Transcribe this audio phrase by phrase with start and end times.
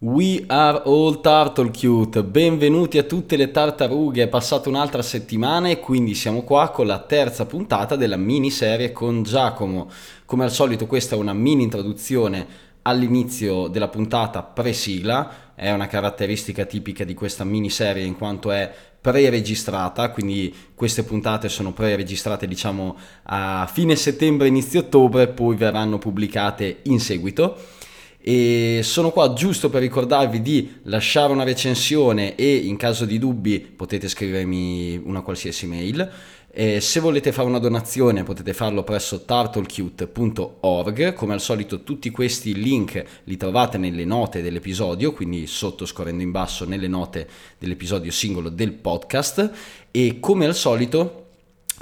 [0.00, 5.80] We are all turtle cute, benvenuti a tutte le tartarughe, è passata un'altra settimana e
[5.80, 9.90] quindi siamo qua con la terza puntata della miniserie con Giacomo.
[10.24, 12.46] Come al solito questa è una mini introduzione
[12.82, 20.12] all'inizio della puntata pre-sigla, è una caratteristica tipica di questa miniserie in quanto è pre-registrata,
[20.12, 27.00] quindi queste puntate sono pre-registrate diciamo a fine settembre, inizio ottobre, poi verranno pubblicate in
[27.00, 27.77] seguito
[28.20, 33.60] e sono qua giusto per ricordarvi di lasciare una recensione e in caso di dubbi
[33.60, 36.10] potete scrivermi una qualsiasi mail.
[36.50, 42.54] E se volete fare una donazione potete farlo presso turtlecute.org, come al solito tutti questi
[42.54, 47.28] link li trovate nelle note dell'episodio, quindi sotto scorrendo in basso nelle note
[47.58, 49.52] dell'episodio singolo del podcast
[49.92, 51.26] e come al solito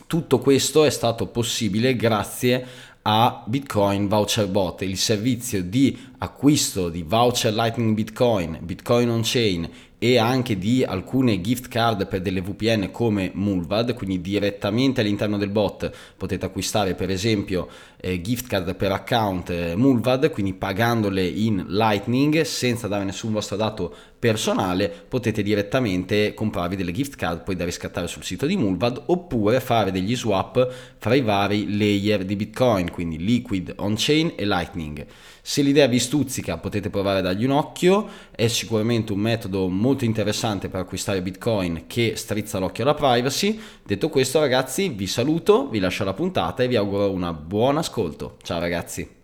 [0.07, 2.65] tutto questo è stato possibile grazie
[3.09, 9.70] a Bitcoin Voucher Bot, il servizio di acquisto di voucher Lightning Bitcoin, Bitcoin on Chain
[9.99, 15.49] e anche di alcune gift card per delle VPN come Mulvad, quindi direttamente all'interno del
[15.49, 21.65] bot potete acquistare per esempio eh, gift card per account eh, Mulvad, quindi pagandole in
[21.69, 27.65] Lightning senza dare nessun vostro dato personale, potete direttamente comprarvi delle gift card poi da
[27.65, 32.91] riscattare sul sito di Mulvad oppure fare degli swap fra i vari layer di Bitcoin,
[32.91, 35.07] quindi Liquid, On-Chain e Lightning.
[35.49, 40.05] Se l'idea vi stuzzica potete provare a dargli un occhio, è sicuramente un metodo molto
[40.05, 43.57] interessante per acquistare Bitcoin che strizza l'occhio alla privacy.
[43.85, 48.38] Detto questo ragazzi vi saluto, vi lascio la puntata e vi auguro una buona ascolto.
[48.43, 49.16] Ciao ragazzi.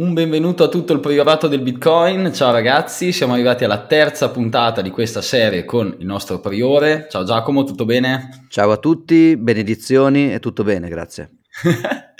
[0.00, 2.32] Un benvenuto a tutto il priorato del Bitcoin.
[2.32, 7.06] Ciao ragazzi, siamo arrivati alla terza puntata di questa serie con il nostro priore.
[7.10, 8.46] Ciao Giacomo, tutto bene?
[8.48, 11.40] Ciao a tutti, benedizioni e tutto bene, grazie.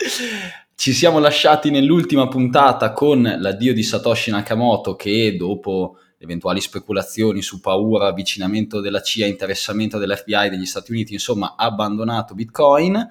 [0.75, 7.61] Ci siamo lasciati nell'ultima puntata con l'addio di Satoshi Nakamoto che dopo eventuali speculazioni su
[7.61, 13.09] paura, avvicinamento della CIA, interessamento dell'FBI degli Stati Uniti, insomma, ha abbandonato Bitcoin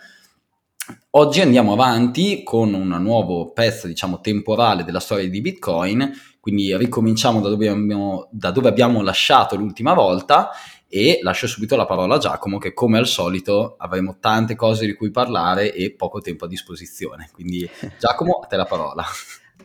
[1.11, 7.41] Oggi andiamo avanti con un nuovo pezzo, diciamo, temporale della storia di Bitcoin, quindi ricominciamo
[7.41, 10.51] da dove abbiamo, da dove abbiamo lasciato l'ultima volta
[10.87, 14.93] e lascio subito la parola a Giacomo che come al solito avremo tante cose di
[14.93, 17.29] cui parlare e poco tempo a disposizione.
[17.33, 17.67] Quindi
[17.99, 19.03] Giacomo, a te la parola.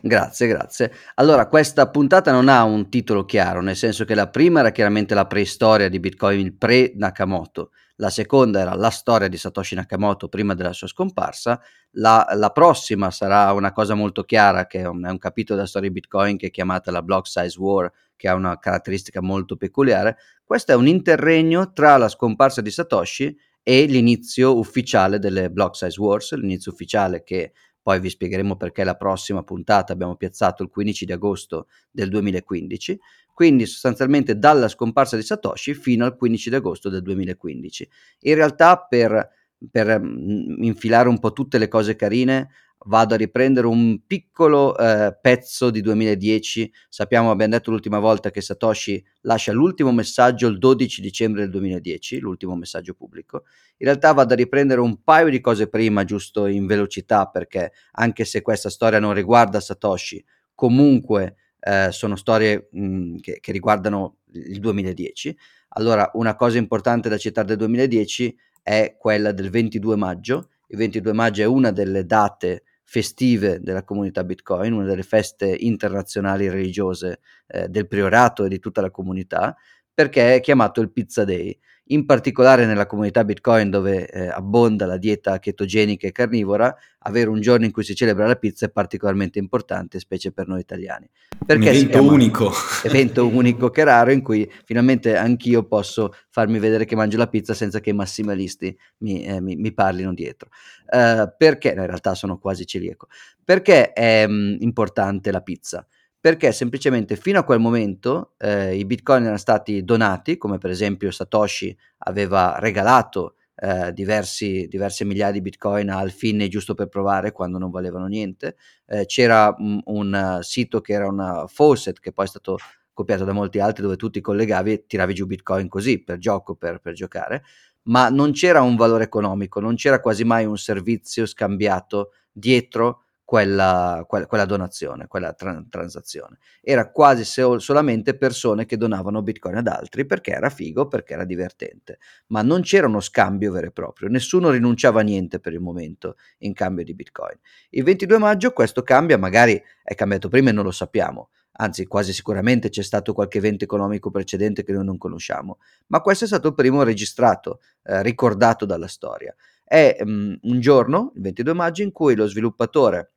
[0.01, 0.91] Grazie, grazie.
[1.15, 5.13] Allora, questa puntata non ha un titolo chiaro, nel senso che la prima era chiaramente
[5.13, 10.53] la preistoria di Bitcoin, il pre-Nakamoto la seconda era la storia di Satoshi Nakamoto prima
[10.53, 11.61] della sua scomparsa,
[11.91, 15.69] la, la prossima sarà una cosa molto chiara, che è un, è un, capitolo della
[15.69, 19.55] storia di Bitcoin che è chiamata la Block Size War, che ha una caratteristica molto
[19.55, 20.17] peculiare.
[20.43, 25.99] Questo è un interregno tra la scomparsa di Satoshi e l'inizio ufficiale delle Block Size
[25.99, 27.53] Wars, l'inizio ufficiale che
[27.85, 32.99] poi vi spiegheremo perché la prossima puntata abbiamo piazzato il 15 di agosto del 2015
[33.31, 37.89] quindi sostanzialmente dalla scomparsa di Satoshi fino al 15 di agosto del 2015.
[38.21, 39.29] In realtà per,
[39.69, 42.49] per mm, infilare un po' tutte le cose carine
[42.85, 46.71] vado a riprendere un piccolo eh, pezzo di 2010.
[46.89, 52.19] Sappiamo, abbiamo detto l'ultima volta che Satoshi lascia l'ultimo messaggio il 12 dicembre del 2010,
[52.19, 53.43] l'ultimo messaggio pubblico.
[53.77, 58.25] In realtà vado a riprendere un paio di cose prima, giusto in velocità, perché anche
[58.25, 64.17] se questa storia non riguarda Satoshi, comunque eh, sono storie mh, mhmm, che, che, riguardano
[64.33, 65.35] il 2010.
[65.69, 70.49] Allora, una cosa importante da citare del 2010 è quella del 22 maggio.
[70.67, 76.47] Il 22 maggio è una delle date festive della comunità Bitcoin, una delle feste internazionali
[76.47, 79.55] religiose eh, del priorato e di tutta la comunità,
[79.93, 81.57] perché è chiamato il Pizza Day
[81.89, 87.39] in particolare nella comunità Bitcoin dove eh, abbonda la dieta chetogenica e carnivora, avere un
[87.41, 91.07] giorno in cui si celebra la pizza è particolarmente importante, specie per noi italiani.
[91.45, 92.51] Perché un evento unico.
[92.83, 97.53] Evento unico che raro in cui finalmente anch'io posso farmi vedere che mangio la pizza
[97.53, 100.49] senza che i massimalisti mi, eh, mi, mi parlino dietro.
[100.87, 103.07] Uh, perché, no, in realtà sono quasi celiaco,
[103.43, 105.85] perché è mh, mm, importante la pizza?
[106.25, 111.11] Perché semplicemente fino a quel momento eh, i bitcoin erano stati donati, come per esempio
[111.11, 117.59] Satoshi aveva regalato eh, diversi, diverse migliaia di bitcoin al fine giusto per provare quando
[117.59, 118.55] non valevano niente.
[118.87, 122.57] Eh, c'era un, un, sito che era una faucet che poi è stato
[122.91, 126.55] copiato da molti altri dove tu ti collegavi e tiravi giù bitcoin così per gioco,
[126.55, 127.43] per, per giocare,
[127.83, 134.05] ma non c'era un valore economico, non c'era quasi mai un servizio scambiato dietro quella,
[134.07, 136.37] quella, donazione, quella tra- transazione.
[136.61, 141.25] Era quasi se- solamente persone che donavano bitcoin ad altri perché era figo, perché era
[141.25, 145.59] divertente, ma non c'era uno scambio vero e proprio, nessuno rinunciava a niente per il
[145.59, 147.37] momento in cambio di bitcoin.
[147.71, 152.13] Il 22 maggio questo cambia, magari è cambiato prima e non lo sappiamo, anzi quasi
[152.13, 155.57] sicuramente c'è stato qualche evento economico precedente che noi non conosciamo,
[155.87, 159.33] ma questo è stato il primo registrato, eh, ricordato dalla storia.
[159.63, 163.14] È um, un giorno, il 22 maggio, in cui lo sviluppatore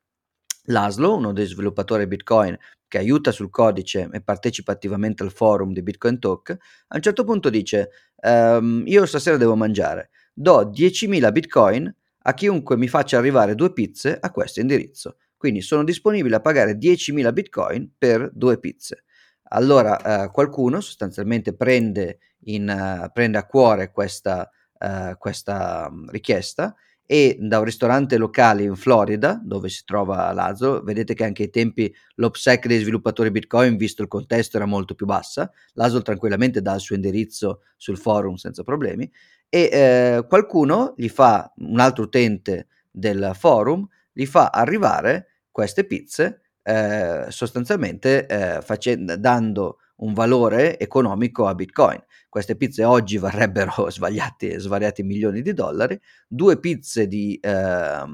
[0.68, 2.56] Laszlo, uno dei sviluppatori Bitcoin
[2.86, 6.50] che aiuta sul codice e partecipa attivamente al forum di Bitcoin Talk,
[6.88, 12.76] a un certo punto dice ehm, io stasera devo mangiare, do 10.000 Bitcoin a chiunque
[12.76, 15.16] mi faccia arrivare due pizze a questo indirizzo.
[15.36, 19.04] Quindi sono disponibile a pagare 10.000 Bitcoin per due pizze.
[19.50, 26.74] Allora eh, qualcuno sostanzialmente prende, in, uh, prende, a cuore questa, uh, questa mm, richiesta
[27.10, 31.50] e da un ristorante locale in Florida, dove si trova Lazo, vedete che anche ai
[31.50, 35.50] tempi l'OPSEC dei sviluppatori Bitcoin, visto il contesto, era molto più bassa.
[35.72, 39.10] Lazo tranquillamente dà il suo indirizzo sul forum senza problemi
[39.48, 46.42] e eh, qualcuno gli fa, un altro utente del forum, gli fa arrivare queste pizze
[46.62, 52.02] eh, sostanzialmente eh, facendo, dando un valore economico a Bitcoin.
[52.28, 55.98] Queste pizze oggi varrebbero svariati, milioni di dollari.
[56.26, 58.04] Due pizze di, eh,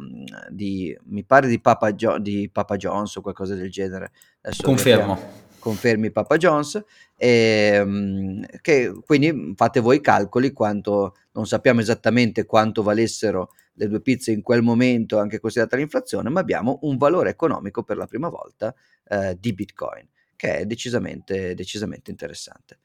[0.51, 4.13] di mi pare di Papa, jo- di Papa John's o qualcosa del genere.
[4.43, 5.43] Adesso Confermo.
[5.59, 6.83] Confermi Papa John's.
[7.17, 7.29] E,
[7.75, 14.01] ehm, che, quindi fate voi i calcoli quanto, non sappiamo esattamente quanto valessero le due
[14.01, 18.29] pizze in quel momento, anche considerata l'inflazione, ma abbiamo un valore economico per la prima
[18.29, 18.73] volta
[19.09, 22.79] eh, di Bitcoin che è decisamente, decisamente interessante.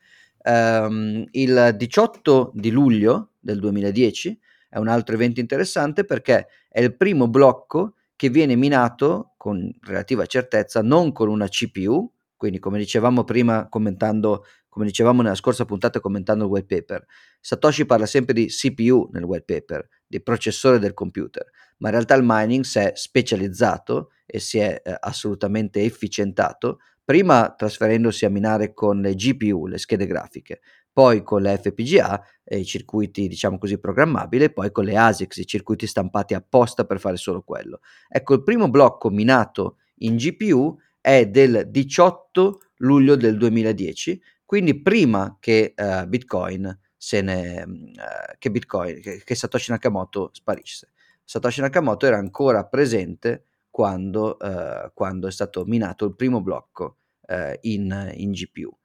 [0.44, 6.96] Um, il 18 di luglio del 2010 è un altro evento interessante perché è il
[6.96, 13.24] primo blocco che viene minato con relativa certezza non con una CPU, quindi come dicevamo
[13.24, 17.06] prima commentando, come dicevamo nella scorsa puntata commentando il white paper,
[17.40, 21.46] Satoshi parla sempre di CPU nel white paper, di processore del computer,
[21.78, 26.80] ma in realtà il mining si è specializzato e si è eh, assolutamente efficientato
[27.10, 30.60] prima trasferendosi a minare con le GPU, le schede grafiche,
[30.94, 35.88] poi con le FPGA, i circuiti diciamo così programmabili, poi con le ASICS, i circuiti
[35.88, 37.80] stampati apposta per fare solo quello.
[38.08, 45.38] Ecco, il primo blocco minato in GPU è del 18 luglio del 2010, quindi prima
[45.40, 50.92] che uh, Bitcoin se ne, uh, che, Bitcoin, che, che Satoshi Nakamoto sparisse.
[51.24, 57.58] Satoshi Nakamoto era ancora presente quando, uh, quando è stato minato il primo blocco uh,
[57.62, 58.76] in, in, GPU.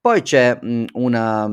[0.00, 1.50] Poi c'è mh, una,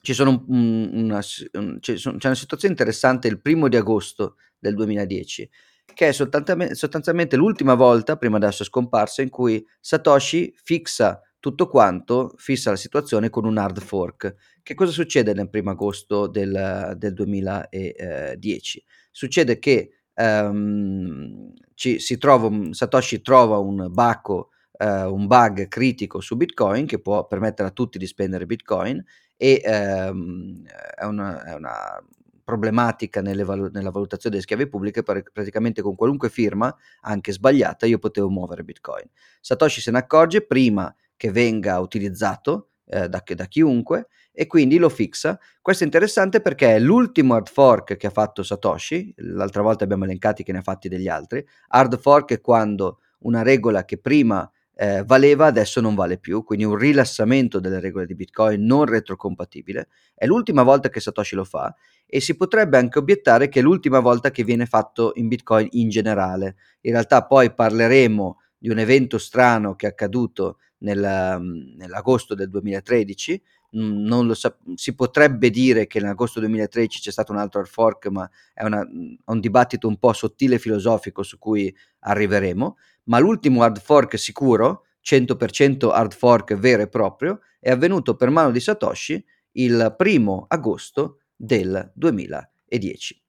[0.00, 1.20] ci sono un, una,
[1.52, 5.50] un, c'è, una situazione interessante il primo di agosto del 2010
[5.92, 11.68] che è sostanzialmente, sostanzialmente l'ultima volta prima della sua scomparsa in cui Satoshi fixa tutto
[11.68, 14.34] quanto, fissa la situazione con un hard fork.
[14.62, 18.84] Che cosa succede nel primo agosto del, del 2010?
[19.10, 26.86] Succede che um, ci, trova, Satoshi trova un baco, uh, un bug critico su Bitcoin
[26.86, 29.02] che può permettere a tutti di spendere Bitcoin
[29.36, 30.62] e um,
[30.94, 32.02] è, una, è, una,
[32.44, 37.98] problematica valu- nella valutazione delle schiave pubbliche, per, praticamente con qualunque firma, anche sbagliata, io
[37.98, 39.08] potevo muovere Bitcoin.
[39.40, 44.08] Satoshi se ne accorge prima che venga utilizzato eh, da, da chiunque
[44.40, 45.38] e quindi lo fixa.
[45.60, 50.04] Questo è interessante perché è l'ultimo hard fork che ha fatto Satoshi, l'altra volta abbiamo
[50.04, 51.46] elencati che ne ha fatti degli altri.
[51.68, 56.64] Hard fork è quando una regola che prima eh, valeva adesso non vale più, quindi
[56.64, 59.88] un rilassamento delle regole di Bitcoin non retrocompatibile.
[60.14, 61.74] È l'ultima volta che Satoshi lo fa
[62.06, 65.90] e si potrebbe anche obiettare che è l'ultima volta che viene fatto in Bitcoin in
[65.90, 66.56] generale.
[66.80, 71.38] In realtà poi parleremo di un evento strano che è accaduto nel,
[71.76, 77.38] nell'agosto del 2013 non lo sa- si potrebbe dire che nell'agosto 2013 c'è stato un
[77.38, 78.86] altro hard fork, ma è una,
[79.24, 82.76] un dibattito un po' sottile e filosofico su cui arriveremo.
[83.04, 88.50] Ma l'ultimo hard fork sicuro, 100% hard fork vero e proprio, è avvenuto per mano
[88.50, 93.22] di Satoshi il primo agosto del 2010.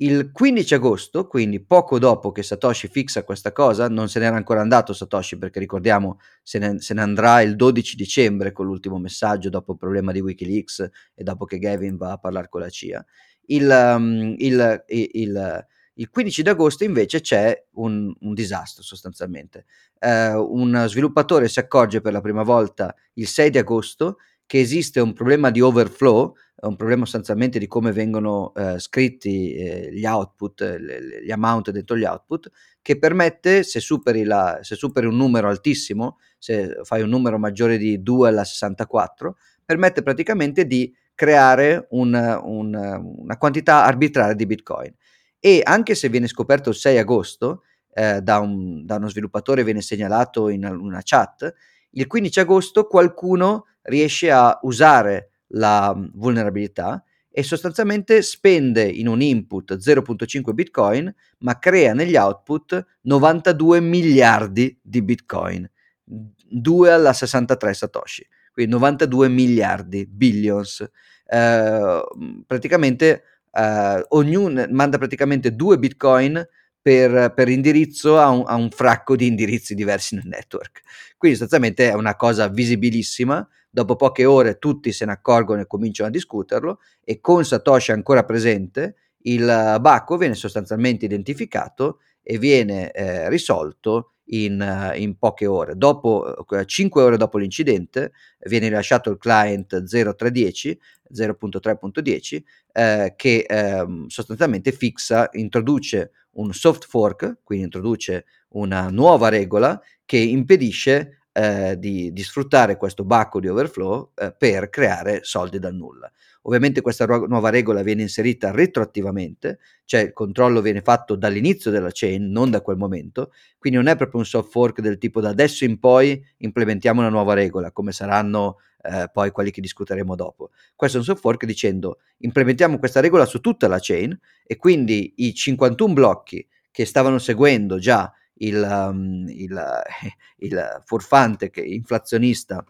[0.00, 4.60] Il 15 agosto, quindi poco dopo che Satoshi fixa questa cosa, non se n'era ancora
[4.60, 9.48] andato Satoshi perché ricordiamo se ne, se ne, andrà il 12 dicembre con l'ultimo messaggio
[9.48, 13.04] dopo il problema di Wikileaks e dopo che Gavin va a parlare con la CIA.
[13.46, 19.64] Il, um, il, il, il 15 di agosto invece c'è un, un disastro sostanzialmente.
[19.98, 24.98] Uh, un sviluppatore si accorge per la prima volta il 6 di agosto che esiste
[24.98, 30.62] un problema di overflow, un problema sostanzialmente di come vengono uh, scritti eh, gli output,
[30.80, 32.50] le, gli amount dentro gli output,
[32.80, 37.76] che permette, se superi, la, se superi un numero altissimo, se fai un numero maggiore
[37.76, 39.36] di 2 alla 64,
[39.66, 42.74] permette praticamente di creare un, un,
[43.18, 44.94] una quantità arbitraria di Bitcoin.
[45.38, 49.82] E anche se viene scoperto il 6 agosto, eh, da, un, da, uno sviluppatore viene
[49.82, 51.52] segnalato in una chat,
[51.90, 59.76] il 15 agosto qualcuno riesce a usare la vulnerabilità e sostanzialmente spende in un input
[59.76, 65.70] 0.5 bitcoin, ma crea negli output 92 miliardi di bitcoin,
[66.04, 70.84] 2 alla 63 satoshi, quindi 92 miliardi, billions.
[71.30, 72.02] Eh,
[72.46, 76.44] praticamente eh, ognuno manda praticamente 2 bitcoin
[76.88, 80.80] per, per indirizzo a un, a un, fracco di indirizzi diversi nel network.
[81.18, 86.08] Quindi sostanzialmente è una cosa visibilissima, dopo poche ore tutti se ne accorgono e cominciano
[86.08, 89.44] a discuterlo e con Satoshi ancora presente il
[89.82, 95.76] bacco viene sostanzialmente identificato e viene eh, risolto in, in, poche ore.
[95.76, 98.12] Dopo, 5 ore dopo l'incidente
[98.46, 100.78] viene rilasciato il client 0310,
[101.12, 102.42] 0.3.10,
[102.72, 110.18] eh, che eh, sostanzialmente fixa, introduce un soft fork, quindi introduce una nuova regola che
[110.18, 116.10] impedisce eh, di, di, sfruttare questo bacco di overflow eh, per creare soldi dal nulla.
[116.42, 121.90] Ovviamente questa ro- nuova regola viene inserita retroattivamente, cioè il controllo viene fatto dall'inizio della
[121.92, 125.28] chain, non da quel momento, quindi non è proprio un soft fork del tipo da
[125.28, 130.50] adesso in poi implementiamo una nuova regola, come saranno eh, poi quelli che discuteremo dopo.
[130.74, 135.12] Questo è un soft fork dicendo implementiamo questa regola su tutta la chain e quindi
[135.18, 139.82] i 51 blocchi che stavano seguendo già il, um, il,
[140.38, 142.64] il furfante che, inflazionista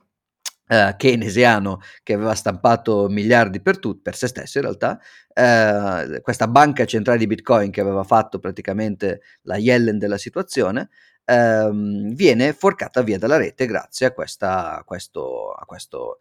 [0.71, 6.47] Uh, keynesiano che aveva stampato miliardi per, tut- per se stesso in realtà, uh, questa
[6.47, 10.91] banca centrale di Bitcoin che aveva fatto praticamente la Yellen della situazione,
[11.25, 16.19] uh, viene forcata via dalla rete grazie a questa a questo, a questo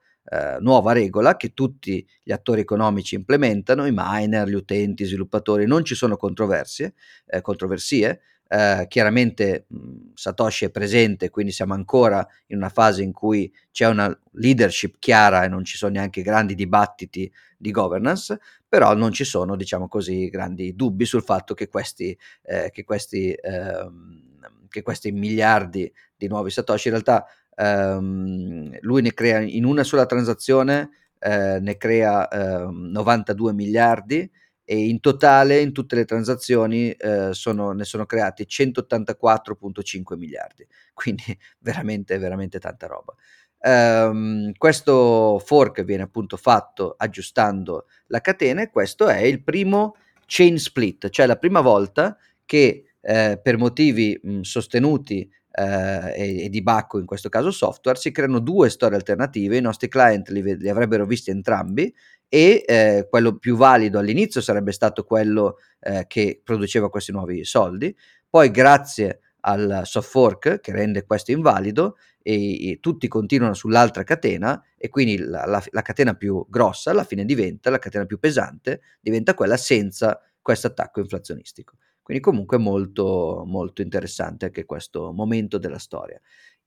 [0.60, 5.84] nuova regola che tutti gli attori economici implementano, i miner, gli utenti, i sviluppatori, non
[5.86, 6.96] ci sono controversie,
[7.42, 13.52] controversie eh, chiaramente mh, Satoshi è presente, quindi siamo ancora in una fase in cui
[13.72, 19.12] c'è una leadership chiara e non ci sono neanche grandi dibattiti di governance, però non
[19.12, 24.26] ci sono, diciamo così, grandi dubbi sul fatto che questi, eh, che questi, ehm,
[24.70, 27.26] che questi miliardi di nuovi Satoshi in realtà
[27.56, 30.90] ehm, lui ne crea in una sola transazione,
[31.20, 32.28] eh, ne crea
[32.70, 34.30] 92 ehm, miliardi
[34.70, 41.24] e in totale in tutte le transazioni eh, sono, ne sono creati 184.5 miliardi, quindi
[41.60, 43.16] veramente, veramente tanta roba.
[43.60, 49.96] Um, questo fork viene appunto fatto aggiustando la catena e questo è il primo
[50.26, 56.62] chain split, cioè la prima volta che eh, per motivi mh, sostenuti eh, e, di
[56.62, 60.70] bacco, in questo caso software, si creano due storie alternative, i nostri client li, li
[60.70, 61.92] avrebbero visti entrambi
[62.30, 67.96] e eh, quello più valido all'inizio sarebbe stato quello eh, che produceva questi nuovi soldi,
[68.30, 74.62] poi grazie al soft fork che rende questo invalido e, e tutti continuano sull'altra catena
[74.78, 78.82] e quindi la, la, la, catena più grossa alla fine diventa la catena più pesante,
[79.00, 81.78] diventa quella senza questo attacco inflazionistico.
[82.08, 86.18] Quindi comunque molto, molto interessante anche questo momento della storia.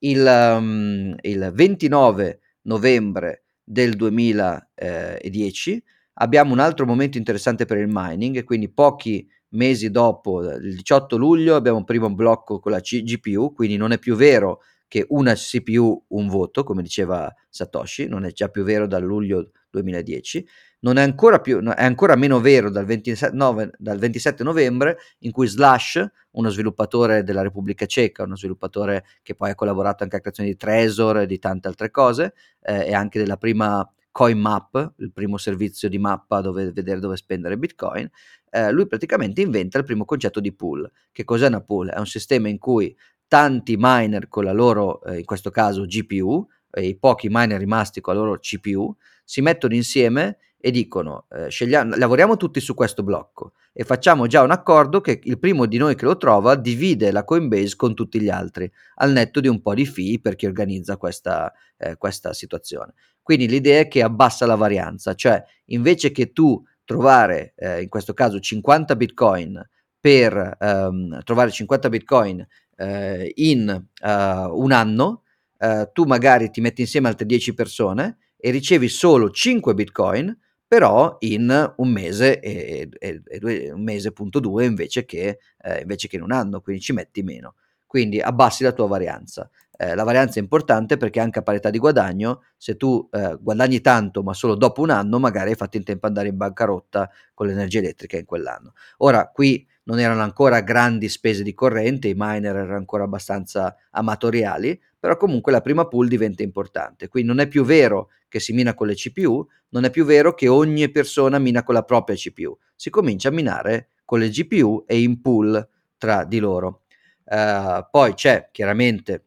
[0.01, 5.83] Il, um, il 29 novembre del 2010.
[6.17, 11.55] Abbiamo un altro momento interessante per il mining, quindi pochi mesi dopo, il 18 luglio,
[11.55, 15.35] abbiamo un primo blocco con la C- GPU, quindi non è più vero che una
[15.35, 20.45] CPU un voto, come diceva Satoshi, non è già più vero dal luglio 2010
[20.81, 25.31] non è ancora, più, è ancora meno vero dal 27, no, dal 27, novembre in
[25.31, 30.21] cui Slash, uno sviluppatore della Repubblica Ceca, uno sviluppatore che poi ha collaborato anche a
[30.21, 35.13] creazione di Trezor e di tante altre cose, eh, e anche della prima CoinMap, il
[35.13, 38.11] primo servizio di mappa dove vedere dove spendere Bitcoin,
[38.51, 40.91] eh, lui praticamente inventa il primo concetto di pool.
[41.13, 41.91] Che cos'è una pool?
[41.91, 42.97] È un sistema in cui
[43.31, 48.01] tanti miner con la loro, eh, in questo caso GPU, e i pochi miner rimasti
[48.01, 48.93] con la loro CPU,
[49.25, 54.43] si mettono insieme e dicono eh, scegliamo, lavoriamo tutti su questo blocco e facciamo già
[54.43, 58.21] un accordo che il primo di noi che lo trova divide la Coinbase con tutti
[58.21, 62.33] gli altri, al netto di un po' di fee per chi organizza questa, eh, questa
[62.33, 62.95] situazione.
[63.23, 68.13] Quindi l'idea è che abbassa la varianza, cioè invece che tu trovare, eh, in questo
[68.13, 69.69] caso 50 bitcoin
[70.01, 72.45] per ehm, trovare 50 bitcoin
[72.81, 75.23] eh, in uh, un anno,
[75.59, 81.17] uh, tu magari ti metti insieme altre 10 persone e ricevi solo 5 bitcoin, però
[81.21, 86.09] in un mese e, e, e due, un mese punto due invece che, eh, invece
[86.09, 87.57] che in un anno, quindi ci metti meno.
[87.87, 89.51] Quindi abbassi la tua varianza.
[89.77, 93.81] Eh, la varianza è importante perché anche a parità di guadagno, se tu eh, guadagni
[93.81, 97.11] tanto ma solo dopo un anno, magari hai fatto in tempo ad andare in bancarotta
[97.35, 98.73] con l'energia elettrica in quell'anno.
[98.99, 104.81] Ora, qui non erano ancora grandi spese di corrente, i miner erano ancora abbastanza amatoriali,
[104.97, 107.09] però comunque la prima pool diventa importante.
[107.09, 110.35] Quindi non è più vero che si mina con le CPU, non è più vero
[110.35, 114.85] che ogni persona mina con la propria CPU, si comincia a minare con le GPU
[114.87, 115.69] e in pool
[115.99, 116.83] tra di loro.
[117.25, 119.25] Uh, poi c'è chiaramente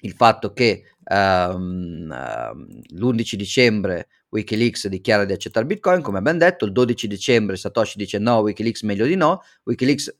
[0.00, 6.64] il fatto che um, uh, l'11 dicembre Wikileaks dichiara di accettare Bitcoin, come abbiamo detto,
[6.64, 10.12] il 12 dicembre Satoshi dice no, Wikileaks meglio di no, Wikileaks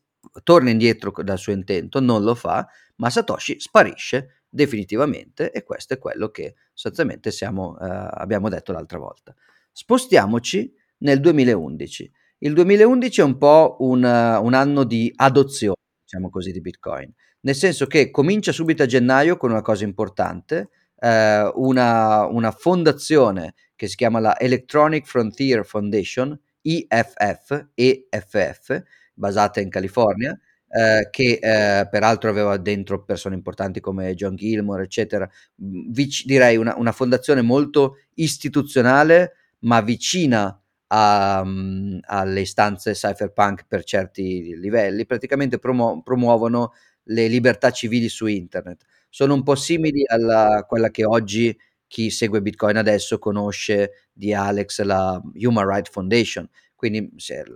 [0.45, 2.67] torna indietro dal suo intento, non lo fa,
[2.97, 8.99] ma Satoshi sparisce definitivamente e questo è quello che sostanzialmente siamo, eh, abbiamo detto l'altra
[8.99, 9.35] volta.
[9.73, 12.13] Spostiamoci nel 2011.
[12.39, 17.55] Il 2011 è un po' un, un anno di adozione, diciamo così, di Bitcoin, nel
[17.57, 20.69] senso che comincia subito a gennaio con una cosa importante,
[21.01, 28.83] eh, una, una fondazione che si chiama la Electronic Frontier Foundation, IFF, EFF,
[29.15, 30.39] basata in California,
[30.69, 35.29] eh, che eh, peraltro aveva dentro persone importanti come John Gilmore, eccetera.
[35.57, 43.85] Vic- direi una, una, fondazione molto istituzionale, ma vicina a, um, alle istanze cypherpunk per
[43.85, 45.07] certi livelli.
[45.07, 46.73] Praticamente promu- promuovono
[47.05, 48.85] le libertà civili su internet.
[49.09, 51.57] Sono un po' simili a quella che oggi
[51.95, 57.09] chi segue Bitcoin adesso conosce di Alex la Human Rights Foundation, quindi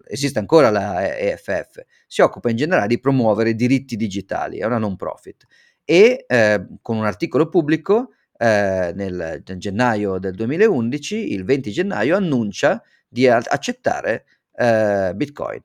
[0.06, 4.94] esiste ancora la EFF, si occupa in generale di promuovere diritti digitali, è una non
[4.94, 5.44] profit
[5.84, 12.14] e eh, con un articolo pubblico eh, nel, nel, gennaio del 2011, il 20 gennaio,
[12.14, 14.24] annuncia di accettare
[14.54, 15.60] eh, Bitcoin.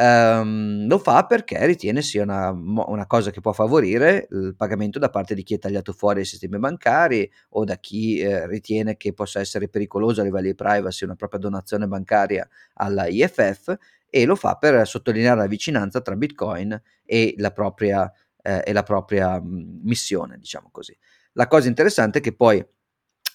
[0.00, 5.10] Um, lo fa perché ritiene sia una, una, cosa che può favorire il pagamento da
[5.10, 9.12] parte di chi è tagliato fuori dai sistemi bancari o da chi eh, ritiene che
[9.12, 13.76] possa essere pericoloso a livello di privacy una propria donazione bancaria alla IFF
[14.08, 18.08] e lo fa per sottolineare la vicinanza tra Bitcoin e la propria,
[18.40, 20.96] eh, e la propria mh, missione, diciamo così.
[21.32, 22.64] La cosa interessante è che poi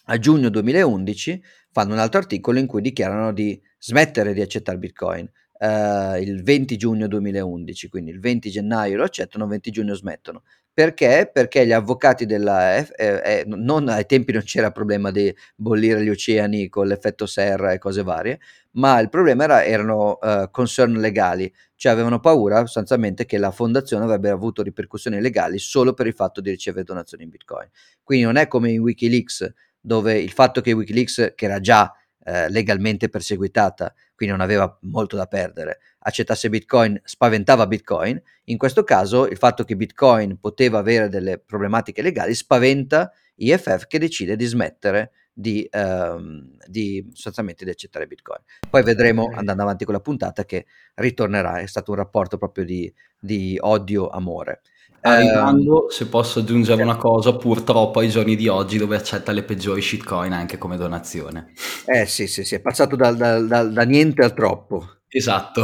[0.06, 5.30] a giugno 2011 fanno un altro articolo in cui dichiarano di smettere di accettare Bitcoin
[5.63, 10.43] eh, il 20 giugno 2011, quindi il 20 gennaio lo accettano, il 20 giugno smettono.
[10.73, 11.30] Perché?
[11.32, 16.04] Perché gli avvocati della F, eh, eh, non, ai tempi non c'era problema di bollire
[16.04, 18.39] gli oceani con l'effetto serra e cose varie,
[18.71, 24.04] ma il problema era, erano uh, concern legali, cioè avevano paura sostanzialmente che la fondazione
[24.04, 27.69] avrebbe avuto ripercussioni legali solo per il fatto di ricevere donazioni in Bitcoin.
[28.02, 32.49] Quindi non è come in Wikileaks, dove il fatto che Wikileaks, che era già eh,
[32.49, 38.21] legalmente perseguitata, quindi non aveva molto da perdere, accettasse Bitcoin, spaventava Bitcoin.
[38.45, 43.99] In questo caso il fatto che Bitcoin poteva avere delle problematiche legali spaventa IFF che
[43.99, 48.41] decide di smettere di, ehm, di sostanzialmente di accettare Bitcoin.
[48.69, 52.93] Poi vedremo andando avanti con la puntata che ritornerà, è stato un rapporto proprio di,
[53.19, 54.62] di odio-amore.
[55.06, 59.44] Arrivando, eh, se posso aggiungere una cosa, purtroppo ai giorni di oggi dove accetta le
[59.44, 61.52] peggiori shitcoin anche come donazione.
[61.86, 65.00] Eh sì, sì, sì, è passato da, da, da, da niente al troppo.
[65.10, 65.63] Esatto.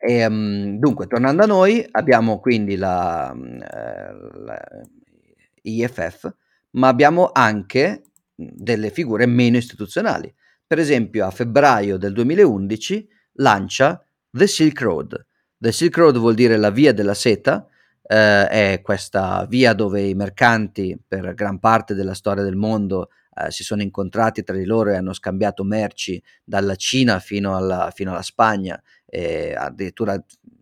[0.00, 4.58] E, um, dunque, tornando a noi, abbiamo quindi la, uh, la
[5.62, 6.32] IFF,
[6.70, 8.02] ma abbiamo anche
[8.34, 10.32] delle figure meno istituzionali.
[10.66, 15.26] Per esempio, a febbraio del 2011 lancia The Silk Road,
[15.60, 17.66] The Silk Road vuol dire la via della seta,
[18.02, 23.50] eh, è questa via dove i mercanti per gran parte della storia del mondo eh,
[23.50, 28.12] si sono incontrati tra di loro e hanno scambiato merci dalla Cina fino alla, fino
[28.12, 30.16] alla Spagna e addirittura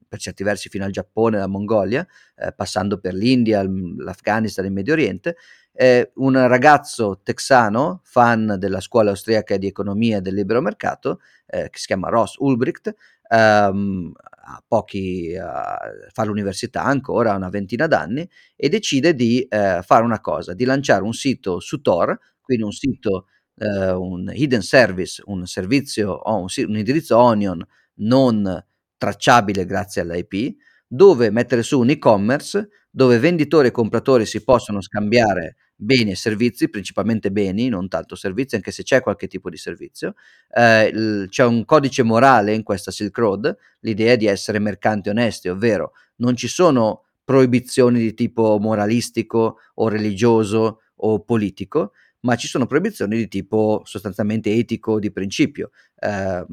[0.09, 4.73] per certi versi fino al Giappone alla Mongolia, eh, passando per l'India, l'Afghanistan e il
[4.73, 5.37] Medio Oriente.
[5.73, 11.69] Eh, un ragazzo texano, fan della scuola austriaca di economia e del libero mercato, eh,
[11.69, 12.95] che si chiama Ross Ulbricht,
[13.29, 14.13] ehm,
[14.49, 20.21] a pochi, uh, fa l'università ancora, una ventina d'anni, e decide di eh, fare una
[20.21, 25.47] cosa, di lanciare un sito su Tor, quindi un sito, eh, un hidden service, un
[25.47, 27.65] servizio un, un indirizzo Onion
[27.97, 28.65] non
[28.97, 30.57] tracciabile grazie all'IP,
[30.87, 36.71] dove mettere su un e-commerce dove venditori e compratori si possono scambiare beni e servizi,
[36.71, 40.15] principalmente beni, non tanto servizi, anche se c'è qualche tipo di servizio.
[40.51, 45.49] Eh, il, c'è un codice morale in questa Silk Road, l'idea di essere mercanti onesti,
[45.49, 52.67] ovvero non ci sono proibizioni di tipo moralistico o religioso o politico, ma ci sono
[52.67, 55.71] proibizioni di tipo sostanzialmente etico, di principio.
[55.99, 56.45] Eh,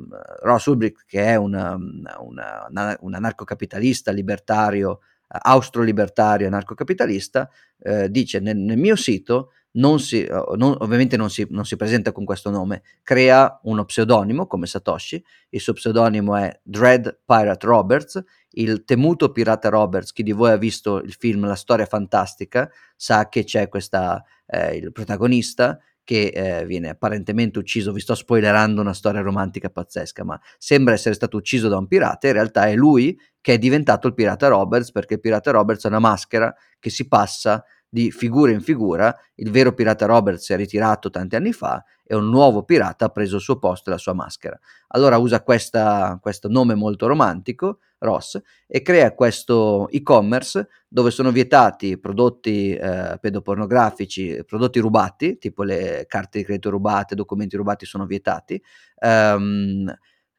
[0.41, 4.99] Ross Ulbricht, che è una, una, una, un anarcocapitalista libertario,
[5.41, 11.65] austro-libertario anarcocapitalista, eh, dice nel, nel, mio sito, non si, non, ovviamente non si, non
[11.65, 17.21] si, presenta con questo nome, crea uno pseudonimo come Satoshi, il suo pseudonimo è Dread
[17.25, 18.23] Pirate Roberts,
[18.55, 23.27] il temuto pirata Roberts, chi di voi ha visto il film La storia fantastica sa
[23.29, 28.93] che c'è questa, eh, il protagonista che eh, viene apparentemente ucciso, vi sto spoilerando una
[28.93, 33.17] storia romantica pazzesca, ma sembra essere stato ucciso da un pirata, in realtà è lui
[33.39, 37.07] che è diventato il pirata Roberts, perché il pirata Roberts è una maschera che si
[37.07, 41.83] passa di figura in figura, il vero pirata Roberts si è ritirato tanti anni fa
[42.03, 44.59] e un nuovo pirata ha preso il suo posto e la sua maschera.
[44.87, 51.99] Allora usa questa, questo nome molto romantico, Ross, e crea questo e-commerce dove sono vietati
[51.99, 58.59] prodotti eh, pedopornografici, prodotti rubati, tipo le carte di credito rubate, documenti rubati sono vietati,
[59.01, 59.85] um,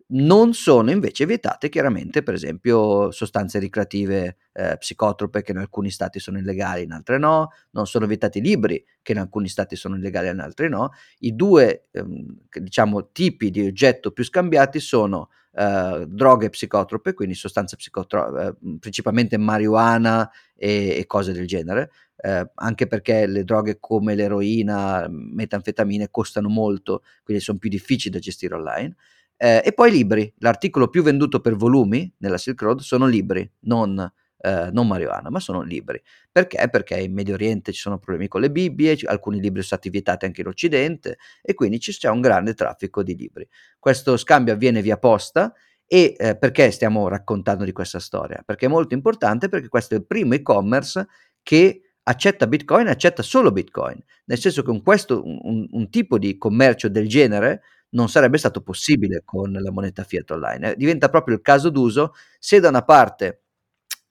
[0.06, 6.18] non sono invece vietate chiaramente, per esempio, sostanze ricreative eh, psicotrope che in alcuni stati
[6.18, 10.28] sono illegali, in altri no, non sono vietati libri che in alcuni stati sono illegali,
[10.28, 10.90] in altri no.
[11.20, 17.76] I due ehm, diciamo, tipi di oggetto più scambiati sono eh, droghe psicotrope, quindi sostanze
[17.76, 24.14] psicotrope, eh, principalmente marijuana e, e, cose del genere, eh, anche perché le droghe come
[24.14, 28.94] l'eroina, metanfetamine costano molto, quindi sono più difficili da gestire online.
[29.36, 30.32] Eh, e poi libri.
[30.38, 33.98] L'articolo più venduto per volumi nella Silk Road sono libri, non,
[34.38, 36.00] eh, non marijuana, ma sono libri.
[36.30, 36.68] Perché?
[36.70, 40.24] Perché in Medio Oriente ci sono problemi con le Bibbie, alcuni libri sono stati vietati
[40.26, 43.46] anche in Occidente e quindi ci c'è un grande traffico di libri.
[43.78, 45.52] Questo scambio avviene via posta
[45.86, 48.42] e eh, perché stiamo raccontando di questa storia?
[48.44, 51.06] Perché è molto importante perché questo è il primo e-commerce
[51.42, 56.36] che accetta Bitcoin, accetta solo Bitcoin, nel senso che un, questo, un, un tipo di
[56.36, 57.62] commercio del genere
[57.94, 60.72] non sarebbe stato possibile con la moneta fiat online.
[60.72, 63.40] Eh, diventa proprio il caso d'uso se da una parte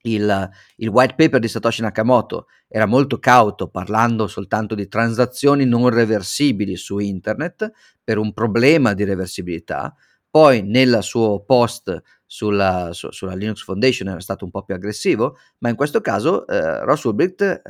[0.05, 5.87] il, il, white paper di Satoshi Nakamoto era molto cauto parlando soltanto di transazioni non
[5.89, 7.71] reversibili su internet
[8.03, 9.95] per un problema di reversibilità,
[10.33, 15.37] poi nel suo post sulla, su, sulla, Linux Foundation era stato un po' più aggressivo,
[15.59, 17.61] ma in questo caso eh, Ross Ulbricht eh,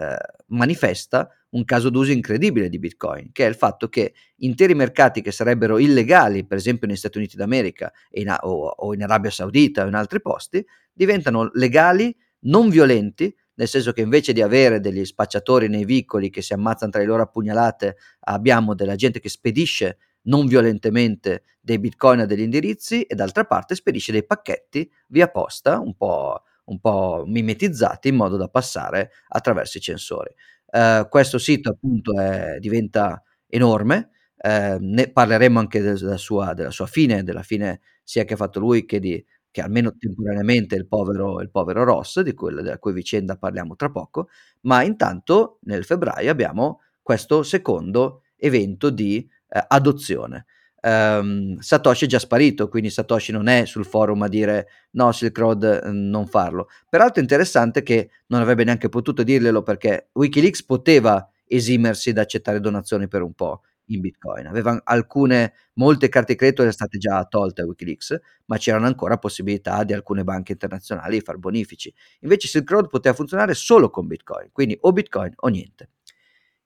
[0.47, 5.33] manifesta un caso d'uso incredibile di Bitcoin, che è il fatto che interi mercati che
[5.33, 9.87] sarebbero illegali, per esempio negli Stati Uniti d'America in, o, o in Arabia Saudita o
[9.89, 15.67] in altri posti, diventano legali, non violenti, nel senso che invece di avere degli spacciatori
[15.67, 20.45] nei vicoli che si ammazzano tra di loro pugnalate, abbiamo della gente che spedisce non
[20.45, 25.95] violentemente dei bitcoin a degli indirizzi e d'altra parte spedisce dei pacchetti via posta un
[25.95, 30.33] po', un po mimetizzati in modo da passare attraverso i censori.
[30.65, 36.87] Uh, questo sito appunto è, diventa enorme, uh, ne parleremo anche della sua, della sua,
[36.87, 41.39] fine, della fine sia che ha fatto lui che, di, che almeno temporaneamente il povero,
[41.41, 44.29] il povero Ross, di cui, della cui vicenda parliamo tra poco,
[44.61, 50.45] ma intanto nel febbraio abbiamo questo secondo evento di uh, adozione.
[50.85, 55.37] Um, Satoshi è già sparito, quindi Satoshi non è sul forum a dire no, Silk
[55.37, 56.67] Road non farlo.
[56.89, 62.59] Peraltro è interessante che non avrebbe neanche potuto dirglielo perché Wikileaks poteva esimersi da accettare
[62.59, 64.47] donazioni per un po' in Bitcoin.
[64.47, 69.17] Aveva alcune, molte carte di credito erano state già tolte a Wikileaks, ma c'erano ancora
[69.17, 71.93] possibilità di alcune banche internazionali di far bonifici.
[72.21, 75.89] Invece Silk Road poteva funzionare solo con Bitcoin, quindi o Bitcoin o niente.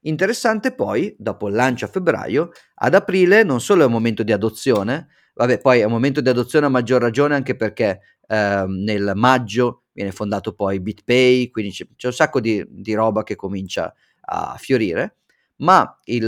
[0.01, 4.31] Interessante poi, dopo il lancio a febbraio, ad aprile non solo è un momento di
[4.31, 9.13] adozione, vabbè, poi è un momento di adozione a maggior ragione anche perché eh, nel
[9.15, 13.93] maggio viene fondato poi BitPay, quindi c'è, c'è un sacco di, di, roba che comincia
[14.21, 15.17] a fiorire,
[15.57, 16.23] ma il,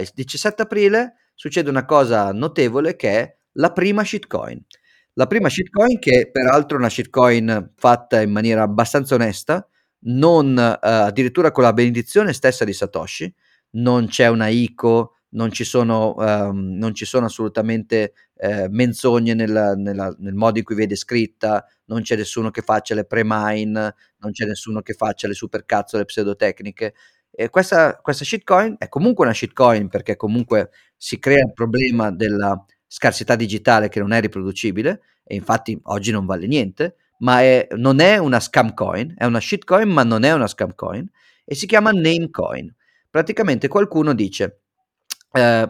[0.00, 4.62] il 17 aprile succede una cosa notevole che è la prima shitcoin.
[5.14, 9.66] La prima shitcoin che peraltro è una shitcoin fatta in maniera abbastanza onesta,
[10.06, 13.32] non uh, addirittura con la benedizione stessa di Satoshi,
[13.72, 19.74] non c'è una ICO, non ci sono, um, non ci sono assolutamente eh, menzogne nella,
[19.74, 24.32] nella, nel modo in cui viene scritta, non c'è nessuno che faccia le pre-mine, non
[24.32, 26.94] c'è nessuno che faccia le supercazzole pseudotecniche.
[27.30, 32.64] E questa, questa shitcoin è comunque una shitcoin perché comunque si crea il problema della
[32.86, 38.00] scarsità digitale che non è riproducibile e infatti oggi non vale niente, ma è, non
[38.00, 41.08] è una scam coin, è una shitcoin, ma non è una scam coin,
[41.44, 42.72] e si chiama Namecoin.
[43.10, 44.60] praticamente qualcuno dice
[45.32, 45.68] eh,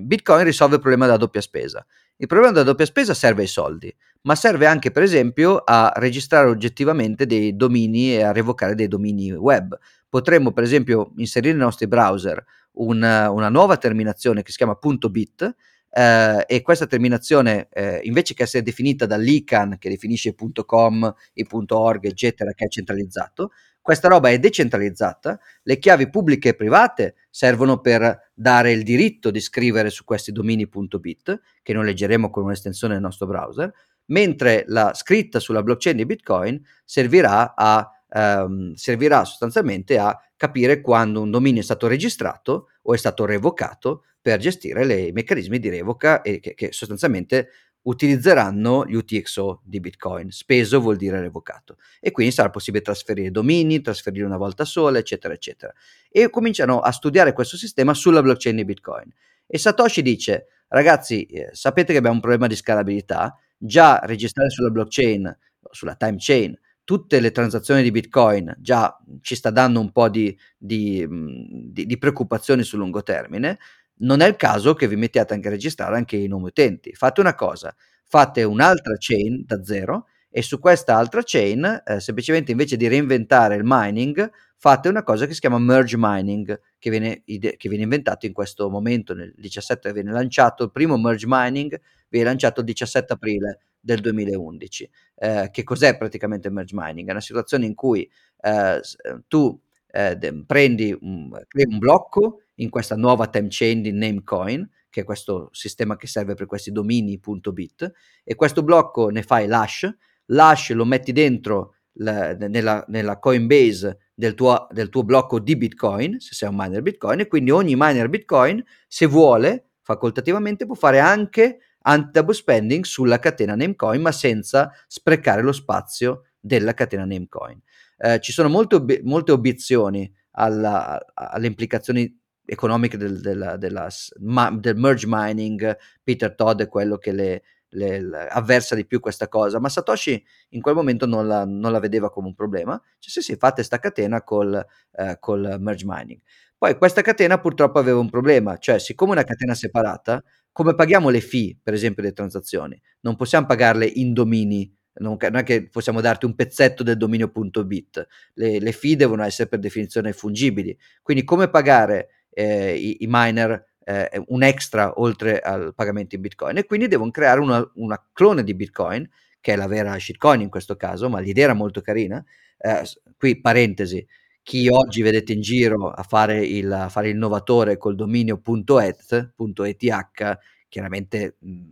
[0.00, 1.84] Bitcoin risolve il problema della doppia spesa.
[2.16, 6.48] Il problema della doppia spesa serve ai soldi, ma serve anche per esempio a registrare
[6.48, 9.78] oggettivamente dei domini e a revocare dei domini web.
[10.08, 14.78] Potremmo per esempio inserire nei nostri browser una, una nuova terminazione che si chiama
[15.10, 15.54] .bit
[15.90, 20.34] eh, e questa terminazione eh, invece che essere definita dall'ICANN che definisce
[20.66, 23.50] .com, i .org eccetera che è centralizzato,
[23.88, 29.40] questa roba è decentralizzata, le chiavi pubbliche e private servono per dare il diritto di
[29.40, 33.72] scrivere su questi domini.bit, che noi leggeremo con un'estensione del nostro browser,
[34.08, 41.20] mentre la scritta sulla blockchain di Bitcoin servirà, a, ehm, servirà sostanzialmente a capire quando
[41.20, 46.22] un dominio è stato registrato o è stato revocato per gestire i meccanismi di revoca
[46.22, 47.48] e che, che sostanzialmente
[47.82, 50.30] utilizzeranno gli UTXO di Bitcoin.
[50.30, 51.76] Speso vuol dire revocato.
[52.00, 55.72] E quindi sarà possibile trasferire domini, trasferire una volta sola, eccetera, eccetera.
[56.10, 59.10] E cominciano a studiare questo sistema sulla blockchain di Bitcoin.
[59.46, 64.70] E Satoshi dice, ragazzi, eh, sapete che abbiamo un problema di scalabilità, già registrare sulla
[64.70, 65.38] blockchain,
[65.70, 70.34] sulla time chain, tutte le transazioni di Bitcoin già ci sta dando un po' di,
[70.56, 73.58] di, di, di preoccupazioni sul lungo termine,
[73.96, 76.94] non è il caso che vi mettiate anche a registrare anche i nomi utenti.
[76.94, 77.74] Fate una cosa,
[78.06, 83.56] fate un'altra chain da zero e su questa altra chain, eh, semplicemente invece di reinventare
[83.56, 84.26] il mining,
[84.60, 88.32] fate una cosa che si chiama merge mining, che viene, ide- che viene inventato in
[88.32, 93.60] questo momento, nel 17 viene lanciato, il primo merge mining viene lanciato il 17 aprile
[93.78, 94.90] del 2011.
[95.14, 97.06] Eh, che cos'è praticamente merge mining?
[97.06, 98.80] È una situazione in cui eh,
[99.28, 105.04] tu eh, prendi un, un blocco in questa nuova time chain di Namecoin, che è
[105.04, 107.92] questo sistema che serve per questi domini.bit,
[108.24, 109.88] e questo blocco ne fai l'hash,
[110.26, 116.18] l'hash lo metti dentro la, nella, nella, Coinbase del tuo, del tuo blocco di Bitcoin,
[116.18, 120.98] se sei un miner Bitcoin, e quindi ogni miner Bitcoin, se vuole, facoltativamente, può fare
[120.98, 127.62] anche anti-double spending sulla catena Namecoin, ma senza sprecare lo spazio della catena Namecoin.
[127.96, 134.50] Eh, ci sono molte, ob- molte obiezioni alla, alle implicazioni economiche del, della, della, ma,
[134.50, 139.28] del, merge mining, Peter Todd è quello che le, le, le, avversa di più questa
[139.28, 143.10] cosa, ma Satoshi in quel momento non la, non la vedeva come un problema, cioè
[143.10, 146.20] sì sì fate sta catena col, eh, col merge mining.
[146.56, 151.08] Poi questa catena purtroppo aveva un problema, cioè siccome è una catena separata, come paghiamo
[151.08, 152.80] le fee, per esempio, delle transazioni?
[153.00, 158.58] Non possiamo pagarle in domini non, è che possiamo darti un pezzetto del dominio.bit, le,
[158.58, 164.22] le fee devono essere per definizione fungibili, quindi come pagare eh, i, i, miner eh,
[164.26, 168.54] un extra oltre al pagamento in bitcoin e quindi devono creare una, una, clone di
[168.54, 169.08] bitcoin
[169.40, 172.22] che è la vera shitcoin in questo caso, ma l'idea era molto carina.
[172.58, 172.82] Eh,
[173.16, 174.06] qui parentesi,
[174.42, 181.36] chi oggi vedete in giro a fare il, a fare innovatore col dominio.eth, .eth chiaramente
[181.38, 181.62] mh,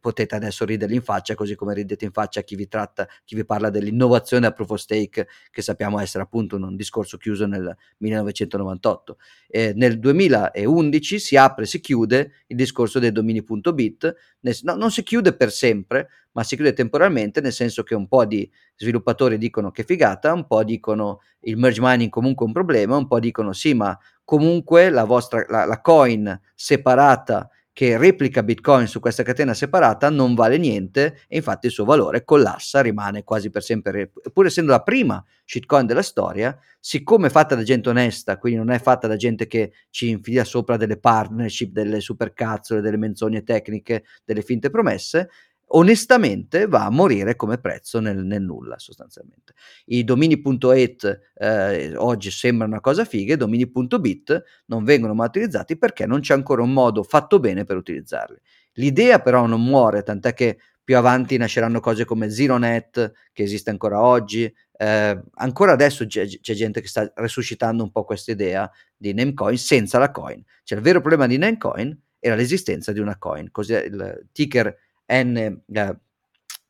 [0.00, 3.44] potete adesso riderli in faccia, così come ridete in faccia chi vi tratta, chi vi
[3.44, 9.18] parla dell'innovazione a proof of stake, che sappiamo essere appunto un discorso chiuso nel 1998.
[9.48, 14.14] Eh, nel 2011 si apre si chiude il discorso dei domini.bit,
[14.62, 18.24] no, non si chiude per sempre, ma si chiude temporalmente, nel senso che un po'
[18.24, 22.96] di sviluppatori dicono che figata, un po' dicono il merge mining comunque è un problema,
[22.96, 28.86] un po' dicono sì, ma comunque la vostra la, la coin separata che replica Bitcoin
[28.86, 33.50] su questa catena separata non vale niente e infatti il suo valore collassa, rimane quasi
[33.50, 38.38] per sempre, pur essendo la prima shitcoin della storia, siccome è fatta da gente onesta,
[38.38, 42.96] quindi non è fatta da gente che ci infila sopra delle partnership, delle supercazzole, delle
[42.96, 45.28] menzogne tecniche, delle finte promesse,
[45.68, 49.54] onestamente va a morire come prezzo nel, nel nulla sostanzialmente.
[49.86, 56.06] I domini.it eh, oggi sembrano una cosa figa, i domini.bit non vengono mai utilizzati perché
[56.06, 58.36] non c'è ancora un modo fatto bene per utilizzarli.
[58.74, 64.00] L'idea però non muore, tant'è che più avanti nasceranno cose come ZeroNet, che esiste ancora
[64.00, 64.44] oggi.
[64.78, 69.58] Eh, ancora adesso c'è, c'è, gente che sta resuscitando un po' questa idea di Namecoin
[69.58, 70.44] senza la coin.
[70.62, 74.76] Cioè il vero problema di Namecoin era l'esistenza di una coin, così il ticker
[75.12, 75.98] N, eh,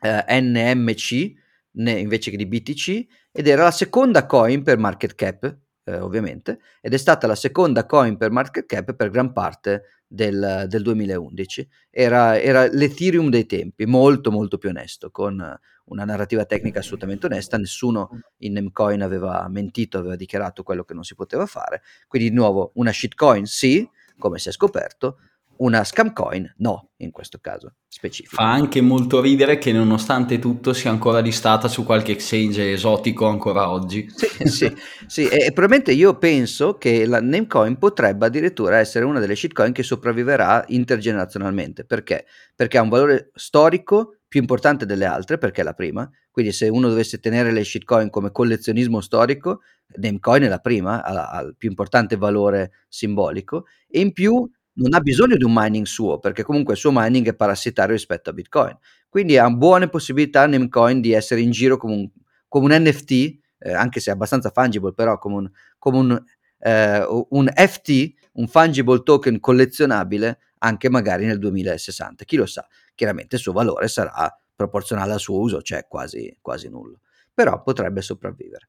[0.01, 1.33] eh NMC
[1.73, 6.59] ne, invece che di BTC ed era la seconda coin per market cap, eh, ovviamente,
[6.81, 11.69] ed è stata la seconda coin per market cap per gran parte del, del 2011.
[11.91, 17.59] Era, era, l'Ethereum dei tempi, molto molto più onesto, con una narrativa tecnica assolutamente onesta,
[17.59, 22.35] nessuno in Namecoin aveva mentito, aveva dichiarato quello che non si poteva fare, quindi di
[22.35, 25.19] nuovo una shitcoin sì, come si è scoperto,
[25.59, 28.37] una scam coin no, in questo caso specifico.
[28.37, 33.71] Fa anche molto ridere che nonostante tutto sia ancora listata su qualche exchange esotico ancora
[33.71, 34.09] oggi.
[34.15, 35.29] Sì, sì, sì.
[35.29, 39.83] e, e probabilmente io penso che la Namecoin potrebbe addirittura essere una delle shitcoin che
[39.83, 41.85] sopravviverà intergenerazionalmente.
[41.85, 42.27] Perché?
[42.55, 46.09] Perché ha un valore storico più importante delle altre, perché è la prima.
[46.31, 49.61] Quindi se uno dovesse tenere le shitcoin come collezionismo storico,
[49.97, 53.65] Namecoin è la prima, ha, ha il più importante valore simbolico.
[53.89, 57.29] E in più non ha bisogno di un mining suo, perché comunque il suo mining
[57.29, 58.77] è parassitario rispetto a Bitcoin.
[59.09, 62.11] Quindi ha buone possibilità Namecoin di essere in giro come un,
[62.49, 63.11] come un NFT,
[63.59, 66.25] eh, anche se è abbastanza fungible, però come un, come un,
[66.59, 72.25] eh, un FT, un fungible token collezionabile, anche magari nel 2060.
[72.25, 76.69] Chi lo sa, chiaramente il suo valore sarà proporzionale al suo uso, cioè quasi, quasi
[76.69, 77.01] nullo.
[77.33, 78.69] Però potrebbe sopravvivere.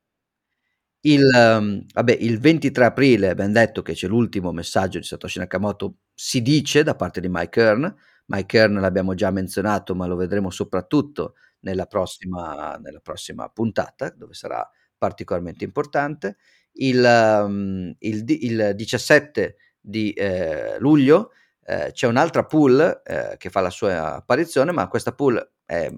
[1.07, 5.99] Il, um, vabbè, il 23 aprile abbiamo detto che c'è l'ultimo messaggio di Satoshi Nakamoto,
[6.13, 7.95] si dice da parte di Mike Kern.
[8.25, 14.33] Mike Kern l'abbiamo già menzionato, ma lo vedremo soprattutto nella prossima, nella prossima puntata, dove
[14.33, 16.35] sarà particolarmente importante.
[16.73, 21.31] Il, um, il, il 17 di eh, luglio
[21.63, 25.89] eh, c'è un'altra pool eh, che fa la sua apparizione, ma questa pool è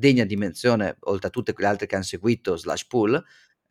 [0.00, 3.22] degna di menzione, oltre a tutte quelle altre che hanno seguito, slash pool,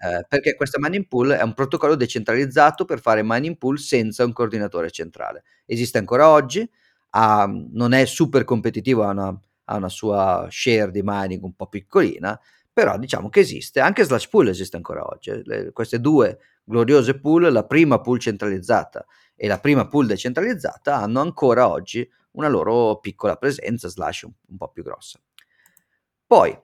[0.02, 4.32] eh, perché questa mining pool è un protocollo decentralizzato per fare mining pool senza un
[4.32, 5.44] coordinatore centrale.
[5.66, 6.68] Esiste ancora oggi,
[7.12, 11.68] ha, non è super competitivo, ha una, ha una, sua share di mining un po'
[11.68, 12.40] piccolina,
[12.72, 13.82] però diciamo che esiste.
[13.82, 15.42] Anche Slash Pool esiste ancora oggi.
[15.44, 21.20] Le, queste due gloriose pool, la prima pool centralizzata e la prima pool decentralizzata, hanno
[21.20, 25.20] ancora oggi una loro piccola presenza, slash un, un po' più grossa.
[26.26, 26.58] Poi,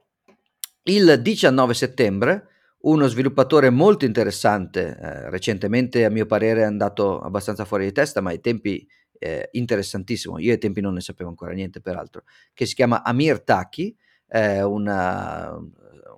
[0.84, 2.50] il 19 settembre,
[2.86, 8.22] uno sviluppatore molto interessante, eh, recentemente a mio parere è andato abbastanza fuori di testa,
[8.22, 12.66] ma ai tempi eh, interessantissimo, io ai tempi non ne sapevo ancora niente peraltro, che
[12.66, 13.96] si chiama Amir Taki,
[14.28, 15.58] eh, una,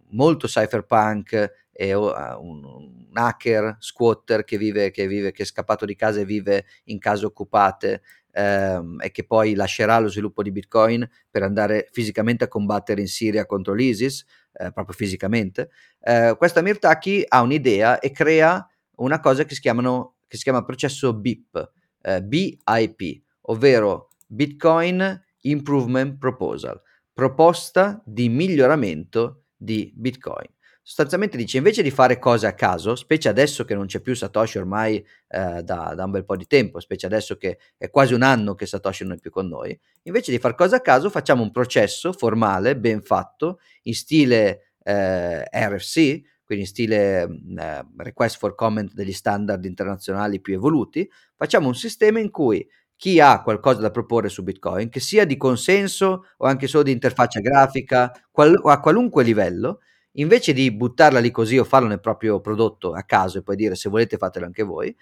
[0.09, 2.01] molto cypherpunk, è uh,
[2.39, 6.65] un, un, hacker, squatter che vive, che vive, che è scappato di casa e vive
[6.85, 8.01] in case occupate
[8.37, 13.07] ehm, e che poi lascerà lo sviluppo di Bitcoin per andare fisicamente a combattere in
[13.07, 14.23] Siria contro l'ISIS,
[14.53, 15.71] eh, proprio fisicamente,
[16.01, 18.65] eh, questa Mirtaki ha un'idea e crea
[18.97, 21.71] una cosa che si, chiamano, che si chiama processo BIP,
[22.01, 26.79] eh, BIP, ovvero Bitcoin Improvement Proposal,
[27.13, 30.47] proposta di miglioramento di Bitcoin
[30.87, 34.57] sostanzialmente dice invece di fare cose a caso, specie adesso che non c'è più Satoshi
[34.57, 34.95] ormai
[35.27, 38.55] eh, da, da, un bel po' di tempo, specie adesso che è quasi un anno
[38.55, 41.51] che Satoshi non è più con noi, invece di fare cose a caso facciamo un
[41.51, 48.55] processo formale, ben fatto, in stile eh, RFC, quindi in stile mm, eh, request for
[48.55, 53.91] comment degli standard internazionali più evoluti, facciamo un sistema in cui chi ha qualcosa da
[53.91, 58.79] proporre su Bitcoin, che sia di consenso o anche solo di interfaccia grafica, qual- a
[58.79, 59.81] qualunque livello,
[60.17, 63.75] invece di buttarla lì così o farlo nel proprio prodotto a caso e poi dire
[63.75, 64.95] se volete fatelo anche voi,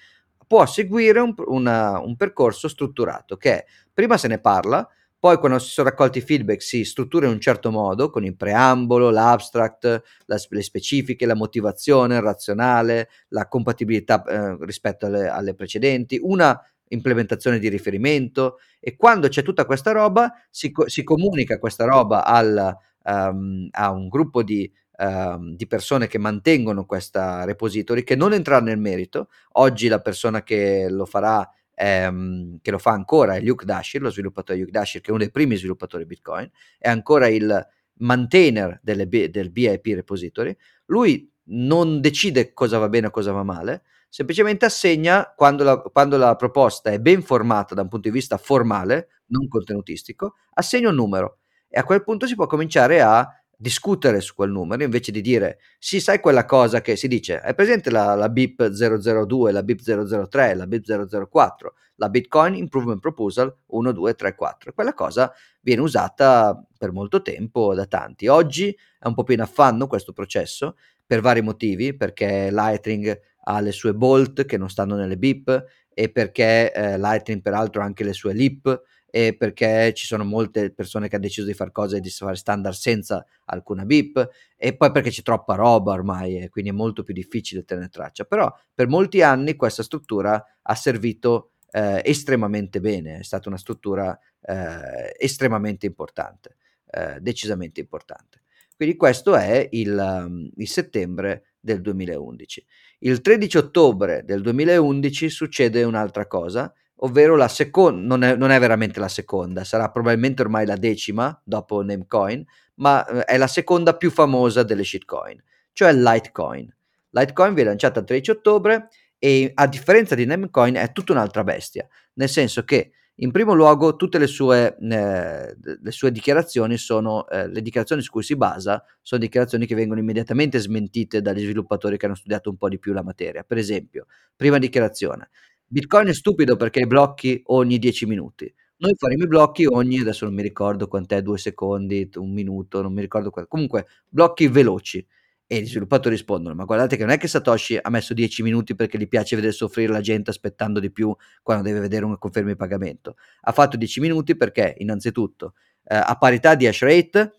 [0.47, 5.71] può seguire un, una, un percorso strutturato che prima se ne parla, poi quando si
[5.71, 10.37] sono raccolti i feedback si struttura in un certo modo con il preambolo, l'abstract, la,
[10.49, 17.57] le specifiche, la motivazione, il razionale, la compatibilità eh, rispetto alle, alle precedenti, una implementazione
[17.57, 23.67] di riferimento e quando c'è tutta questa roba si, si comunica questa roba al, um,
[23.71, 28.77] a un gruppo di Ehm, di persone che mantengono questa repository che non entrerà nel
[28.77, 29.29] merito.
[29.53, 34.09] Oggi la persona che lo farà ehm, che lo fa ancora è Luke Dashir, lo
[34.09, 39.07] sviluppatore Luke Dashir, che è uno dei primi sviluppatori Bitcoin, è ancora il maintainer delle,
[39.07, 40.55] del BIP repository.
[40.85, 46.17] Lui non decide cosa va bene o cosa va male, semplicemente assegna quando la, quando
[46.17, 50.95] la proposta è ben formata da un punto di vista formale, non contenutistico, assegna un
[50.95, 51.39] numero
[51.75, 55.59] e a quel punto si può cominciare a discutere su quel numero invece di dire
[55.79, 57.39] sì sai quella cosa che si dice?
[57.41, 59.81] È presente la, la BIP 002 la BIP
[60.27, 65.81] 003 la BIP 004 la Bitcoin Improvement Proposal 1 2 3 4 quella cosa viene
[65.81, 68.27] usata per molto tempo da tanti.
[68.27, 73.59] Oggi è un po' più in affanno questo processo per vari motivi perché Lightning ha
[73.59, 78.03] le sue bolt che non stanno nelle BIP e perché eh, Lightning peraltro ha anche
[78.03, 78.81] le sue lip
[79.15, 82.75] e perché ci sono molte persone che hanno deciso di fare cose di fare standard
[82.75, 87.13] senza alcuna BIP e poi perché c'è troppa roba ormai e quindi è molto più
[87.13, 88.25] difficile tenere traccia.
[88.25, 94.19] Però per molti anni questa struttura ha servito eh, estremamente bene, è stata una struttura
[94.41, 96.57] eh, estremamente importante,
[96.91, 98.41] eh, decisamente importante.
[98.75, 102.65] Quindi questo è il, um, il settembre del 2011.
[102.99, 106.73] Il 13 ottobre del 2011 succede un'altra cosa,
[107.05, 111.83] ovvero la seconda, non, non è, veramente la seconda, sarà probabilmente ormai la decima dopo
[111.83, 112.43] Namecoin,
[112.75, 115.41] ma eh, è la seconda più famosa delle shitcoin,
[115.71, 116.73] cioè Litecoin.
[117.11, 118.87] Litecoin viene lanciata il 13 ottobre
[119.17, 123.95] e a differenza di Namecoin è tutta un'altra bestia, nel senso che in primo luogo
[123.95, 128.83] tutte le sue, eh, le sue dichiarazioni sono, eh, le dichiarazioni su cui si basa,
[129.01, 132.91] sono dichiarazioni che vengono immediatamente smentite dagli sviluppatori che hanno studiato un po' di più
[132.91, 133.43] la materia.
[133.43, 135.29] Per esempio, prima dichiarazione,
[135.75, 138.49] Bitcoin è stupido perché blocchi ogni 10 minuti.
[138.77, 142.93] Noi faremo i blocchi ogni, adesso non mi ricordo quant'è, due secondi, un minuto, non
[142.93, 145.05] mi ricordo qual- comunque blocchi veloci.
[145.45, 148.73] E gli sviluppatori rispondono: Ma guardate che non è che Satoshi ha messo 10 minuti
[148.73, 151.13] perché gli piace vedere soffrire la gente aspettando di più
[151.43, 153.17] quando deve vedere una conferma di pagamento.
[153.41, 157.33] Ha fatto 10 minuti perché, innanzitutto, eh, a parità di hash rate,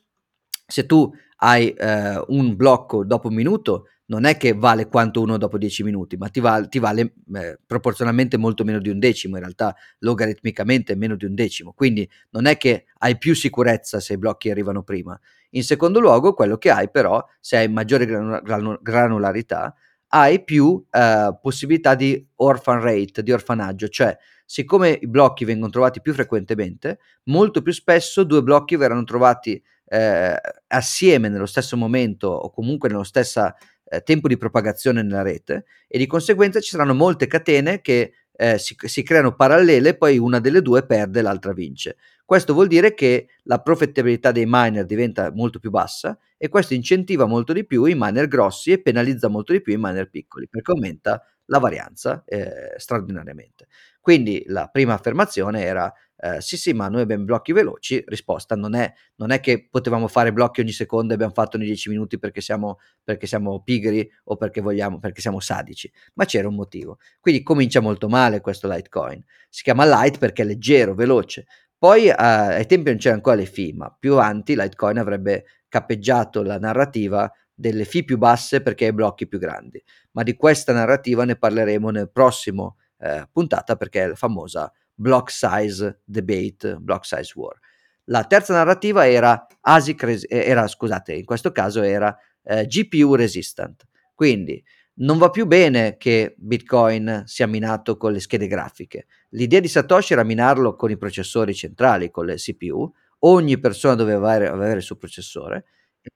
[0.66, 5.36] se tu hai eh, un blocco dopo un minuto, non è che vale quanto uno
[5.36, 9.36] dopo 10 minuti, ma ti, val- ti vale eh, proporzionalmente molto meno di un decimo,
[9.36, 14.14] in realtà logaritmicamente meno di un decimo, quindi non è che hai più sicurezza se
[14.14, 15.18] i blocchi arrivano prima.
[15.50, 19.74] In secondo luogo, quello che hai però, se hai maggiore granul- granularità,
[20.08, 26.00] hai più eh, possibilità di orphan rate, di orfanaggio, cioè siccome i blocchi vengono trovati
[26.00, 32.50] più frequentemente, molto più spesso due blocchi verranno trovati eh, assieme nello stesso momento o
[32.50, 33.52] comunque nello stesso
[33.88, 38.58] eh, tempo di propagazione nella rete e di conseguenza ci saranno molte catene che eh,
[38.58, 41.96] si, si, creano parallele, poi una delle due perde, l'altra vince.
[42.24, 47.24] Questo vuol dire che la profittabilità dei miner diventa molto più bassa e questo incentiva
[47.24, 50.72] molto di più i miner grossi e penalizza molto di più i miner piccoli perché
[50.72, 53.68] aumenta la varianza eh, straordinariamente.
[54.00, 58.74] Quindi la prima affermazione era eh, sì sì ma noi abbiamo blocchi veloci, risposta non
[58.74, 62.18] è, non è, che potevamo fare blocchi ogni secondo e abbiamo fatto nei 10 minuti
[62.18, 66.98] perché siamo, perché siamo pigri o perché vogliamo, perché siamo sadici, ma c'era un motivo.
[67.20, 71.46] Quindi comincia molto male questo Litecoin, si chiama Light perché è leggero, veloce,
[71.78, 76.42] poi eh, ai tempi non c'era ancora le fee, ma più avanti Litecoin avrebbe cappeggiato
[76.42, 79.82] la narrativa delle fee più basse perché hai blocchi più grandi.
[80.12, 85.30] Ma di questa narrativa ne parleremo nel prossimo eh, puntata perché è la famosa block
[85.30, 87.56] size debate, block size war.
[88.04, 93.84] La terza narrativa era ASIC, eh, era, scusate, in questo caso era eh, GPU resistant.
[94.14, 94.62] Quindi
[94.98, 99.06] non va più bene che Bitcoin sia minato con le schede grafiche.
[99.30, 102.90] L'idea di Satoshi era minarlo con i processori centrali, con le CPU.
[103.20, 105.64] Ogni persona doveva avere, avere il suo processore.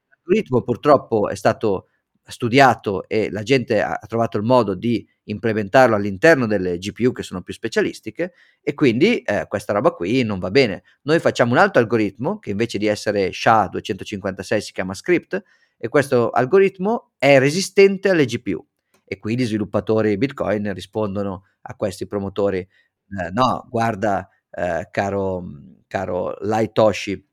[0.08, 1.88] L'algoritmo purtroppo è stato
[2.30, 7.42] studiato e la gente ha trovato il modo di implementarlo all'interno delle GPU che sono
[7.42, 10.82] più specialistiche e quindi eh, questa roba qui non va bene.
[11.02, 15.42] Noi facciamo un altro algoritmo che invece di essere SHA-256 si chiama script
[15.76, 18.64] e questo algoritmo è resistente alle GPU
[19.04, 25.44] e qui gli sviluppatori Bitcoin rispondono a questi promotori, eh, no, guarda eh, caro,
[25.88, 27.29] caro Laitoshi,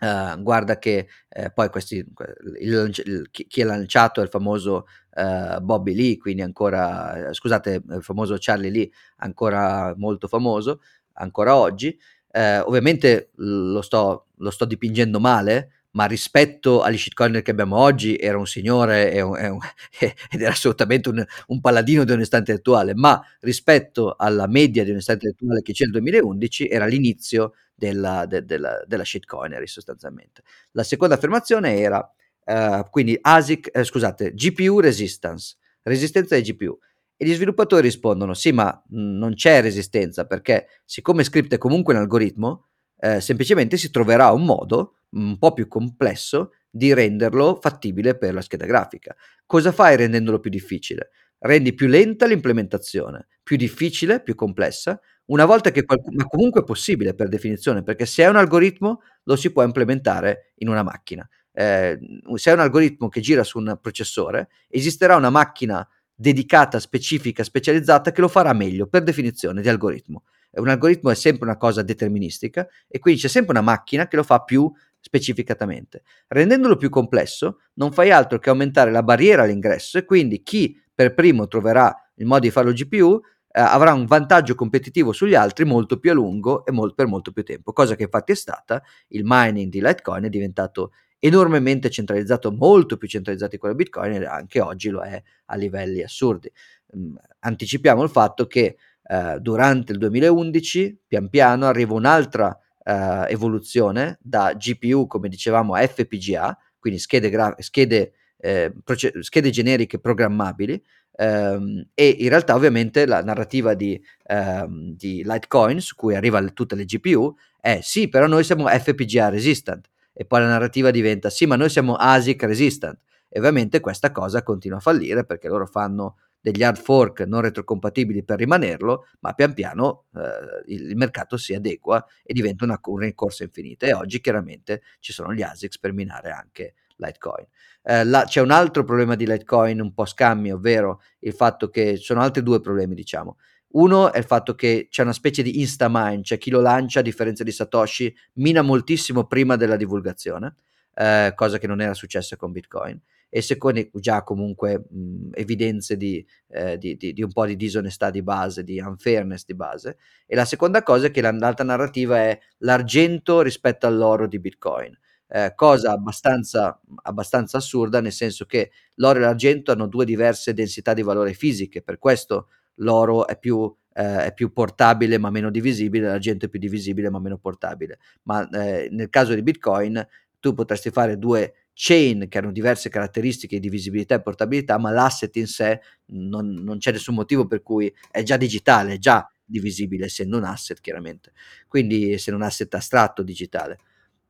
[0.00, 4.86] Uh, guarda che eh, poi questi, il, il, chi, ha lanciato è il famoso
[5.16, 10.80] uh, Bobby Lee, quindi ancora, scusate, il famoso Charlie Lee, ancora molto famoso,
[11.14, 11.98] ancora oggi.
[12.32, 18.16] Uh, ovviamente lo sto, lo sto dipingendo male, ma rispetto agli shitcoiner che abbiamo oggi
[18.16, 19.58] era un signore e un, e un,
[20.30, 25.12] ed era assolutamente un, un, paladino di onestà intellettuale, ma rispetto alla media di onestà
[25.12, 30.42] intellettuale che c'è nel 2011 era l'inizio della, de, della, della shitcoinery sostanzialmente.
[30.72, 31.98] La seconda affermazione era
[32.44, 36.78] uh, quindi ASIC, eh, scusate, GPU resistance, resistenza ai GPU.
[37.16, 41.94] E gli sviluppatori rispondono: sì, ma mh, non c'è resistenza perché, siccome script è comunque
[41.94, 42.66] un algoritmo,
[42.98, 48.42] eh, semplicemente si troverà un modo un po' più complesso di renderlo fattibile per la
[48.42, 49.16] scheda grafica.
[49.46, 51.10] Cosa fai rendendolo più difficile?
[51.38, 55.00] Rendi più lenta l'implementazione, più difficile, più complessa,
[55.30, 59.00] una volta che qualcuno, ma comunque è possibile per definizione, perché se è un algoritmo
[59.24, 61.28] lo si può implementare in una macchina.
[61.52, 61.98] Eh,
[62.34, 68.12] se è un algoritmo che gira su un processore, esisterà una macchina dedicata, specifica, specializzata
[68.12, 70.24] che lo farà meglio per definizione di algoritmo.
[70.52, 74.24] Un algoritmo è sempre una cosa deterministica e quindi c'è sempre una macchina che lo
[74.24, 76.02] fa più specificatamente.
[76.26, 81.14] Rendendolo più complesso, non fai altro che aumentare la barriera all'ingresso e quindi chi per
[81.14, 83.20] primo troverà il modo di farlo GPU
[83.52, 87.32] eh, avrà un vantaggio competitivo sugli altri molto più a lungo e molt- per molto
[87.32, 92.50] più tempo, cosa che infatti è stata, il mining di Litecoin è diventato enormemente centralizzato,
[92.50, 96.50] molto più centralizzato di quello di Bitcoin e anche oggi lo è a livelli assurdi.
[96.92, 104.18] Um, anticipiamo il fatto che uh, durante il 2011 pian piano arriva un'altra uh, evoluzione
[104.22, 110.82] da GPU, come dicevamo, a FPGA, quindi schede, gra- schede, eh, proce- schede generiche programmabili,
[111.16, 116.74] ehm, e in realtà ovviamente la narrativa di, ehm, di Litecoin su cui arrivano tutte
[116.74, 121.46] le GPU è sì, però noi siamo FPGA resistant e poi la narrativa diventa sì,
[121.46, 126.16] ma noi siamo ASIC resistant e ovviamente questa cosa continua a fallire perché loro fanno
[126.40, 132.04] degli hard fork non retrocompatibili per rimanerlo, ma pian piano eh, il, mercato si adegua
[132.22, 133.86] e diventa una, una rincorsa infinita.
[133.86, 137.46] E oggi chiaramente ci sono gli ASICs per minare anche Litecoin.
[137.82, 141.96] Eh, la, c'è un altro problema di Litecoin un po' scammi, ovvero il fatto che
[141.96, 143.36] sono altri due problemi, diciamo.
[143.72, 147.02] Uno è il fatto che c'è una specie di instamine, cioè chi lo lancia, a
[147.02, 150.54] differenza di Satoshi, mina moltissimo prima della divulgazione,
[150.94, 153.00] eh, cosa che non era successa con Bitcoin
[153.32, 158.10] e secondo già comunque mh, evidenze di, eh, di, di, di, un po' di disonestà
[158.10, 159.96] di base, di unfairness di base.
[160.26, 164.98] E la seconda cosa è che l'altra narrativa è l'argento rispetto all'oro di Bitcoin.
[165.32, 170.92] Eh, cosa abbastanza, abbastanza assurda, nel senso che l'oro e l'argento hanno due diverse densità
[170.92, 176.08] di valore fisiche, per questo l'oro è più, eh, è più portabile ma meno divisibile,
[176.08, 177.98] l'argento è più divisibile ma meno portabile.
[178.24, 180.04] Ma eh, nel caso di Bitcoin
[180.40, 185.34] tu potresti fare due chain che hanno diverse caratteristiche di visibilità e portabilità, ma l'asset
[185.36, 190.06] in sé non, non c'è nessun motivo per cui è già digitale, è già divisibile,
[190.06, 191.32] essendo un asset chiaramente,
[191.68, 193.78] quindi essendo un asset astratto digitale.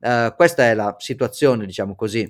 [0.01, 2.27] Uh, questa è la situazione, diciamo così,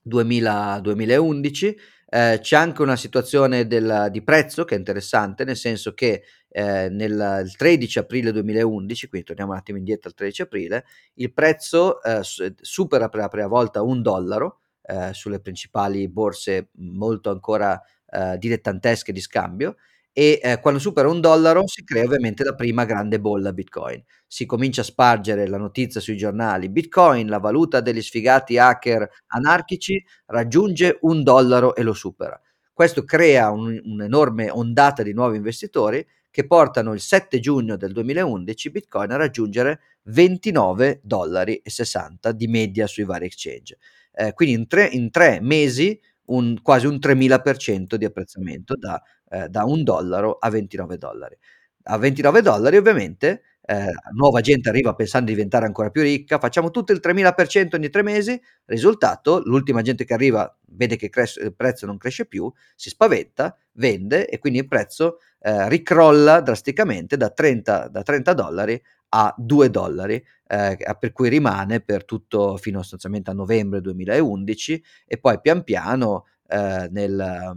[0.00, 1.76] 2000, 2011.
[2.08, 6.88] Eh, c'è anche una situazione del, di prezzo che è interessante, nel senso che eh,
[6.88, 10.84] nel, il 13 aprile 2011, quindi torniamo un attimo indietro al 13 aprile,
[11.14, 17.30] il prezzo eh, supera per la prima volta un dollaro eh, sulle principali borse molto
[17.30, 19.76] ancora eh, dilettantesche di scambio
[20.18, 24.02] e eh, quando supera un dollaro si crea ovviamente la prima grande bolla Bitcoin.
[24.26, 30.02] Si comincia a spargere la notizia sui giornali, Bitcoin, la valuta degli sfigati hacker anarchici,
[30.24, 32.40] raggiunge un dollaro e lo supera.
[32.72, 38.70] Questo crea un, un'enorme ondata di nuovi investitori che portano il 7 giugno del 2011
[38.70, 43.76] Bitcoin a raggiungere 29 dollari e 60 di media sui vari exchange.
[44.12, 49.00] Eh, quindi in tre, in tre mesi un, quasi un 3000% di apprezzamento da
[49.30, 51.36] eh, da un dollaro a 29 dollari.
[51.84, 56.70] A 29 dollari ovviamente eh, nuova gente arriva pensando di diventare ancora più ricca, facciamo
[56.70, 61.54] tutto il 3000% ogni tre mesi, risultato, l'ultima gente che arriva vede che cres- il
[61.54, 67.30] prezzo non cresce più, si spaventa, vende e quindi il prezzo eh, ricrolla drasticamente da
[67.30, 70.14] 30, da 30 dollari a 2 dollari,
[70.46, 76.26] eh, per cui rimane per tutto fino sostanzialmente a novembre 2011 e poi pian piano
[76.48, 77.54] eh, nel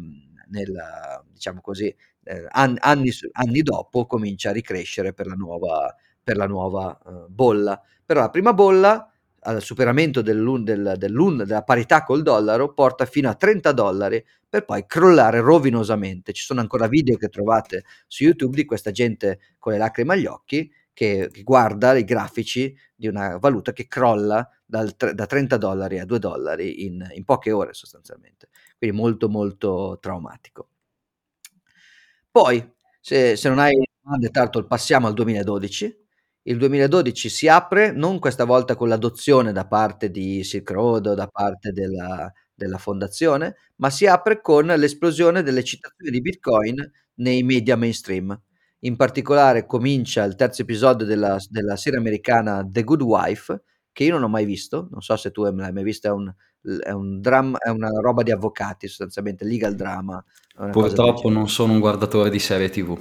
[0.49, 0.73] nel,
[1.31, 1.93] diciamo così,
[2.23, 7.27] eh, anni, anni, anni, dopo comincia a ricrescere per la nuova, per la nuova uh,
[7.29, 7.81] bolla.
[8.05, 9.11] Però la prima bolla,
[9.41, 14.65] al superamento dell'un, del, dell'un, della parità col dollaro, porta fino a 30 dollari per
[14.65, 16.33] poi crollare rovinosamente.
[16.33, 20.25] Ci sono ancora video che trovate su YouTube di questa gente con le lacrime agli
[20.25, 26.05] occhi che, guarda i grafici di una valuta che crolla dal, da 30 dollari a
[26.05, 30.69] 2 dollari in, in poche ore sostanzialmente quindi molto molto traumatico.
[32.31, 36.07] Poi, se, se non hai domande, Tartol, passiamo al 2012.
[36.49, 41.27] Il 2012 si apre non questa volta con l'adozione da parte di Silk Road da
[41.27, 47.75] parte della, della fondazione, ma si apre con l'esplosione delle citazioni di Bitcoin nei media
[47.75, 48.35] mainstream.
[48.79, 53.61] In particolare comincia il terzo episodio della, della serie americana The Good Wife,
[53.99, 56.33] che io non ho mai visto, non so se tu l'hai mai visto, è un,
[56.81, 60.23] è un dramma, è una roba di avvocati sostanzialmente, legal drama.
[60.71, 62.97] Purtroppo non sono un guardatore di serie TV.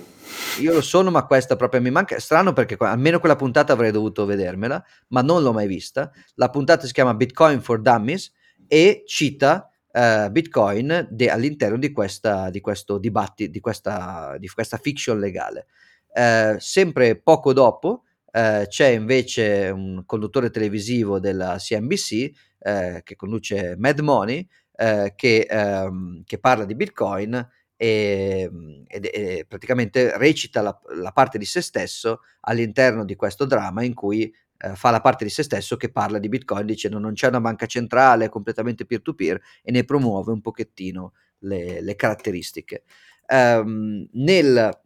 [0.60, 2.18] Io lo sono, ma questa proprio mi manca.
[2.18, 6.10] Strano perché almeno quella puntata avrei dovuto vedermela, ma non l'ho mai vista.
[6.34, 8.32] La puntata si chiama Bitcoin for Dummies
[8.66, 14.78] e cita uh, Bitcoin de- all'interno di, questa, di questo dibattito, di questa, di questa
[14.78, 15.66] fiction legale.
[16.12, 18.02] Uh, sempre poco dopo
[18.32, 25.46] uh, c'è invece un conduttore televisivo della CNBC eh, che conduce Mad Money, eh, che,
[25.48, 27.34] ehm, che, parla di Bitcoin
[27.76, 28.50] e,
[28.86, 33.94] e, e praticamente recita la, la, parte di se stesso all'interno di questo dramma in
[33.94, 37.28] cui eh, fa la parte di se stesso che parla di Bitcoin dicendo non c'è
[37.28, 42.82] una banca centrale, è completamente peer-to-peer e ne promuove un pochettino le, le caratteristiche.
[43.30, 44.80] Um, nel,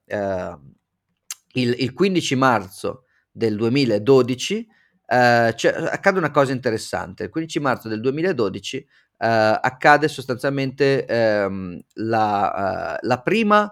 [1.53, 4.68] il, il 15 marzo del 2012
[5.12, 5.52] Uh,
[5.90, 7.24] accade una cosa interessante.
[7.24, 11.04] Il 15 marzo del 2012 uh, eh, accade sostanzialmente
[11.46, 13.70] um, la, uh, la, prima,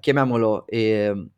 [0.00, 1.28] chiamiamolo, eh,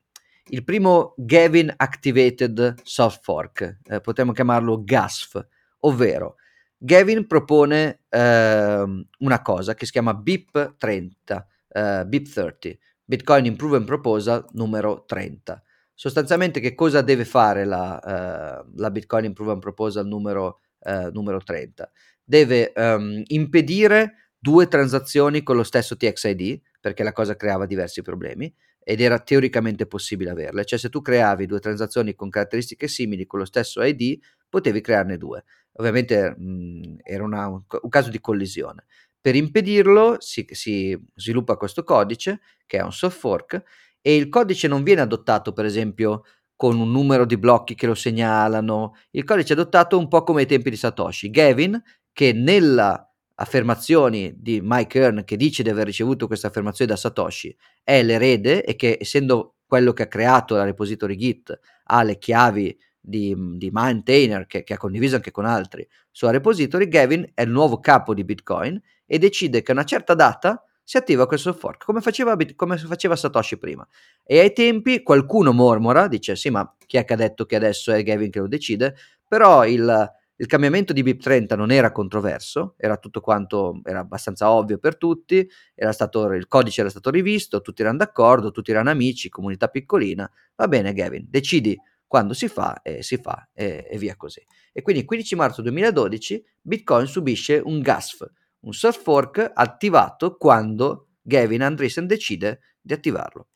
[0.48, 5.46] il primo Gavin Activated Soft Fork, potremmo chiamarlo GASF,
[5.80, 6.34] ovvero
[6.78, 11.46] Gavin propone ehm, una cosa che si chiama BIP 30.
[11.68, 15.62] uh, BIP30, Bitcoin Improvement Proposal numero 30.
[15.98, 21.90] Sostanzialmente che cosa deve fare la, uh, la Bitcoin Improvement Proposal numero, uh, numero 30?
[22.22, 28.54] Deve um, impedire due transazioni con lo stesso TXID, perché la cosa creava diversi problemi,
[28.78, 33.38] ed era teoricamente possibile averle, cioè se tu creavi due transazioni con caratteristiche simili con
[33.38, 34.18] lo stesso ID,
[34.50, 35.44] potevi crearne due.
[35.78, 38.84] Ovviamente mh, era una, un, un, caso di collisione.
[39.18, 43.62] Per impedirlo si, si, sviluppa questo codice, che è un soft fork,
[44.06, 46.22] e il codice non viene adottato, per esempio,
[46.54, 48.94] con un numero di blocchi che lo segnalano.
[49.10, 51.28] Il codice è adottato un po' come ai tempi di Satoshi.
[51.28, 51.82] Gavin,
[52.12, 57.54] che nella affermazioni di Mike Earn che dice di aver ricevuto questa affermazione da Satoshi
[57.82, 62.78] è l'erede e che essendo quello che ha creato la repository Git ha le chiavi
[63.00, 67.50] di, di maintainer che, che, ha condiviso anche con altri sua repository, Gavin è il
[67.50, 71.84] nuovo capo di Bitcoin e decide che a una certa data si attiva questo fork,
[71.84, 73.84] come faceva, come faceva Satoshi prima.
[74.22, 77.90] E ai tempi qualcuno mormora, dice sì ma chi è che ha detto che adesso
[77.90, 78.94] è Gavin che lo decide,
[79.26, 84.78] però il, il cambiamento di BIP30 non era controverso, era tutto quanto, era abbastanza ovvio
[84.78, 85.50] per tutti,
[85.90, 90.68] stato, il codice era stato rivisto, tutti erano d'accordo, tutti erano amici, comunità piccolina, va
[90.68, 91.76] bene Gavin, decidi
[92.06, 94.40] quando si fa e si fa e, e via così.
[94.72, 98.24] E quindi il 15 marzo 2012 Bitcoin subisce un GASF,
[98.66, 103.48] un soft fork attivato quando Gavin Andreessen decide di attivarlo.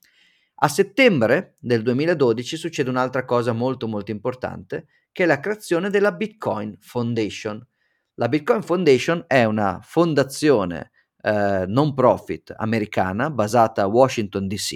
[0.63, 6.13] A settembre del 2012 succede un'altra cosa molto molto importante che è la creazione della
[6.13, 7.65] Bitcoin Foundation.
[8.15, 10.91] La Bitcoin Foundation è una fondazione
[11.23, 14.73] eh, non profit americana basata a Washington DC,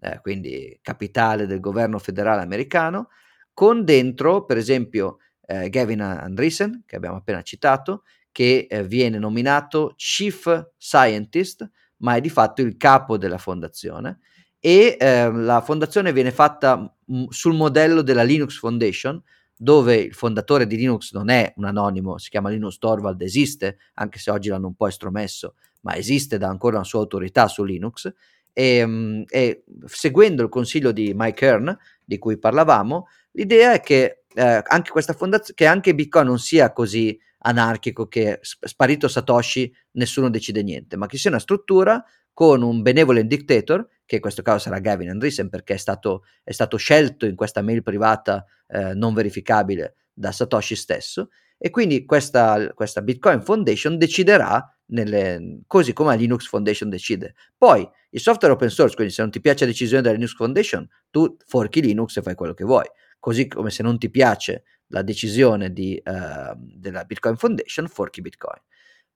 [0.00, 3.08] eh, quindi capitale del governo federale americano,
[3.52, 8.02] con dentro, per esempio, eh, Gavin Andreessen, che abbiamo appena citato,
[8.34, 14.18] che eh, viene nominato Chief Scientist, ma è di fatto il capo della fondazione.
[14.58, 19.22] E eh, la fondazione viene fatta m- sul modello della Linux Foundation,
[19.56, 24.18] dove il fondatore di Linux non è un anonimo, si chiama Linus Torvald, esiste, anche
[24.18, 28.12] se oggi l'hanno un po' estromesso, ma esiste da ancora una sua autorità su Linux,
[28.52, 34.24] e, ehm, e seguendo il consiglio di Mike Kern, di cui parlavamo, l'idea è che
[34.34, 37.16] eh, anche questa fondazione, che anche Bitcoin non sia così
[37.46, 43.28] anarchico che sparito Satoshi nessuno decide niente, ma che sia una struttura con un benevolent
[43.28, 47.36] dictator, che in questo caso sarà Gavin Andreessen perché è stato, è stato scelto in
[47.36, 53.98] questa mail privata eh, non verificabile da Satoshi stesso, e quindi questa, questa Bitcoin Foundation
[53.98, 57.34] deciderà nelle, così come la Linux Foundation decide.
[57.56, 60.86] Poi il software open source, quindi se non ti piace la decisione della Linux Foundation,
[61.10, 62.86] tu forchi Linux e fai quello che vuoi.
[63.18, 68.60] Così come se non ti piace la decisione di, uh, della Bitcoin Foundation, forchi Bitcoin.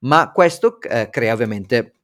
[0.00, 1.94] Ma questo uh, crea ovviamente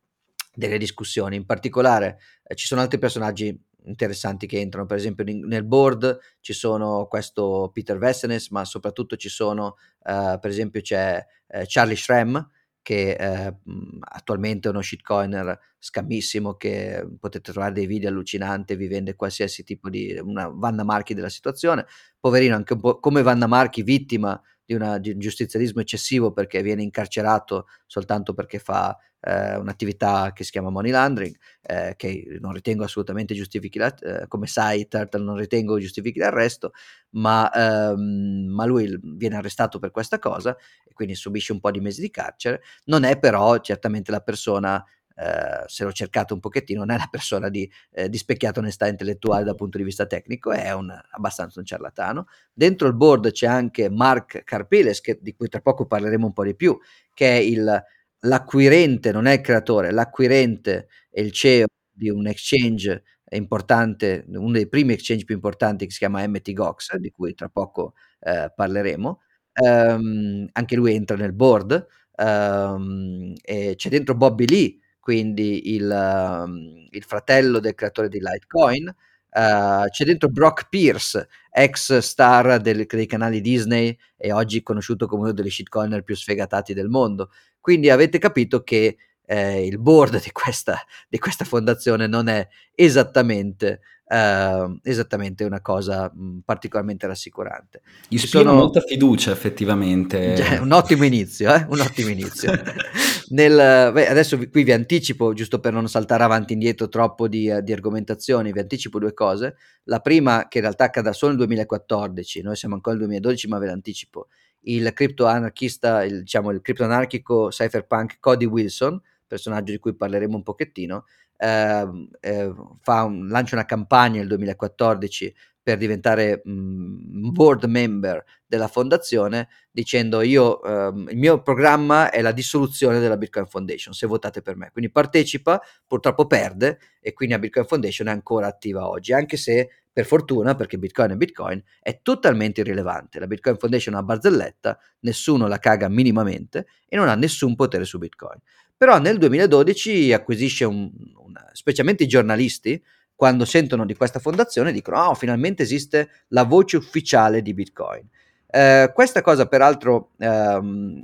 [0.55, 5.65] delle discussioni, in particolare uh, ci sono altri personaggi interessanti che entrano, per esempio nel
[5.65, 11.23] board ci sono questo Peter Vessenes, ma soprattutto ci sono, per esempio c'è
[11.67, 12.51] Charlie Shrem,
[12.85, 13.55] che eh,
[14.01, 19.89] attualmente è uno shitcoiner scammissimo che potete trovare dei video allucinanti, vi vende qualsiasi tipo
[19.89, 21.87] di una Vanna Marchi della situazione,
[22.21, 26.63] poverino anche un po' come Vanna Marchi vittima di, una, di un giustizialismo eccessivo perché
[26.63, 32.53] viene incarcerato soltanto perché fa eh, un'attività che si chiama money laundering, eh, che non
[32.53, 36.73] ritengo assolutamente giustifichi, la, eh, come sai Turtle non ritengo giustifichi l'arresto,
[37.11, 41.81] ma, ehm, ma, lui viene arrestato per questa cosa e quindi subisce un po' di
[41.81, 44.85] mesi di carcere, non è però certamente la persona
[45.17, 48.89] Uh, se l'ho cercato un pochettino, non è la persona di, eh, di, specchiata onestà
[48.89, 52.27] intellettuale dal punto di vista tecnico, è un, abbastanza un ciarlatano.
[52.53, 56.45] Dentro il board c'è anche Mark Carpiles, che, di cui tra poco parleremo un po'
[56.45, 56.77] di più,
[57.13, 57.85] che è il
[58.25, 64.69] l'acquirente, non è il creatore, l'acquirente è il CEO di un exchange importante, uno dei
[64.69, 69.21] primi exchange più importanti che si chiama MTGOX, di cui tra poco eh, parleremo.
[69.57, 71.87] Um, anche lui entra nel board.
[72.17, 78.89] Um, c'è dentro Bobby Lee, quindi il, um, il fratello del creatore di Litecoin.
[79.29, 85.25] Uh, c'è dentro Brock Pierce, ex star del, dei canali Disney e oggi conosciuto come
[85.25, 87.31] uno degli shitcoiner più sfegatati del mondo.
[87.61, 88.97] Quindi avete capito che
[89.27, 96.11] eh, il board di questa, di questa, fondazione non è esattamente, eh, esattamente una cosa
[96.13, 97.83] mh, particolarmente rassicurante.
[98.09, 98.55] Ispira sono...
[98.55, 100.37] molta fiducia effettivamente.
[100.45, 101.67] Cioè, un ottimo inizio, eh?
[101.69, 102.53] un ottimo inizio.
[103.31, 107.29] Nel, beh, adesso vi, qui vi anticipo, giusto per non saltare avanti e indietro troppo
[107.29, 109.57] di, di, argomentazioni, vi anticipo due cose.
[109.85, 113.59] La prima, che in realtà accada solo nel 2014, noi siamo ancora nel 2012, ma
[113.59, 114.29] ve l'anticipo
[114.65, 121.05] il criptoanarchista, il, diciamo il criptoanarchico cypherpunk Cody Wilson, personaggio di cui parleremo un pochettino,
[121.37, 128.69] eh, eh, un, lancia una campagna nel 2014 per diventare mh, mm, board member della
[128.69, 134.43] fondazione dicendo io ehm, il mio programma è la dissoluzione della Bitcoin Foundation se votate
[134.43, 134.71] per me.
[134.71, 139.71] Quindi partecipa purtroppo perde e quindi la Bitcoin Foundation è ancora attiva oggi anche se
[139.91, 143.19] per fortuna perché Bitcoin è Bitcoin è totalmente irrilevante.
[143.19, 147.85] La Bitcoin Foundation è una barzelletta nessuno la caga minimamente e non ha nessun potere
[147.85, 148.39] su Bitcoin
[148.85, 152.79] però nel 2012 acquisisce un, un specialmente i giornalisti
[153.15, 158.07] quando sentono di questa fondazione dicono oh finalmente esiste la voce ufficiale di Bitcoin.
[158.47, 161.03] Eh, questa cosa peraltro ehm,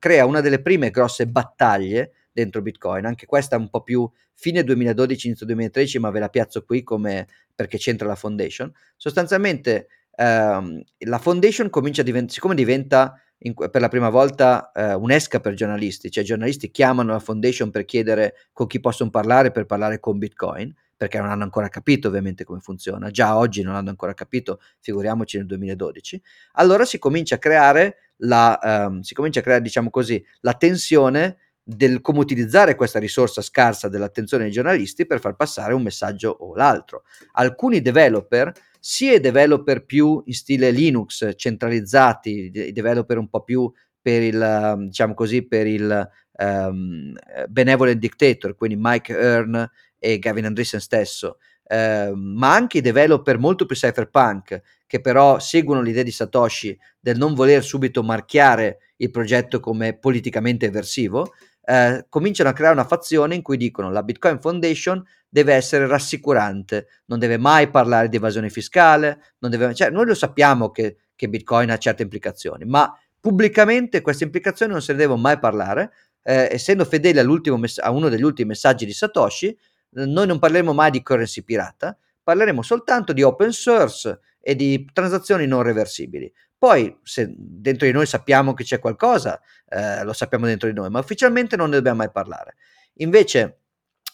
[0.00, 5.28] crea una delle prime grosse battaglie dentro Bitcoin, anche questa un po' più fine 2012,
[5.28, 8.72] inizio 2013, ma ve la piazzo qui come perché c'entra la foundation.
[8.96, 14.94] Sostanzialmente ehm, la foundation comincia a diventare, siccome diventa in, per la prima volta eh,
[14.94, 19.66] un'esca per giornalisti, cioè giornalisti chiamano la foundation per chiedere con chi possono parlare per
[19.66, 23.88] parlare con Bitcoin perché non hanno ancora capito ovviamente come funziona, già oggi non hanno
[23.88, 26.20] ancora capito, figuriamoci nel 2012,
[26.52, 31.38] allora si comincia a creare la, um, si comincia a creare, diciamo così, la tensione
[31.62, 36.54] del come utilizzare questa risorsa scarsa dell'attenzione dei giornalisti per far passare un messaggio o
[36.54, 37.04] l'altro.
[37.32, 43.70] Alcuni developer, sia i developer più in stile Linux, centralizzati, i developer un po' più
[44.00, 46.08] per il, diciamo così, per il
[46.38, 47.14] um,
[47.48, 53.66] benevolent dictator, quindi Mike Earn e Gavin Andreessen stesso, eh, ma anche i developer molto
[53.66, 59.60] più cypherpunk che però seguono l'idea di Satoshi del non voler subito marchiare il progetto
[59.60, 61.34] come politicamente eversivo,
[61.70, 66.88] eh, cominciano a creare una fazione in cui dicono la Bitcoin Foundation deve essere rassicurante,
[67.04, 71.70] non deve mai parlare di evasione fiscale, deve, cioè, noi lo sappiamo che, che Bitcoin
[71.70, 75.92] ha certe implicazioni, ma pubblicamente queste implicazioni non se ne devono mai parlare,
[76.24, 77.24] eh, essendo fedeli
[77.56, 79.56] mess- a uno degli ultimi messaggi di Satoshi,
[79.90, 85.46] noi non parleremo mai di currency pirata, parleremo soltanto di open source e di transazioni
[85.46, 86.32] non reversibili.
[86.60, 90.90] Poi, se dentro di noi sappiamo che c'è qualcosa, eh, lo sappiamo dentro di noi,
[90.90, 92.56] ma ufficialmente non ne dobbiamo mai parlare.
[92.96, 93.60] Invece,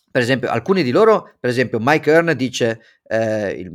[0.09, 3.69] per esempio, alcuni di loro, per esempio, Mike Earn dice eh,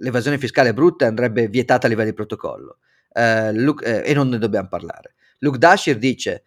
[0.00, 2.78] l'evasione fiscale brutta andrebbe vietata a livello di protocollo
[3.12, 5.14] eh, Luke, eh, e non ne dobbiamo parlare.
[5.40, 6.44] Luke Dashir dice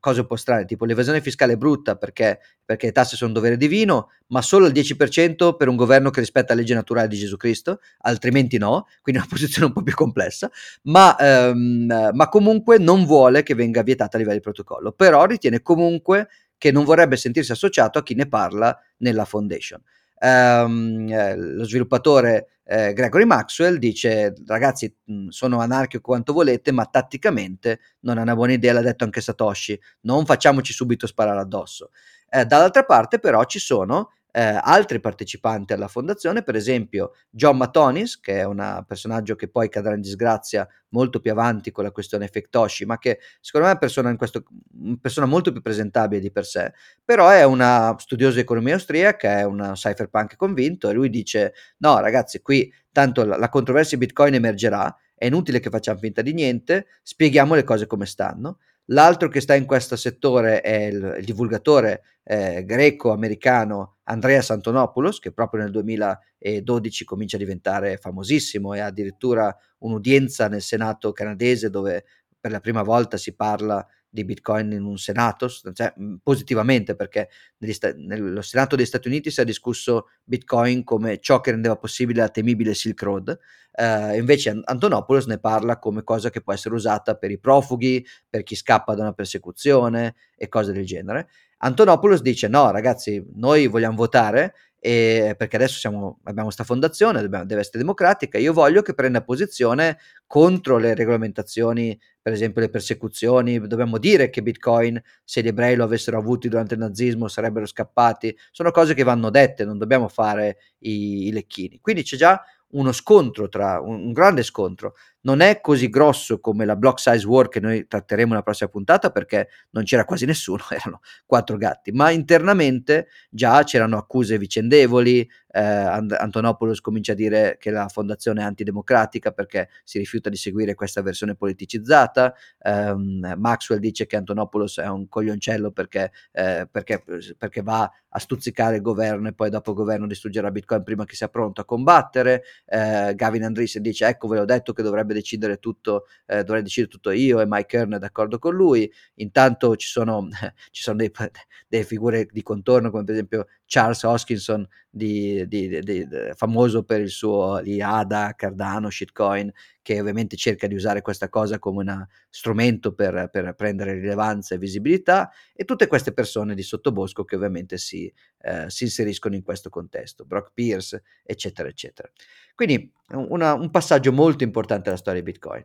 [0.00, 3.36] cose un po' strane, tipo l'evasione fiscale è brutta perché, perché le tasse sono un
[3.36, 7.16] dovere divino, ma solo il 10% per un governo che rispetta la legge naturale di
[7.16, 10.50] Gesù Cristo, altrimenti no, quindi è una posizione un po' più complessa,
[10.82, 15.60] ma, ehm, ma comunque non vuole che venga vietata a livello di protocollo, però ritiene
[15.60, 19.82] comunque che non vorrebbe sentirsi associato a chi ne parla nella foundation.
[20.18, 26.84] Ehm, eh, lo sviluppatore eh, Gregory Maxwell dice ragazzi mh, sono anarchico quanto volete ma
[26.86, 31.90] tatticamente non è una buona idea l'ha detto anche Satoshi non facciamoci subito sparare addosso
[32.28, 38.20] eh, dall'altra parte però ci sono eh, altri partecipanti alla fondazione, per esempio John Matonis,
[38.20, 42.28] che è un personaggio che poi cadrà in disgrazia molto più avanti con la questione
[42.28, 44.44] Fektoshi, ma che secondo me è una persona, questo,
[44.78, 49.38] una persona molto più presentabile di per sé, però è una studiosa di economia austriaca,
[49.38, 54.34] è un cypherpunk convinto e lui dice no ragazzi qui tanto la, la controversia Bitcoin
[54.34, 58.58] emergerà, è inutile che facciamo finta di niente, spieghiamo le cose come stanno.
[58.90, 65.32] L'altro che sta in questo settore è il, il divulgatore eh, greco-americano Andreas Antonopoulos, che
[65.32, 72.04] proprio nel 2012 comincia a diventare famosissimo e ha addirittura un'udienza nel Senato canadese dove
[72.38, 73.84] per la prima volta si parla
[74.16, 75.92] di Bitcoin in un Senato, cioè,
[76.22, 77.28] positivamente perché
[77.68, 82.22] sta- nello Senato degli Stati Uniti si è discusso Bitcoin come ciò che rendeva possibile
[82.22, 83.38] la temibile Silk Road,
[83.72, 88.42] eh, invece Antonopoulos ne parla come cosa che può essere usata per i profughi, per
[88.42, 91.28] chi scappa da una persecuzione e cose del genere.
[91.58, 94.54] Antonopoulos dice no ragazzi, noi vogliamo votare
[94.86, 99.98] e perché adesso siamo, abbiamo questa fondazione, deve essere democratica, io voglio che prenda posizione
[100.28, 105.82] contro le regolamentazioni, per esempio le persecuzioni, dobbiamo dire che Bitcoin, se gli ebrei lo
[105.82, 110.58] avessero avuti durante il nazismo, sarebbero scappati, sono cose che vanno dette, non dobbiamo fare
[110.78, 111.80] i, i lecchini.
[111.80, 114.94] Quindi c'è già uno scontro tra un, un, grande scontro.
[115.26, 119.10] Non è così grosso come la block size war che noi tratteremo nella prossima puntata
[119.10, 125.28] perché non c'era quasi nessuno, erano quattro gatti, ma internamente già c'erano accuse vicendevoli.
[125.48, 130.74] Eh, Antonopoulos comincia a dire che la fondazione è antidemocratica perché si rifiuta di seguire
[130.74, 132.32] questa versione politicizzata.
[132.60, 132.94] Eh,
[133.36, 137.02] Maxwell dice che Antonopoulos è un coglioncello perché, eh, perché,
[137.36, 141.14] perché va a stuzzicare il governo e poi dopo il governo distruggerà Bitcoin prima che
[141.14, 142.42] sia pronto a combattere.
[142.66, 146.92] Eh, Gavin Andreessen dice ecco ve l'ho detto che dovrebbe decidere tutto, eh, dovrei decidere
[146.92, 150.28] tutto io e Mike Kern è d'accordo con lui, intanto ci sono,
[150.70, 151.10] ci sono dei,
[151.68, 157.10] delle figure di contorno come per esempio Charles Hoskinson, di, di, di, famoso per il
[157.10, 159.52] suo IADA, Cardano, shitcoin,
[159.86, 164.58] che ovviamente cerca di usare questa cosa come un strumento per, per, prendere rilevanza e
[164.58, 169.70] visibilità, e tutte queste persone di sottobosco che ovviamente si, eh, si inseriscono in questo
[169.70, 172.10] contesto, Brock Pierce, eccetera, eccetera.
[172.56, 175.64] Quindi una, un passaggio molto importante della storia di Bitcoin.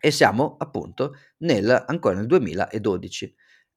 [0.00, 3.32] E siamo appunto nel, ancora nel 2012.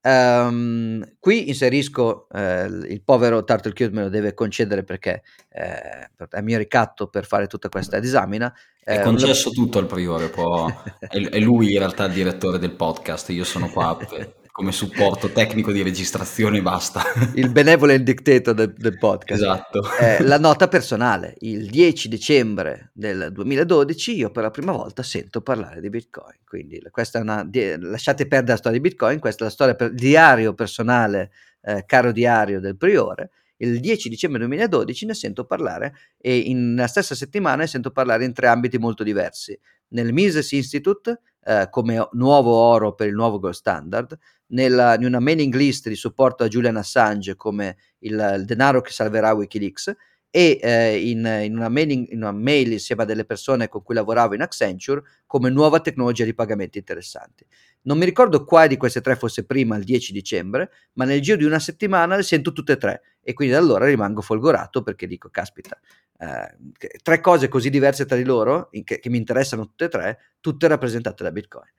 [0.06, 6.42] Um, qui inserisco eh, il povero Turtle Cute me lo deve concedere perché eh, è
[6.42, 8.54] mio ricatto per fare tutta questa disamina.
[8.84, 9.64] È eh, concesso una...
[9.64, 10.68] tutto al priore, può...
[11.00, 15.32] è, è, lui in realtà il direttore del podcast, io sono qua per, come supporto
[15.32, 17.02] tecnico di registrazione basta.
[17.34, 19.42] Il benevolent dictator del, del podcast.
[19.42, 19.82] Esatto.
[20.00, 25.42] Eh, la nota personale, il 10 dicembre del 2012 io per la prima volta sento
[25.42, 27.50] parlare di Bitcoin, quindi questa è una,
[27.80, 31.32] lasciate perdere la storia di Bitcoin, questa è la storia per diario personale,
[31.64, 36.86] eh, caro diario del priore, il 10 dicembre 2012 ne sento parlare e in la
[36.86, 39.58] stessa settimana ne sento parlare in tre ambiti molto diversi.
[39.90, 44.18] Nel Mises Institute, eh, come nuovo oro per il nuovo gold standard,
[44.48, 48.92] nella, in una mailing list di supporto a Julian Assange come il, il denaro che
[48.92, 49.96] salverà Wikileaks
[50.36, 53.94] e eh, in, in, una mailing, in, una mail insieme a delle persone con cui
[53.94, 57.46] lavoravo in Accenture come nuova tecnologia di pagamenti interessanti.
[57.84, 61.38] Non mi ricordo quale di queste tre fosse prima, il 10 dicembre, ma nel giro
[61.38, 65.06] di una settimana le sento tutte e tre e quindi da allora rimango folgorato perché
[65.06, 65.80] dico, caspita,
[66.18, 66.58] eh,
[67.04, 70.68] tre cose così diverse tra di loro, che, che mi interessano tutte e tre, tutte
[70.68, 71.70] rappresentate da Bitcoin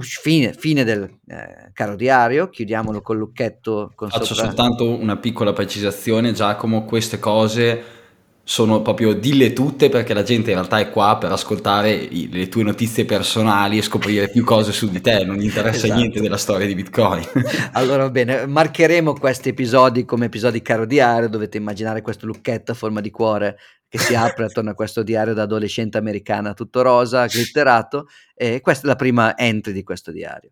[0.00, 3.92] fine, fine del eh, caro diario, chiudiamolo col lucchetto.
[3.94, 4.46] Con Faccio sopra...
[4.46, 8.02] soltanto una piccola precisazione, Giacomo, queste cose
[8.46, 12.48] sono proprio dille tutte perché la gente in realtà è qua per ascoltare i, le
[12.48, 15.98] tue notizie personali e scoprire più cose su di te, non gli interessa esatto.
[15.98, 17.24] niente della storia di Bitcoin.
[17.72, 22.74] allora va bene, marcheremo questi episodi come episodi caro diario, dovete immaginare questo lucchetto a
[22.74, 23.56] forma di cuore
[23.94, 28.86] che si apre attorno a questo diario da adolescente americana tutto rosa, glitterato, e questa
[28.86, 30.50] è la prima entry di questo diario.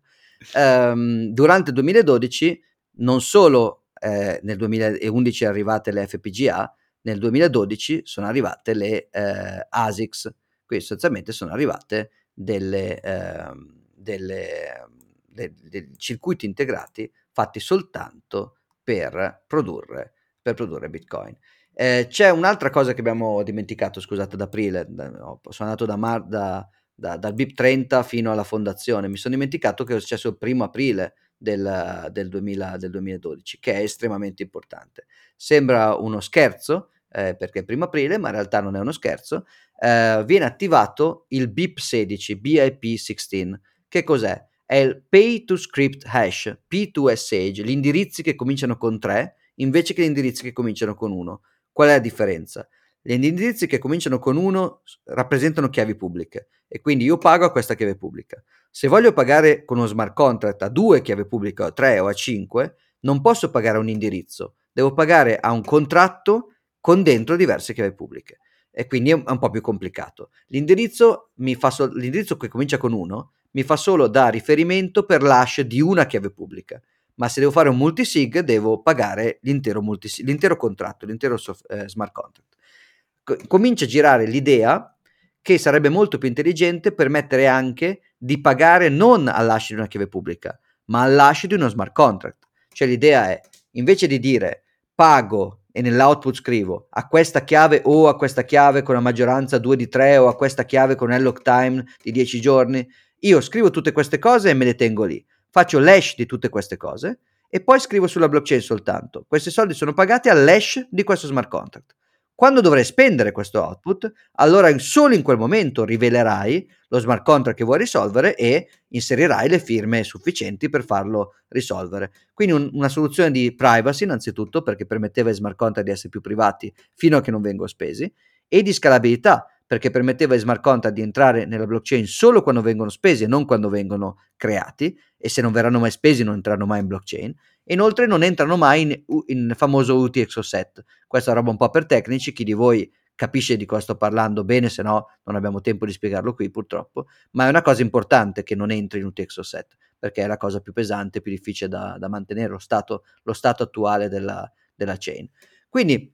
[0.55, 2.63] Um, durante il 2012,
[2.99, 9.67] non solo eh, nel 2011 è arrivate le FPGA, nel 2012 sono arrivate le eh,
[9.67, 10.33] ASICS,
[10.65, 13.51] quindi sostanzialmente sono arrivate delle, eh,
[13.93, 14.87] delle,
[15.27, 21.37] de, de, circuiti integrati fatti soltanto per produrre, per produrre Bitcoin.
[21.75, 26.67] Eh, c'è un'altra cosa che abbiamo dimenticato, scusate, ad aprile, sono andato da, Mar- da,
[26.93, 30.63] da, dal BIP 30 fino alla fondazione, mi sono dimenticato che è successo il primo
[30.63, 35.05] aprile del, del, 2000, del 2012, che è estremamente importante.
[35.35, 39.45] Sembra uno scherzo, eh, perché è primo aprile, ma in realtà non è uno scherzo,
[39.79, 43.59] eh, viene attivato il BIP 16, BIP 16.
[43.87, 44.45] Che cos'è?
[44.65, 50.01] È il Pay to Script Hash, P2SH, gli indirizzi che cominciano con 3 invece che
[50.01, 51.41] gli indirizzi che cominciano con 1.
[51.73, 52.67] Qual è la differenza?
[53.01, 57.73] Gli indirizzi che cominciano con 1 rappresentano chiavi pubbliche e quindi io pago a questa
[57.73, 58.41] chiave pubblica.
[58.69, 62.13] Se voglio pagare con uno smart contract a due chiavi pubbliche, a 3 o a
[62.13, 67.73] 5, non posso pagare a un indirizzo, devo pagare a un contratto con dentro diverse
[67.73, 68.37] chiavi pubbliche
[68.71, 70.29] e quindi è un po' più complicato.
[70.47, 71.31] L'indirizzo,
[71.69, 76.05] so- l'indirizzo che comincia con 1 mi fa solo da riferimento per l'hash di una
[76.05, 76.79] chiave pubblica
[77.15, 81.87] ma se devo fare un multisig devo pagare l'intero, multisig, l'intero contratto, l'intero soft, eh,
[81.87, 83.47] smart contract.
[83.47, 84.97] Comincia a girare l'idea
[85.41, 90.57] che sarebbe molto più intelligente permettere anche di pagare non all'hash di una chiave pubblica,
[90.85, 92.47] ma all'hash di uno smart contract.
[92.69, 93.39] Cioè l'idea è,
[93.71, 94.63] invece di dire
[94.95, 99.75] pago e nell'output scrivo a questa chiave o a questa chiave con la maggioranza 2
[99.75, 102.87] di 3 o a questa chiave con l time di 10 giorni,
[103.19, 105.23] io scrivo tutte queste cose e me le tengo lì
[105.53, 109.23] faccio l'hash di tutte queste cose e poi scrivo sulla blockchain soltanto.
[109.27, 111.95] Questi soldi sono pagati all'hash di questo smart contract.
[112.33, 117.63] Quando dovrai spendere questo output, allora solo in quel momento rivelerai lo smart contract che
[117.63, 122.11] vuoi risolvere e inserirai le firme sufficienti per farlo risolvere.
[122.33, 126.21] Quindi un, una soluzione di privacy innanzitutto perché permetteva ai smart contract di essere più
[126.21, 128.11] privati fino a che non vengono spesi
[128.47, 132.89] e di scalabilità perché permetteva ai smart contract di entrare nella blockchain solo quando vengono
[132.89, 136.81] spesi e non quando vengono creati, e se non verranno mai spesi non entreranno mai
[136.81, 137.33] in blockchain.
[137.63, 140.83] E inoltre non entrano mai in, in famoso UTXO set.
[141.07, 144.67] Questa roba un po' per tecnici, chi di voi capisce di cosa sto parlando bene,
[144.67, 148.53] se no non abbiamo tempo di spiegarlo qui purtroppo, ma è una cosa importante che
[148.53, 152.09] non entri in UTXO set, perché è la cosa più pesante, più difficile da, da
[152.09, 155.29] mantenere, lo stato, lo stato attuale della, della chain.
[155.69, 156.11] Quindi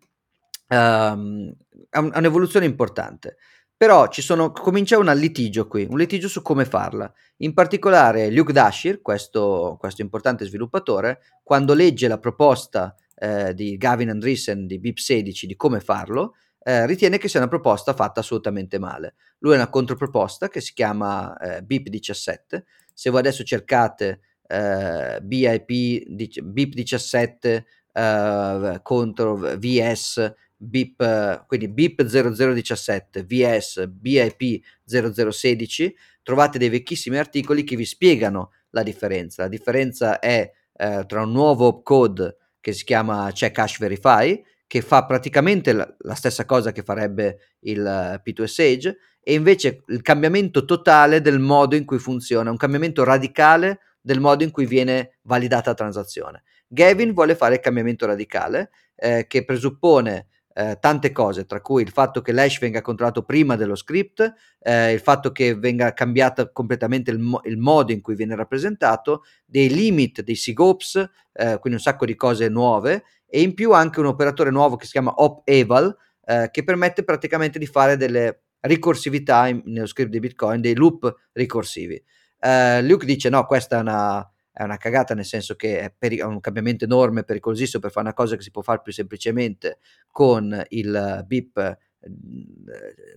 [0.67, 1.51] um,
[1.89, 3.37] è un'evoluzione importante.
[3.79, 7.09] Però ci sono, comincia un litigio qui, un litigio su come farla.
[7.37, 14.09] In particolare Luke Dashir, questo, questo importante sviluppatore, quando legge la proposta eh, di Gavin
[14.09, 18.79] Andreessen di BIP 16 di come farlo, eh, ritiene che sia una proposta fatta assolutamente
[18.79, 19.13] male.
[19.37, 22.65] Lui ha una controproposta che si chiama eh, BIP 17.
[22.93, 33.23] Se voi adesso cercate eh, BIP, BIP 17 eh, contro VS BIP, quindi BIP 0017,
[33.23, 39.43] VS, BIP 0016, trovate dei vecchissimi articoli che vi spiegano la differenza.
[39.43, 44.81] La differenza è eh, tra un nuovo code che si chiama Check Hash Verify, che
[44.81, 50.65] fa praticamente la, la stessa cosa che farebbe il P2 Sage, e invece il cambiamento
[50.65, 55.69] totale del modo in cui funziona, un cambiamento radicale del modo in cui viene validata
[55.69, 56.43] la transazione.
[56.67, 61.91] Gavin vuole fare il cambiamento radicale eh, che presuppone eh, tante cose, tra cui il
[61.91, 67.11] fatto che l'hash venga controllato prima dello script, eh, il fatto che venga cambiato completamente
[67.11, 70.95] il, mo- il, modo in cui viene rappresentato, dei limit, dei SIGOPS,
[71.33, 74.85] eh, quindi un sacco di cose nuove, e in più anche un operatore nuovo che
[74.85, 75.95] si chiama op-eval,
[76.25, 81.29] eh, che permette praticamente di fare delle ricorsività in, nello script di Bitcoin, dei loop
[81.33, 82.01] ricorsivi.
[82.41, 86.19] Uh, Luke dice no, questa è una, è una cagata nel senso che è, peri-
[86.19, 89.79] è, un cambiamento enorme, pericolosissimo per fare una cosa che si può fare più semplicemente
[90.11, 91.77] con il BIP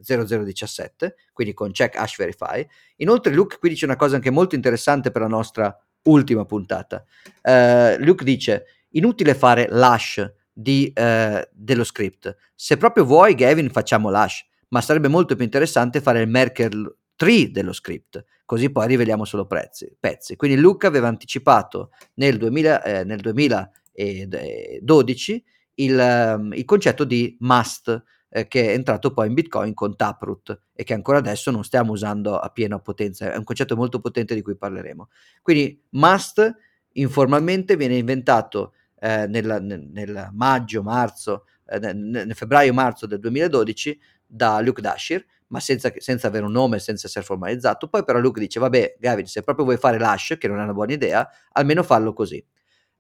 [0.03, 2.66] 0017, quindi con check hash verify.
[2.97, 7.05] Inoltre Luke qui dice una cosa anche molto interessante per la nostra ultima puntata.
[7.43, 12.37] Uh, Luke dice inutile fare l'hash di, uh, dello script.
[12.55, 17.50] Se proprio vuoi Gavin facciamo l'hash, ma sarebbe molto più interessante fare il Merkle tree
[17.50, 20.36] dello script, così poi riveliamo solo prezzi, pezzi.
[20.36, 25.44] Quindi Luca aveva anticipato nel, 2000, eh, nel 2012
[25.74, 30.60] il, um, il, concetto di must, eh, che è entrato poi in Bitcoin con Taproot
[30.74, 34.34] e che ancora adesso non stiamo usando a piena potenza, è un concetto molto potente
[34.34, 35.08] di cui parleremo.
[35.40, 36.54] Quindi must
[36.94, 43.98] informalmente viene inventato eh, nel, nel, nel, maggio, marzo, eh, nel, nel febbraio-marzo del 2012
[44.26, 47.86] da Luke Dashir ma senza, senza, avere un nome, senza essere formalizzato.
[47.86, 50.72] Poi però Luke dice, vabbè Gavin, se proprio vuoi fare l'hash, che non è una
[50.72, 52.44] buona idea, almeno fallo così.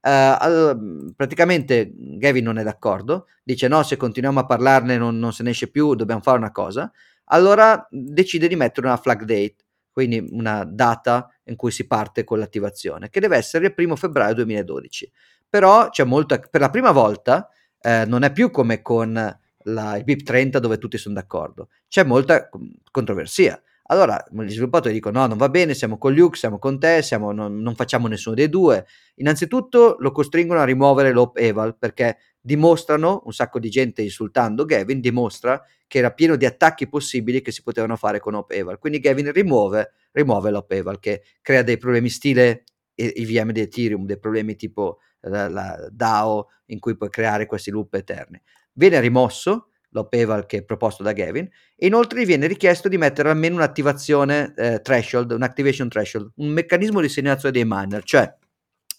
[0.02, 5.44] Uh, praticamente Gavin non è d'accordo, dice no, se continuiamo a parlarne non, non, se
[5.44, 6.92] ne esce più, dobbiamo fare una cosa.
[7.26, 9.56] Allora decide di mettere una flag date,
[9.90, 14.34] quindi una data in cui si parte con l'attivazione, che deve essere il primo febbraio
[14.34, 15.10] 2012.
[15.48, 17.48] Però c'è molta, per la prima volta
[17.80, 21.68] eh, non è più come con la, il BIP 30 dove tutti sono d'accordo.
[21.88, 22.48] C'è molta
[22.90, 23.60] controversia.
[23.92, 27.32] Allora gli sviluppatori dicono no, non va bene, siamo con Luke, siamo con te, siamo,
[27.32, 28.86] non, non, facciamo nessuno dei due.
[29.16, 35.00] Innanzitutto lo costringono a rimuovere l'op eval perché dimostrano, un sacco di gente insultando Gavin,
[35.00, 38.78] dimostra che era pieno di attacchi possibili che si potevano fare con op eval.
[38.78, 44.06] Quindi Gavin rimuove, rimuove l'op eval che crea dei problemi stile i VM di Ethereum,
[44.06, 48.40] dei problemi tipo la, la DAO in cui puoi creare questi loop eterni
[48.74, 53.28] viene rimosso l'opeval che è proposto da Gavin e inoltre gli viene richiesto di mettere
[53.28, 58.34] almeno un'attivazione eh, threshold, un activation threshold, un meccanismo di segnalazione dei miner, cioè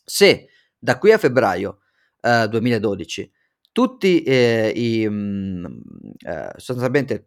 [0.05, 1.79] se da qui a febbraio
[2.21, 3.31] eh, 2012
[3.71, 5.65] tutti eh, i mh, mm,
[6.25, 7.23] eh, sostanzialmente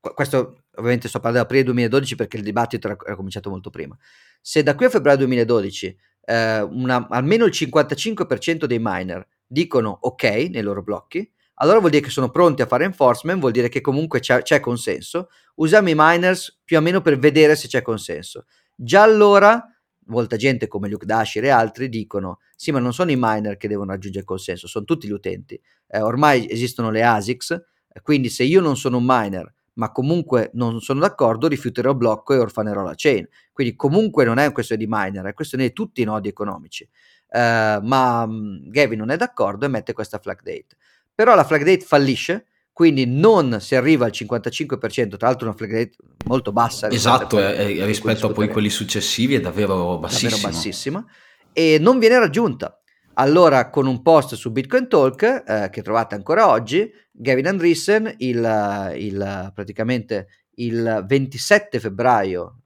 [0.00, 3.96] questo ovviamente sto parlando dell'aprile 2012 perché il dibattito era, era, cominciato molto prima.
[4.40, 5.96] Se da qui a febbraio 2012
[6.26, 12.02] eh, una, almeno il 55% dei miner dicono ok nei loro blocchi allora vuol dire
[12.02, 15.28] che sono pronti a fare enforcement, vuol dire che comunque c'è, c'è consenso.
[15.56, 18.46] Usiamo i miners più o meno per vedere se c'è consenso.
[18.74, 19.64] Già allora
[20.06, 23.68] molta gente come Luke Dashir e altri dicono sì ma non sono i miner che
[23.68, 25.60] devono raggiungere consenso, sono tutti gli utenti.
[25.86, 30.50] Eh, ormai esistono le ASICs, eh, quindi se io non sono un miner ma comunque
[30.54, 33.26] non sono d'accordo, rifiuterò blocco e orfanerò la chain.
[33.52, 36.88] Quindi comunque non è una questione di miner, è questione di tutti i nodi economici.
[37.28, 40.76] Uh, ma um, Gavin non è d'accordo e mette questa flag date
[41.14, 45.70] però la flag date fallisce, quindi non si arriva al 55%, tra l'altro una flag
[45.70, 45.96] date
[46.26, 46.90] molto bassa.
[46.90, 50.30] Esatto, rispetto, a, rispetto a poi quelli successivi è davvero bassissima.
[50.30, 51.06] Davvero bassissima
[51.54, 52.78] e non viene raggiunta.
[53.14, 58.92] Allora, con un post su Bitcoin Talk, eh, che trovate ancora oggi, Gavin Andreessen, il,
[58.96, 62.62] il, praticamente il 27 febbraio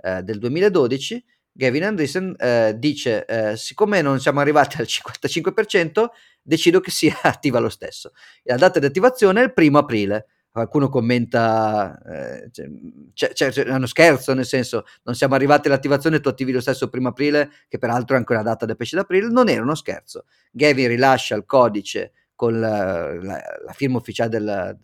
[0.00, 1.22] eh, del 2012,
[1.56, 6.06] Gavin Andreessen eh, dice, eh, siccome non siamo arrivati al 55%,
[6.42, 8.12] decido che sia attiva lo stesso.
[8.42, 10.26] La data di attivazione è il primo aprile.
[10.50, 16.28] Qualcuno commenta, eh, c'è, c'è, c'è, uno scherzo, nel senso non siamo arrivati all'attivazione, tu
[16.28, 19.48] attivi lo stesso primo aprile, che peraltro è anche una data del pesce d'aprile, non
[19.48, 20.24] era uno scherzo.
[20.50, 24.78] Gavin rilascia il codice con la, la, la firma ufficiale del,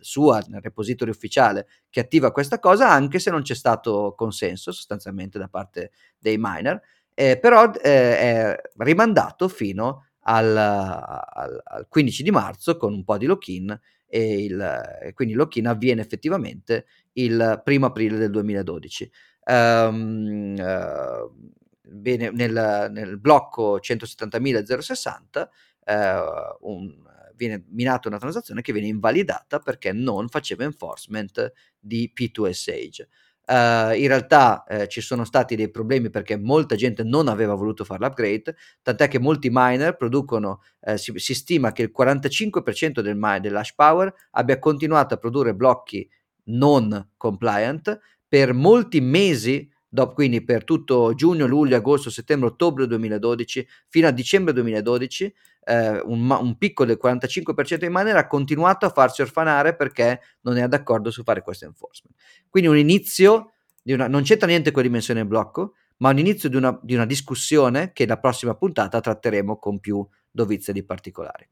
[0.47, 5.47] nel repository ufficiale, che attiva questa cosa, anche se non c'è stato consenso sostanzialmente da
[5.47, 6.81] parte dei miner,
[7.13, 13.17] eh, però eh, è rimandato fino al, al, al, 15 di marzo con un po'
[13.17, 13.77] di lock-in
[14.07, 19.11] e il, quindi il lock-in avviene effettivamente il primo aprile del 2012.
[19.43, 25.47] Um, uh, bene, nel, nel, blocco 170.060
[25.85, 26.93] uh, un,
[27.41, 33.07] viene minata una transazione che viene invalidata perché non faceva enforcement di P2SH.
[33.43, 37.83] Uh, in realtà uh, ci sono stati dei problemi perché molta gente non aveva voluto
[37.83, 43.15] fare l'upgrade, tant'è che molti miner producono, uh, si, si, stima che il 45% del
[43.17, 46.07] mine, dell'hash power abbia continuato a produrre blocchi
[46.45, 53.67] non compliant per molti mesi, dopo, quindi per tutto giugno, luglio, agosto, settembre, ottobre 2012
[53.89, 55.33] fino a dicembre 2012
[55.63, 60.57] eh, un, un, picco del 45% di miner ha continuato a farsi orfanare perché non
[60.57, 62.17] era d'accordo su fare questo enforcement.
[62.49, 66.55] Quindi un inizio di una, non c'entra niente con dimensione blocco, ma un inizio di
[66.55, 71.47] una, di una discussione che la prossima puntata tratteremo con più dovizia di particolari.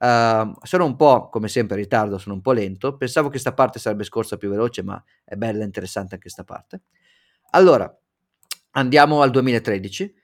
[0.00, 2.96] Uh, sono un po', come sempre, in ritardo, sono un po' lento.
[2.96, 6.82] Pensavo che questa parte sarebbe scorsa più veloce, ma è bella interessante anche questa parte.
[7.50, 7.92] Allora,
[8.72, 10.14] andiamo al 2013.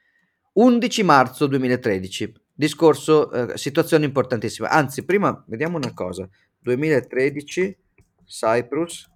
[0.52, 4.68] 11 marzo 2013 discorso, eh, situazione importantissima.
[4.70, 6.28] Anzi, prima vediamo una cosa.
[6.60, 7.76] 2013,
[8.24, 9.10] Cyprus,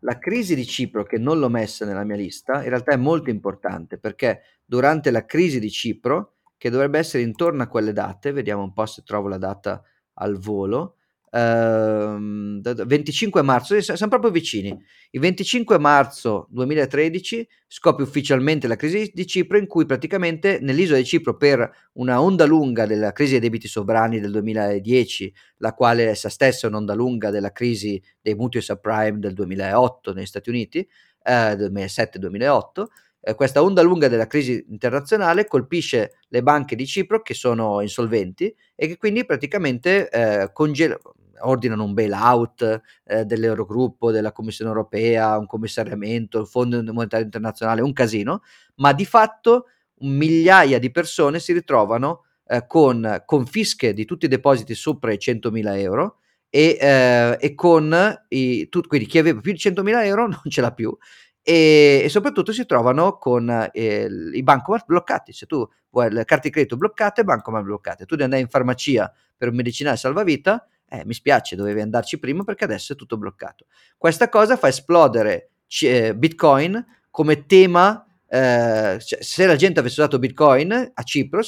[0.00, 3.30] la crisi di Cipro, che non l'ho messa nella mia lista, in realtà è molto
[3.30, 8.62] importante perché durante la crisi di Cipro, che dovrebbe essere intorno a quelle date, vediamo
[8.62, 9.82] un po' se trovo la data
[10.14, 10.96] al volo,
[11.30, 14.76] 25 ehm, marzo, siamo proprio vicini.
[15.10, 21.04] Il 25 marzo 2013 scopre ufficialmente la crisi di Cipro in cui praticamente nell'isola di
[21.04, 26.28] Cipro per una onda lunga della crisi dei debiti sovrani del 2010, la quale essa
[26.28, 30.88] stessa è un'onda lunga della crisi dei mutui subprime del 2008 negli Stati Uniti,
[31.22, 32.84] eh, 2007-2008,
[33.28, 38.54] eh, questa onda lunga della crisi internazionale colpisce le banche di Cipro che sono insolventi
[38.74, 40.98] e che quindi praticamente eh, congel-
[41.40, 47.92] ordinano un bailout eh, dell'Eurogruppo, della Commissione europea, un commissariamento, il Fondo Monetario Internazionale, un
[47.92, 48.42] casino,
[48.76, 49.66] ma di fatto
[49.98, 55.78] migliaia di persone si ritrovano eh, con confische di tutti i depositi sopra i 100.000
[55.78, 56.16] euro
[56.48, 57.94] e, eh, e con
[58.28, 60.96] i, tu, quindi chi aveva più di 100.000 euro non ce l'ha più
[61.42, 65.32] e, e soprattutto si trovano con eh, i bancomat bloccati.
[65.32, 68.04] Se tu vuoi le carte di credito bloccate, bancomat bloccate.
[68.04, 72.44] Tu devi andare in farmacia per un medicinale salvavita, eh, mi spiace, dovevi andarci prima
[72.44, 73.66] perché adesso è tutto bloccato.
[73.96, 78.04] Questa cosa fa esplodere c- Bitcoin come tema.
[78.30, 81.40] Eh, se la gente avesse usato Bitcoin a Cipro,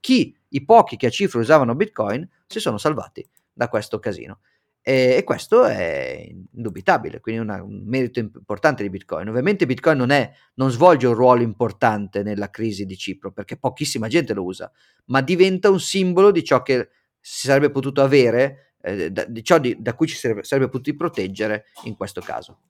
[0.00, 4.40] chi, i pochi che a Cipro usavano Bitcoin, si sono salvati da questo casino.
[4.88, 9.28] E, questo è indubitabile, quindi una, un merito importante di Bitcoin.
[9.28, 14.08] Ovviamente Bitcoin non, è, non svolge un ruolo importante nella crisi di Cipro perché pochissima
[14.08, 14.72] gente lo usa,
[15.08, 16.88] ma diventa un simbolo di ciò che
[17.20, 20.96] si sarebbe potuto avere, eh, da, di ciò di, da cui ci sarebbe, sarebbe potuti
[20.96, 22.60] proteggere in questo caso.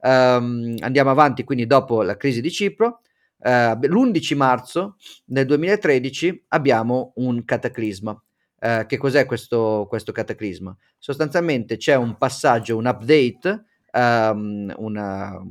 [0.00, 3.02] Um, andiamo avanti quindi dopo la crisi di Cipro.
[3.36, 4.96] Uh, l'11 marzo
[5.26, 8.18] del 2013 abbiamo un cataclisma
[8.60, 10.76] eh, che cos'è questo, questo cataclisma?
[10.98, 15.42] Sostanzialmente c'è un passaggio, un update, um, una,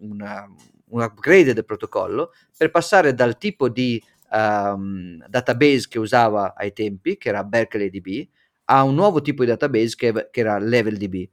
[0.00, 0.54] una,
[0.88, 7.18] un upgrade del protocollo per passare dal tipo di um, database che usava ai tempi,
[7.18, 8.26] che era Berkeley DB,
[8.64, 11.28] a un nuovo tipo di database che, che era LevelDB.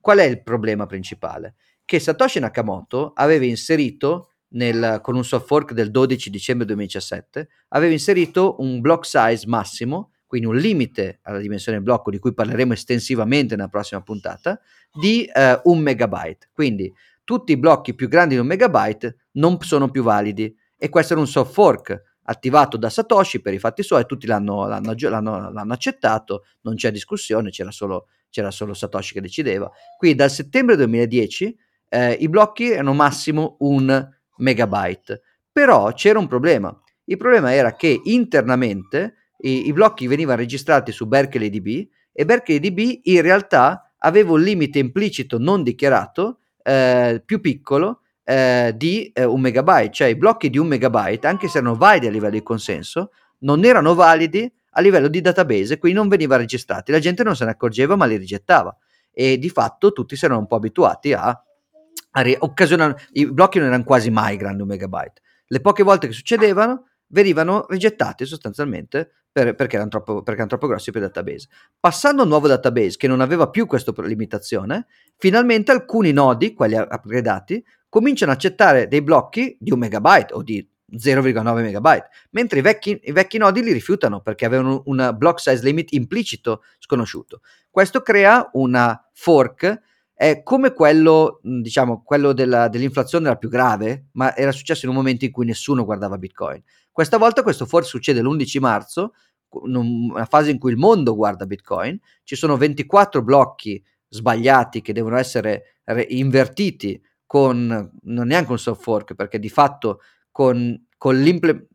[0.00, 1.56] Qual è il problema principale?
[1.84, 7.92] Che Satoshi Nakamoto aveva inserito nel, con un soft fork del 12 dicembre 2017, aveva
[7.92, 13.56] inserito un block size massimo quindi un limite alla dimensione blocco di cui parleremo estensivamente
[13.56, 14.60] nella prossima puntata,
[14.92, 16.50] di eh, un megabyte.
[16.52, 16.92] Quindi
[17.24, 21.22] tutti i blocchi più grandi di un megabyte non sono più validi e questo era
[21.22, 25.72] un soft fork attivato da Satoshi per i fatti suoi, tutti l'hanno, l'hanno, l'hanno, l'hanno
[25.72, 29.70] accettato, non c'è discussione, c'era solo, c'era solo, Satoshi che decideva.
[29.96, 36.78] Quindi dal settembre 2010 eh, i blocchi erano massimo un megabyte, però c'era un problema.
[37.04, 42.58] Il problema era che internamente i, i blocchi venivano registrati su Berkeley DB e Berkeley
[42.58, 49.24] DB in realtà aveva un limite implicito non dichiarato eh, più piccolo eh, di eh,
[49.24, 52.42] un megabyte, cioè i blocchi di un megabyte, anche se erano validi a livello di
[52.42, 53.10] consenso,
[53.40, 56.92] non erano validi a livello di database, quindi non venivano registrati.
[56.92, 58.76] La gente non se ne accorgeva, ma li rigettava.
[59.10, 63.00] E di fatto tutti si erano un po' abituati a, a re- occasionare.
[63.12, 65.22] I blocchi non erano quasi mai grandi un megabyte.
[65.46, 70.66] Le poche volte che succedevano, venivano rigettati sostanzialmente per, perché, erano troppo, perché, erano troppo,
[70.66, 71.48] grossi per il database.
[71.78, 74.86] Passando a un nuovo database che non aveva più questa limitazione,
[75.16, 80.66] finalmente alcuni nodi, quelli upgradati, cominciano a accettare dei blocchi di un megabyte o di
[80.90, 85.62] 0,9 megabyte, mentre i vecchi, i vecchi, nodi li rifiutano perché avevano un block size
[85.62, 87.40] limit implicito sconosciuto.
[87.70, 89.80] Questo crea una fork,
[90.14, 94.96] è come quello, diciamo, quello della, dell'inflazione era più grave, ma era successo in un
[94.96, 96.62] momento in cui nessuno guardava Bitcoin.
[96.98, 99.12] Questa volta questo fork succede l'11 marzo,
[99.50, 105.16] una fase in cui il mondo guarda Bitcoin, ci sono 24 blocchi sbagliati che devono
[105.16, 105.76] essere
[106.08, 110.00] invertiti con non neanche un soft fork perché di fatto
[110.32, 111.24] con, con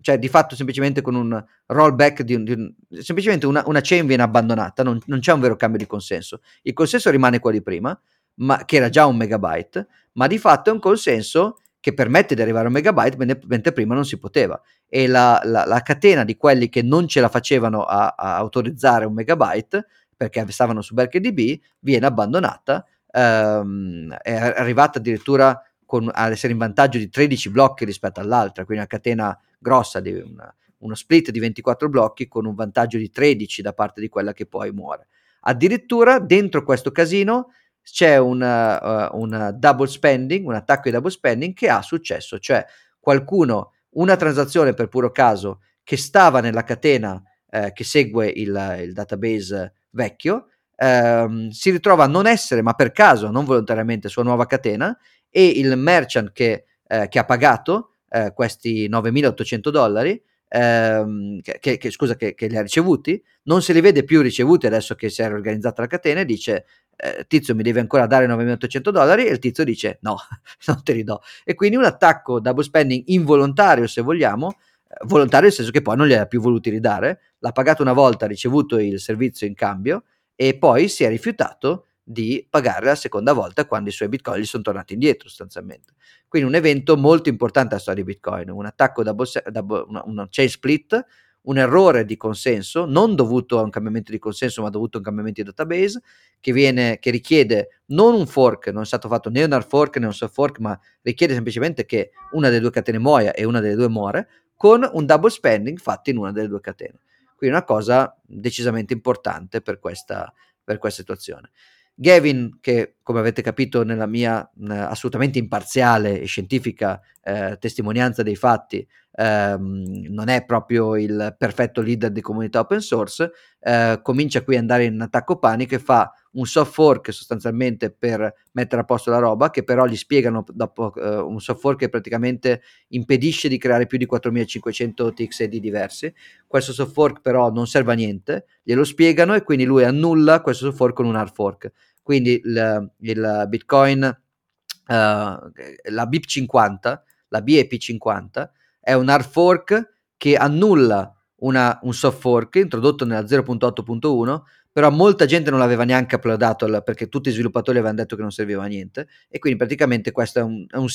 [0.02, 4.06] cioè di fatto semplicemente con un rollback di un, di un semplicemente una, una, chain
[4.06, 6.42] viene abbandonata, non, non, c'è un vero cambio di consenso.
[6.64, 7.98] Il consenso rimane quello di prima,
[8.40, 12.42] ma, che era già un megabyte, ma di fatto è un consenso che permette di
[12.42, 14.58] arrivare a un megabyte mentre prima non si poteva.
[14.88, 19.04] E la, la, la catena di quelli che non ce la facevano a, a autorizzare
[19.04, 19.86] un megabyte
[20.16, 27.00] perché stavano su BerkeleyDB viene abbandonata, ehm, è arrivata addirittura con, ad essere in vantaggio
[27.00, 31.90] di 13 blocchi rispetto all'altra, quindi una catena grossa di una, uno split di 24
[31.90, 35.08] blocchi con un vantaggio di 13 da parte di quella che poi muore.
[35.42, 37.50] Addirittura dentro questo casino
[37.84, 42.66] c'è una, uh, double spending, un attacco di double spending che ha successo, cioè
[43.00, 48.94] qualcuno, una transazione per puro caso che stava nella catena eh, che segue il, il
[48.94, 54.46] database vecchio, ehm, si ritrova a non essere, ma per caso, non volontariamente, sua nuova
[54.46, 54.98] catena
[55.30, 61.92] e il merchant che, eh, che ha pagato eh, questi 9.800 dollari, ehm, che, che,
[61.92, 65.22] scusa, che, che, li ha ricevuti, non se li vede più ricevuti adesso che si
[65.22, 66.66] è riorganizzata la catena e dice
[66.96, 70.18] eh, tizio mi devi ancora dare 9.800 dollari e il tizio dice no,
[70.68, 71.22] non te li do.
[71.44, 74.52] E quindi un attacco double spending involontario se vogliamo,
[74.88, 77.94] eh, volontario nel senso che poi non li ha più voluti ridare, l'ha pagato una
[77.94, 80.04] volta, ha ricevuto il servizio in cambio
[80.36, 84.46] e poi si è rifiutato di pagare la seconda volta quando i suoi bitcoin gli
[84.46, 85.94] sono tornati indietro sostanzialmente.
[86.28, 90.28] Quindi un evento molto importante alla storia di bitcoin, un attacco da bo- una, una
[90.30, 91.06] chain split,
[91.44, 95.06] un errore di consenso, non dovuto a un cambiamento di consenso, ma dovuto a un
[95.06, 96.02] cambiamento di database,
[96.40, 99.98] che, viene, che richiede non un fork, non è stato fatto né un hard fork
[99.98, 103.60] né un soft fork, ma richiede semplicemente che una delle due catene muoia e una
[103.60, 107.00] delle due muore, con un double spending fatto in una delle due catene.
[107.36, 110.34] Quindi una cosa decisamente importante per questa,
[110.64, 111.50] per questa situazione.
[111.96, 118.36] Gavin, che come avete capito nella mia eh, assolutamente imparziale e scientifica eh, testimonianza dei
[118.36, 118.86] fatti,
[119.16, 124.62] ehm, non è proprio il perfetto leader di comunità open source, eh, comincia qui ad
[124.62, 129.20] andare in attacco panico e fa un soft fork sostanzialmente per mettere a posto la
[129.20, 133.86] roba, che però gli spiegano dopo uh, un soft fork che praticamente impedisce di creare
[133.86, 136.14] più di 4500 TXD diversi.
[136.48, 140.66] Questo soft fork però non serve a niente, glielo spiegano e quindi lui annulla questo
[140.66, 141.72] soft fork con un hard fork.
[142.04, 145.50] Quindi il, il Bitcoin, uh, la
[145.88, 147.00] BIP50,
[147.30, 148.50] la BEP50
[148.80, 154.42] è un hard fork che annulla una, un soft fork introdotto nella 0.8.1
[154.74, 158.32] però molta gente non l'aveva neanche uploadato perché tutti i sviluppatori avevano detto che non
[158.32, 159.08] serviva a niente.
[159.30, 160.88] E quindi praticamente questo è, un, è, un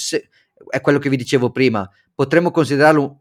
[0.68, 1.88] è quello che vi dicevo prima.
[2.12, 3.20] Potremmo considerarlo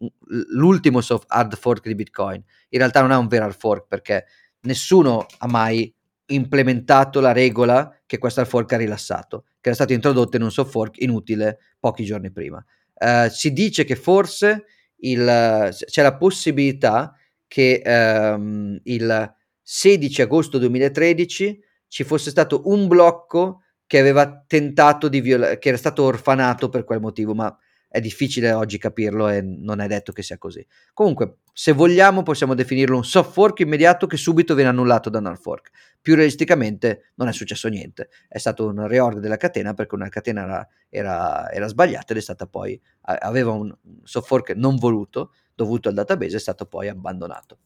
[0.49, 2.43] l'ultimo soft hard fork di Bitcoin.
[2.69, 4.25] In realtà non è un vero hard fork perché
[4.61, 5.93] nessuno ha mai
[6.27, 10.71] implementato la regola che questo fork ha rilassato che era stato introdotto in un soft
[10.71, 12.63] fork inutile pochi giorni prima.
[12.93, 14.65] Uh, si dice che forse
[14.99, 17.13] il, c'è la possibilità
[17.47, 25.21] che um, il 16 agosto 2013 ci fosse stato un blocco che aveva tentato di
[25.21, 27.55] violare, che era stato orfanato per quel motivo, ma
[27.87, 30.65] è difficile oggi capirlo e non è detto che sia così.
[30.93, 35.27] Comunque, se vogliamo, possiamo definirlo un soft fork immediato che subito viene annullato da un
[35.27, 35.69] hard fork.
[36.01, 40.43] Più realisticamente non è successo niente, è stato un reorg della catena perché una catena
[40.43, 45.89] era, era, era sbagliata ed è stata poi, aveva un soft fork non voluto, dovuto
[45.89, 47.59] al database, è stato poi abbandonato.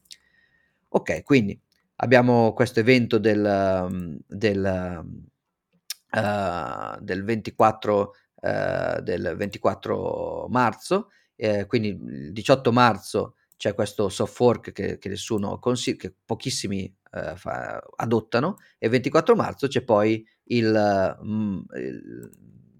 [0.88, 1.58] Ok, quindi
[1.96, 5.04] abbiamo questo evento del, del,
[6.12, 14.34] uh, del, 24, uh, del 24 marzo, eh, quindi il 18 marzo c'è questo soft
[14.34, 19.82] fork che, che nessuno consiglia, che pochissimi uh, fa, adottano, e il 24 marzo c'è
[19.82, 22.30] poi il, mm, il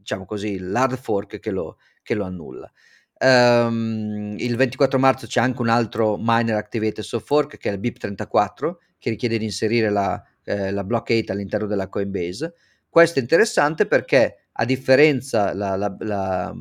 [0.02, 2.70] diciamo così, l'hard fork che lo, che lo annulla.
[3.18, 7.78] Um, il 24 marzo c'è anche un altro miner activated soft fork che è il
[7.78, 12.54] BIP34 che richiede di inserire la, eh, la blockade all'interno della Coinbase.
[12.88, 16.54] Questo è interessante perché a differenza la, la, la,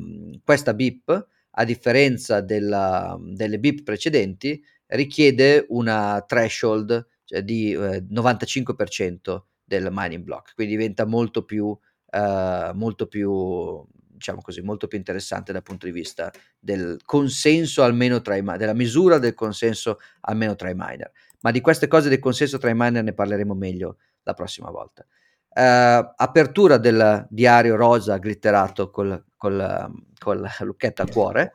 [0.44, 9.42] questa BIP, a differenza della, delle BIP precedenti, richiede una threshold cioè di eh, 95%
[9.64, 11.76] del mining block, quindi diventa molto più,
[12.10, 13.84] eh, molto più
[14.22, 18.58] diciamo così, molto più interessante dal punto di vista del consenso almeno tra i miner,
[18.58, 21.10] della misura del consenso almeno tra i miner.
[21.40, 25.04] Ma di queste cose del consenso tra i miner ne parleremo meglio la prossima volta.
[25.54, 31.52] Uh, apertura del diario rosa glitterato col, col, con la lucchetta a cuore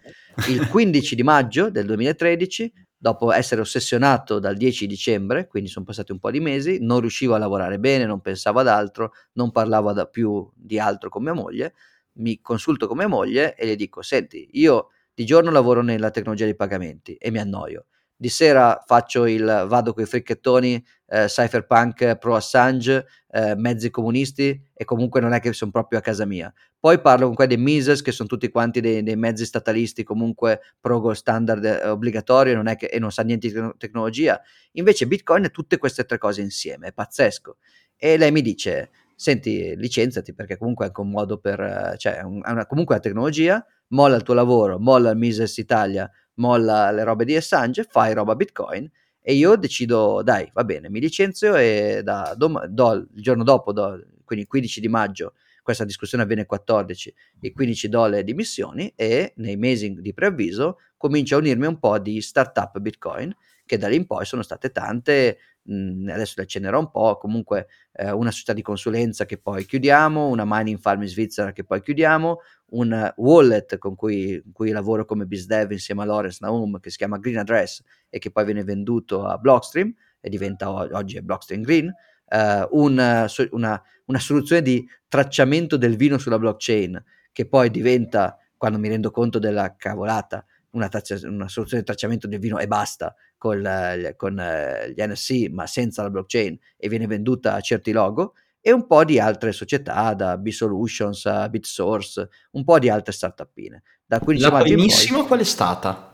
[0.49, 6.11] il 15 di maggio del 2013 dopo essere ossessionato dal 10 dicembre quindi sono passati
[6.11, 10.05] un po' di mesi non riuscivo a lavorare bene non pensavo ad altro non parlavo
[10.11, 11.73] più di altro con mia moglie
[12.17, 16.45] mi consulto con mia moglie e le dico, senti, io di giorno lavoro nella tecnologia
[16.45, 17.85] dei pagamenti e mi annoio.
[18.19, 24.59] Di sera faccio il vado con i fricchettoni, eh, cypherpunk pro Assange, eh, mezzi comunisti
[24.73, 26.51] e comunque non è che sono proprio a casa mia.
[26.79, 30.61] Poi parlo con quelli dei Mises che sono tutti quanti dei, dei mezzi statalisti comunque
[30.79, 34.41] pro standard eh, obbligatorio non che, e non sa niente di tecnologia.
[34.73, 37.57] Invece Bitcoin è tutte queste tre cose insieme, è pazzesco.
[37.95, 42.23] E lei mi dice, senti, licenziati perché comunque è anche un modo per, cioè, è
[42.23, 47.25] una, comunque la tecnologia, molla il tuo lavoro, molla il Mises Italia, molla le robe
[47.25, 48.89] di Assange, fai roba Bitcoin
[49.21, 53.73] e io decido, dai, va bene, mi licenzio e da, dom- do, il giorno dopo,
[53.73, 58.23] do, quindi il 15 di maggio, questa discussione avviene il 14, il 15 do le
[58.23, 63.35] dimissioni e nei mesi di preavviso comincio a unirmi un po' di startup Bitcoin
[63.67, 67.67] che da lì in poi sono state tante, mh, adesso le accennerò un po', comunque
[67.91, 71.81] eh, una società di consulenza che poi chiudiamo, una mining farm in Svizzera che poi
[71.81, 72.39] chiudiamo,
[72.69, 77.19] un wallet con cui, cui lavoro come BizDev insieme a Lawrence Naum che si chiama
[77.19, 81.87] Green Address e che poi viene venduto a Blockstream e diventa oggi è Blockstream Green,
[81.87, 88.79] uh, un, una, una soluzione di tracciamento del vino sulla blockchain che poi diventa, quando
[88.79, 93.13] mi rendo conto della cavolata, una, traccia, una, soluzione di tracciamento del vino e basta
[93.37, 97.91] con, eh, con eh, gli NFC ma senza la blockchain e viene venduta a certi
[97.91, 98.33] logo
[98.67, 103.81] e un po' di altre società da B-Solutions a BitSource, un po' di altre startupine.
[104.05, 106.11] Da la primissima poi, qual è stata?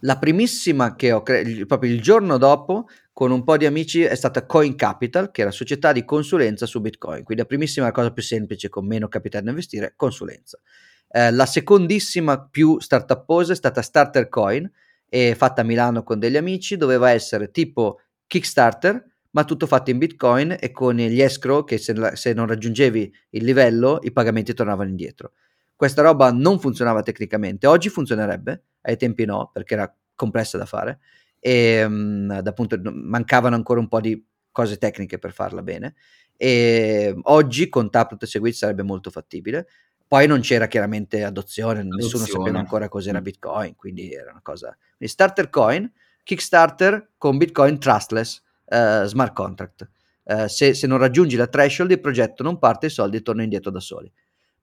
[0.00, 4.14] La primissima che ho creato, proprio il giorno dopo, con un po' di amici, è
[4.14, 7.22] stata Coin Capital, che è la società di consulenza su Bitcoin.
[7.22, 10.58] Quindi la primissima, la cosa più semplice, con meno capitale da investire, consulenza.
[11.08, 14.70] Eh, la secondissima più startupposa è stata Starter Coin,
[15.36, 20.56] fatta a Milano con degli amici, doveva essere tipo Kickstarter, ma tutto fatto in Bitcoin
[20.58, 25.32] e con gli escrow che se, se non raggiungevi il livello i pagamenti tornavano indietro.
[25.74, 31.00] Questa roba non funzionava tecnicamente, oggi funzionerebbe, ai tempi no, perché era complessa da fare
[31.38, 35.94] e um, appunto mancavano ancora un po' di cose tecniche per farla bene
[36.36, 39.68] e oggi con Taproot e Seguit sarebbe molto fattibile
[40.08, 42.02] poi non c'era chiaramente adozione, adozione.
[42.02, 43.22] nessuno sapeva ancora cos'era mm.
[43.22, 44.76] Bitcoin, quindi era una cosa...
[44.96, 45.92] Quindi starter coin,
[46.22, 49.88] Kickstarter con Bitcoin trustless, uh, smart contract.
[50.22, 53.70] Uh, se, se, non raggiungi la threshold il progetto non parte, i soldi tornano indietro
[53.70, 54.12] da soli.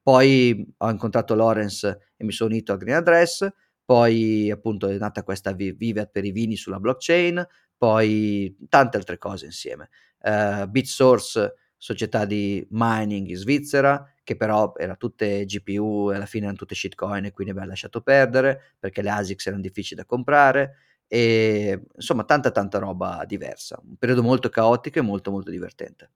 [0.01, 3.47] Poi ho incontrato Lawrence e mi sono unito a Green Address,
[3.85, 7.45] poi appunto è nata questa Vivet per i vini sulla blockchain,
[7.77, 9.89] poi tante altre cose insieme.
[10.19, 11.53] Uh, BitSource,
[11.83, 16.75] società di mining in Svizzera, che però era tutte GPU e alla fine erano tutte
[16.75, 20.77] shitcoin e quindi abbiamo lasciato perdere perché le ASICS erano difficili da comprare
[21.07, 26.11] e insomma tanta tanta roba diversa, un periodo molto caotico e molto molto divertente.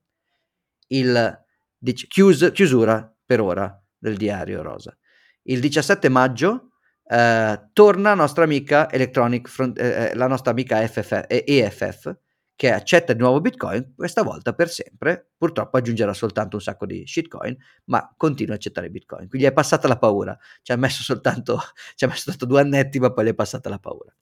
[0.86, 1.44] Il
[1.76, 4.96] dic- chius- chiusura per ora del diario Rosa.
[5.42, 6.70] Il 17 maggio
[7.04, 12.16] eh, torna nostra amica Electronic Front, eh, eh la nostra amica FF, EFF
[12.58, 17.04] che accetta di nuovo Bitcoin, questa volta per sempre, purtroppo aggiungerà soltanto un sacco di
[17.06, 19.28] shitcoin, ma continua a accettare Bitcoin.
[19.28, 21.60] Quindi è passata la paura, ci ha messo soltanto,
[21.94, 24.12] ci ha messo soltanto due annetti, ma poi le è passata la paura.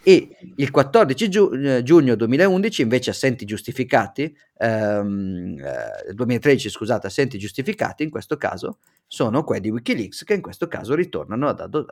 [0.00, 7.36] E il 14 giu- eh, giugno 2011, invece, assenti giustificati, ehm, eh, 2013, scusate, assenti
[7.36, 8.78] giustificati, in questo caso,
[9.08, 11.84] sono quelli di Wikileaks, che in questo caso ritornano ad, ad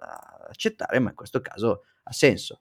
[0.48, 2.60] accettare, ma in questo caso ha senso.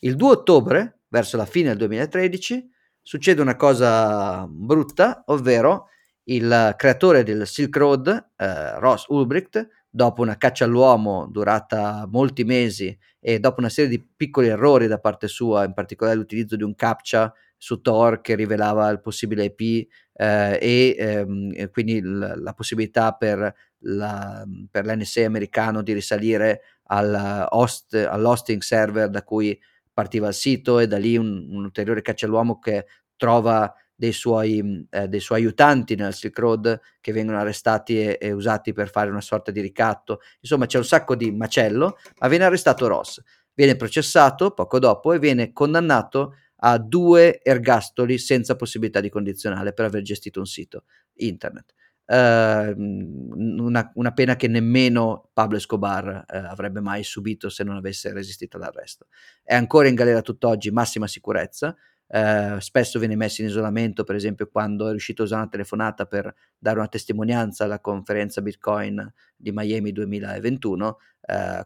[0.00, 2.68] Il 2 ottobre verso la fine del 2013,
[3.00, 5.86] succede una cosa brutta, ovvero
[6.24, 12.98] il creatore del Silk Road, eh, Ross Ulbricht, dopo una caccia all'uomo durata molti mesi
[13.20, 16.74] e dopo una serie di piccoli errori da parte sua, in particolare l'utilizzo di un
[16.74, 23.12] captcha su Tor che rivelava il possibile IP eh, e, ehm, quindi l- la possibilità
[23.12, 23.54] per,
[23.84, 29.56] la, per l'NSA americano di risalire al host, all'hosting server da cui
[29.94, 34.86] partiva il sito e da lì un, un ulteriore caccia all'uomo che trova dei suoi,
[34.90, 39.08] eh, dei suoi, aiutanti nel Silk Road che vengono arrestati e, e, usati per fare
[39.08, 40.20] una sorta di ricatto.
[40.40, 43.22] Insomma, c'è un sacco di macello, ma viene arrestato Ross.
[43.54, 49.84] viene processato poco dopo e viene condannato a due ergastoli senza possibilità di condizionale per
[49.84, 50.84] aver gestito un sito
[51.14, 51.72] internet.
[52.06, 58.12] Uh, una, una, pena che nemmeno Pablo Escobar uh, avrebbe mai subito se non avesse
[58.12, 59.06] resistito all'arresto.
[59.42, 61.74] È ancora in galera tutt'oggi, massima sicurezza.
[62.06, 66.04] Uh, spesso viene messo in isolamento, per esempio, quando è riuscito a usare una telefonata
[66.04, 70.98] per dare una testimonianza alla conferenza Bitcoin di Miami 2021.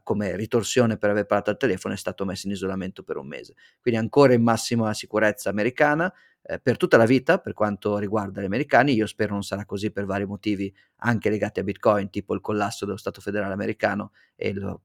[0.02, 3.54] Come ritorsione per aver parlato al telefono, è stato messo in isolamento per un mese.
[3.80, 6.12] Quindi ancora in massima sicurezza americana
[6.42, 8.94] eh, per tutta la vita per quanto riguarda gli americani.
[8.94, 12.86] Io spero non sarà così per vari motivi anche legati a Bitcoin, tipo il collasso
[12.86, 14.82] dello Stato federale americano e lo,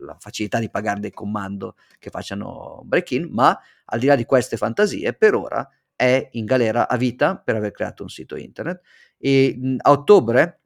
[0.00, 4.56] la facilità di pagare dei comando che facciano break-in, ma al di là di queste
[4.56, 8.82] fantasie, per ora è in galera a vita per aver creato un sito internet.
[9.16, 10.60] E a ottobre,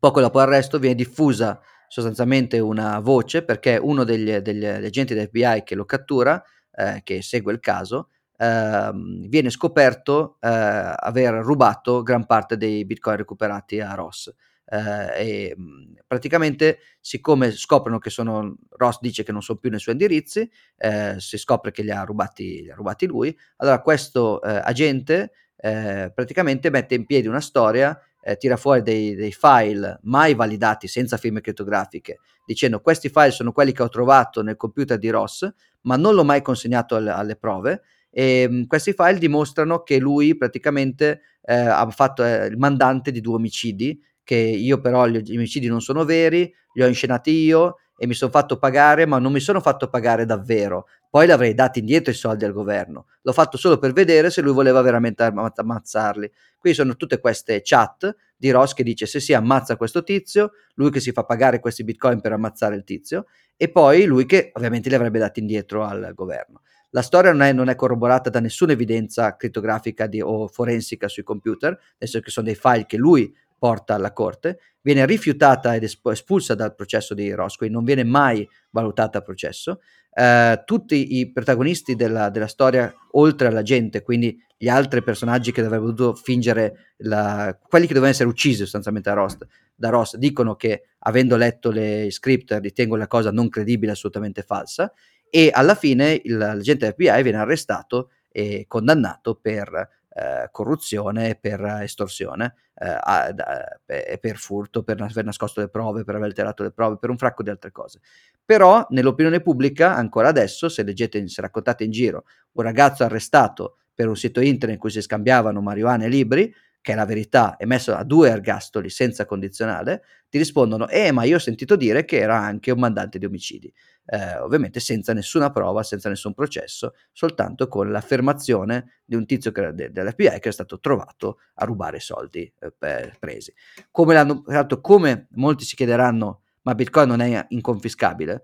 [0.00, 5.62] poco dopo l'arresto, viene diffusa sostanzialmente una voce perché uno degli, degli, agenti del FBI
[5.64, 6.42] che lo cattura,
[6.72, 8.08] eh, che segue il caso,
[8.38, 14.32] Ehm, viene scoperto eh, aver rubato gran parte dei bitcoin recuperati a Ross.
[14.68, 14.78] Eh,
[15.16, 15.56] e
[16.04, 21.14] praticamente siccome scoprono che sono Ross dice che non sono più nei suoi indirizzi eh,
[21.18, 26.10] si scopre che li ha rubati, li ha rubati lui allora questo eh, agente eh,
[26.12, 27.96] praticamente mette in piedi una storia
[28.26, 33.52] eh, tira fuori dei, dei, file mai validati senza firme criptografiche dicendo questi file sono
[33.52, 35.48] quelli che ho trovato nel computer di Ross
[35.82, 37.82] ma non l'ho mai consegnato alle, alle prove
[38.18, 43.20] e ehm, questi file dimostrano che lui praticamente eh, ha fatto eh, il mandante di
[43.20, 48.06] due omicidi, che io però gli omicidi non sono veri, li ho inscenati io e
[48.06, 50.86] mi sono fatto pagare, ma non mi sono fatto pagare davvero.
[51.08, 53.06] Poi l'avrei dati indietro i soldi al governo.
[53.22, 56.30] L'ho fatto solo per vedere se lui voleva veramente ammazzarli.
[56.58, 60.90] Qui sono tutte queste chat di Ross che dice se si ammazza questo tizio, lui
[60.90, 64.88] che si fa pagare questi bitcoin per ammazzare il tizio, e poi lui che ovviamente
[64.88, 66.60] li avrebbe dati indietro al governo.
[66.90, 71.24] La storia non è, non è corroborata da nessuna evidenza crittografica di, o forensica sui
[71.24, 75.82] computer, nel senso che sono dei file che lui porta alla corte, viene rifiutata ed
[75.82, 79.80] espulsa dal processo di quindi non viene mai valutata al processo.
[80.16, 85.60] Uh, tutti i protagonisti della, della, storia, oltre alla gente, quindi gli altri personaggi che
[85.60, 89.36] avrebbero dovuto fingere, la, quelli che dovevano essere uccisi sostanzialmente da Ross,
[89.74, 94.90] da Ross, dicono che avendo letto le script ritengono la cosa non credibile, assolutamente falsa,
[95.28, 102.54] e alla fine il, l'agente FBI viene arrestato e condannato per eh, corruzione, per estorsione,
[102.74, 107.18] eh, per furto, per aver nascosto le prove, per aver alterato le prove, per un
[107.18, 108.00] fracco di altre cose.
[108.44, 114.08] Però nell'opinione pubblica, ancora adesso, se leggete, se raccontate in giro un ragazzo arrestato per
[114.08, 117.64] un sito internet in cui si scambiavano marijuana e libri, che è la verità, è
[117.64, 122.18] messo a due ergastoli senza condizionale, ti rispondono, eh ma io ho sentito dire che
[122.18, 123.72] era anche un mandante di omicidi
[124.06, 129.72] eh, ovviamente senza nessuna prova, senza nessun processo, soltanto con l'affermazione di un tizio che,
[129.72, 133.52] de, dell'FBI che è stato trovato a rubare soldi eh, presi.
[133.90, 134.44] Come, l'hanno,
[134.80, 138.42] come molti si chiederanno, ma Bitcoin non è inconfiscabile?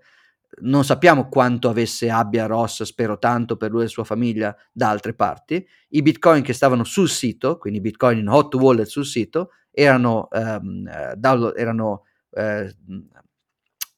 [0.61, 4.89] non sappiamo quanto avesse abbia Ross, spero tanto per lui e la sua famiglia, da
[4.89, 5.65] altre parti.
[5.89, 10.87] I bitcoin che stavano sul sito, quindi bitcoin in hot wallet sul sito, erano, ehm,
[10.87, 12.75] eh, download, erano eh,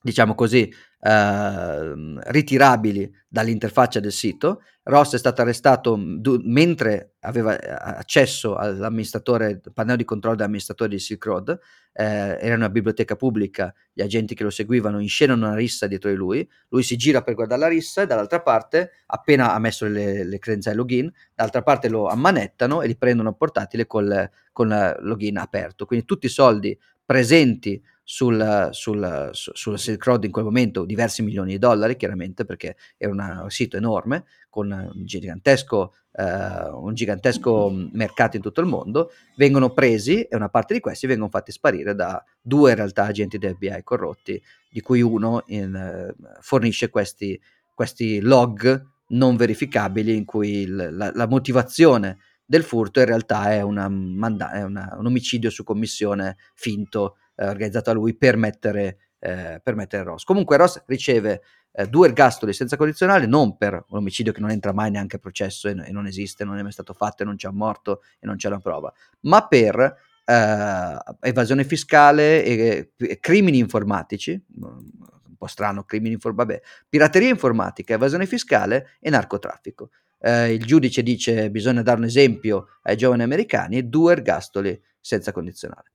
[0.01, 0.71] diciamo così,
[1.07, 4.63] Ehm, ritirabili dall'interfaccia del sito.
[4.81, 10.89] Ross è stato arrestato du- mentre aveva eh, accesso all'amministratore, al pannello di controllo dell'amministratore
[10.89, 11.59] di Silk Road,
[11.93, 12.03] eh,
[12.41, 16.49] era una biblioteca pubblica, gli agenti che lo seguivano inscenano una rissa dietro di lui,
[16.69, 20.39] lui si gira per guardare la rissa e dall'altra parte, appena ha messo le, le
[20.39, 25.85] credenziali login, dall'altra parte lo ammanettano e li prendono portatile col, con il login aperto.
[25.85, 26.75] Quindi tutti i soldi
[27.05, 32.75] presenti sul, sul, sul, Silk Road in quel momento diversi milioni di dollari, chiaramente perché
[32.97, 39.11] era un sito enorme con un gigantesco, uh, un gigantesco mercato in tutto il mondo,
[39.37, 43.39] vengono presi e una parte di questi vengono fatti sparire da due in realtà agenti
[43.39, 47.41] del FBI corrotti, di cui uno in, uh, fornisce questi,
[47.73, 53.61] questi, log non verificabili in cui il, la, la motivazione del furto in realtà è,
[53.61, 59.59] una, è una, un omicidio su commissione finto eh, organizzato da lui per mettere, eh,
[59.63, 60.23] per mettere Ross.
[60.23, 61.41] Comunque Ross riceve
[61.71, 65.19] eh, due ergastoli senza condizionale non per un omicidio che non entra mai neanche a
[65.19, 68.01] processo e, e, non esiste, non è mai stato fatto e non c'è un morto
[68.19, 68.91] e non c'è una prova,
[69.21, 77.29] ma per eh, evasione fiscale e, e crimini informatici, un po' strano, crimini informatici, pirateria
[77.29, 79.89] informatica, evasione fiscale e narcotraffico.
[80.19, 85.91] Eh, il giudice dice bisogna dare un esempio ai giovani americani, due ergastoli senza condizionale.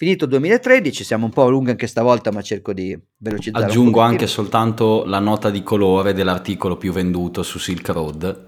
[0.00, 3.66] Finito il 2013, siamo un po' lunghi anche stavolta, ma cerco di velocizzare.
[3.66, 8.46] Aggiungo anche soltanto la nota di colore dell'articolo più venduto su Silk Road,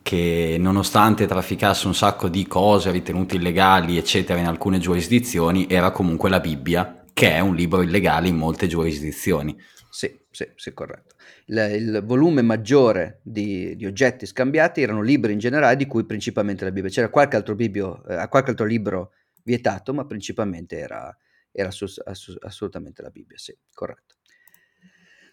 [0.00, 6.30] che nonostante trafficasse un sacco di cose ritenute illegali, eccetera, in alcune giurisdizioni, era comunque
[6.30, 9.60] la Bibbia, che è un libro illegale in molte giurisdizioni.
[9.90, 11.16] Sì, sì, sì, corretto.
[11.46, 16.62] Il, il volume maggiore di, di, oggetti scambiati erano libri in generale, di cui principalmente
[16.62, 16.90] la Bibbia.
[16.90, 19.10] C'era qualche altro, biblio, eh, qualche altro libro
[19.46, 21.16] vietato, ma principalmente era,
[21.52, 24.16] era assus- assus- assolutamente la Bibbia, sì, corretto.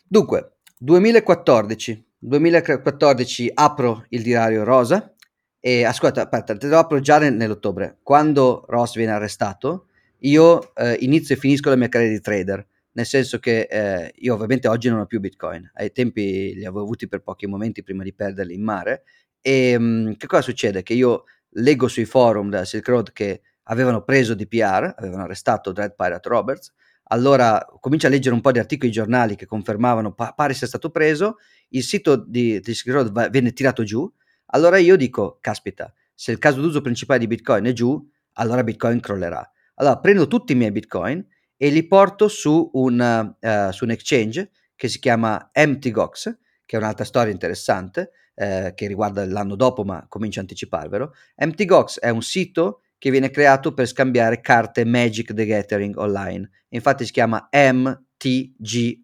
[0.08, 5.14] Dunque, 2014, 2014 apro il diario Rosa
[5.60, 7.98] e ascolta, aspetta, te lo apro già nell'ottobre.
[8.04, 9.88] Quando Ross viene arrestato,
[10.20, 14.36] io eh, inizio e finisco la mia carriera di trader, nel senso che eh, io
[14.36, 18.04] ovviamente oggi non ho più Bitcoin, ai tempi li avevo avuti per pochi momenti prima
[18.04, 19.04] di perderli in mare
[19.42, 20.84] e mh, mm, che cosa succede?
[20.84, 21.24] Che io
[21.56, 26.74] leggo sui forum della Silk Road che avevano preso DPR, avevano arrestato Dread Pirate Roberts,
[27.08, 30.90] allora comincia a leggere un po' di articoli giornali che confermavano pa- pare sia stato
[30.90, 31.38] preso,
[31.70, 34.12] il sito di, Silk Road venne tirato giù,
[34.48, 38.02] allora io dico, caspita, se il caso d'uso principale di Bitcoin è giù,
[38.34, 39.48] allora Bitcoin crollerà.
[39.76, 41.26] Allora prendo tutti i miei Bitcoin
[41.58, 46.80] e li porto su un, uh, su un exchange che si chiama MTGOX, che è
[46.80, 51.14] un'altra storia interessante, eh, che riguarda l'anno dopo, ma comincia a anticiparvelo.
[51.38, 56.50] MTGOX è un sito che viene creato per scambiare carte Magic the Gathering online.
[56.70, 58.98] Infatti si chiama MTGOX,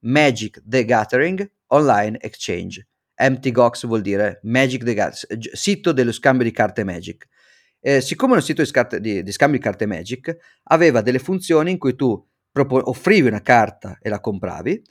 [0.00, 2.88] Magic the Gathering Online Exchange.
[3.16, 7.28] MTGOX vuol dire Magic the Gathering, sito dello scambio di carte Magic.
[7.78, 11.70] Eh, siccome un sito di, scarte, di, di, scambio di carte Magic aveva delle funzioni
[11.70, 14.82] in cui tu propo- offrivi una carta e la compravi,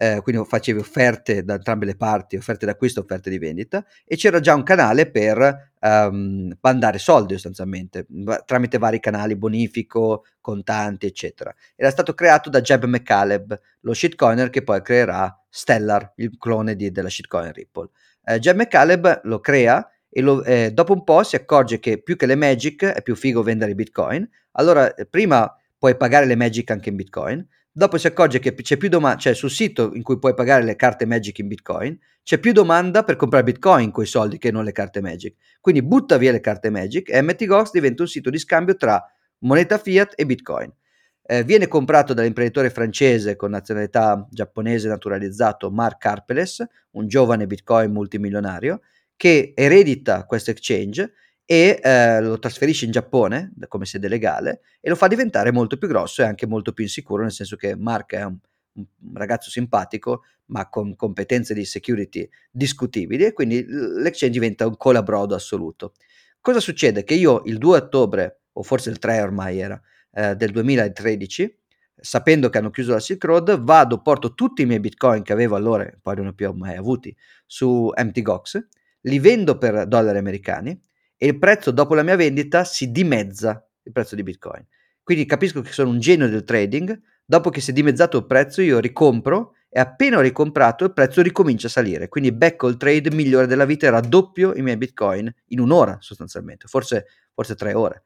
[0.00, 4.38] eh, quindi facevi offerte da entrambe le parti, offerte d'acquisto, offerte di vendita, e c'era
[4.38, 8.06] già un canale per um, mandare soldi sostanzialmente,
[8.46, 11.52] tramite vari canali, bonifico, contanti, eccetera.
[11.74, 16.92] Era stato creato da Jeb McCaleb, lo shitcoiner che poi creerà Stellar, il clone di,
[16.92, 17.88] della shitcoin Ripple.
[18.24, 22.14] Eh, Jeb McCaleb lo crea e lo, eh, dopo un po' si accorge che più
[22.14, 26.88] che le Magic è più figo vendere Bitcoin, allora prima puoi pagare le Magic anche
[26.88, 27.44] in Bitcoin,
[27.78, 30.74] Dopo si accorge che c'è più domanda, cioè sul sito in cui puoi pagare le
[30.74, 34.64] carte Magic in Bitcoin, c'è più domanda per comprare Bitcoin con i soldi che non
[34.64, 35.36] le carte Magic.
[35.60, 39.00] Quindi butta via le carte Magic e MTGOX diventa un sito di scambio tra
[39.42, 40.74] moneta fiat e Bitcoin.
[41.22, 48.80] Eh, viene comprato dall'imprenditore francese con nazionalità giapponese naturalizzato Mark Karpeles, un giovane Bitcoin multimilionario,
[49.14, 51.12] che eredita questo exchange
[51.50, 55.88] e eh, lo trasferisce in Giappone come sede legale e lo fa diventare molto più
[55.88, 58.36] grosso e anche molto più insicuro, nel senso che Mark è un,
[58.74, 65.34] un ragazzo simpatico ma con competenze di security discutibili e quindi l'exchange diventa un colabrodo
[65.34, 65.94] assoluto.
[66.38, 67.02] Cosa succede?
[67.02, 69.80] Che io il 2 ottobre, o forse il 3 ormai era,
[70.12, 71.60] eh, del 2013,
[71.94, 75.56] sapendo che hanno chiuso la Silk Road, vado, porto tutti i miei bitcoin che avevo
[75.56, 77.16] allora, poi non ne ho più mai avuti,
[77.46, 78.66] su MTGOX,
[79.00, 80.78] li vendo per dollari americani
[81.18, 84.64] e il prezzo dopo la mia vendita si dimezza il prezzo di Bitcoin.
[85.02, 88.62] Quindi capisco che sono un genio del trading, dopo che si è dimezzato il prezzo
[88.62, 93.10] io ricompro e appena ho ricomprato il prezzo ricomincia a salire, quindi becco il trade
[93.10, 98.02] migliore della vita raddoppio i miei Bitcoin in un'ora sostanzialmente, forse, forse tre ore.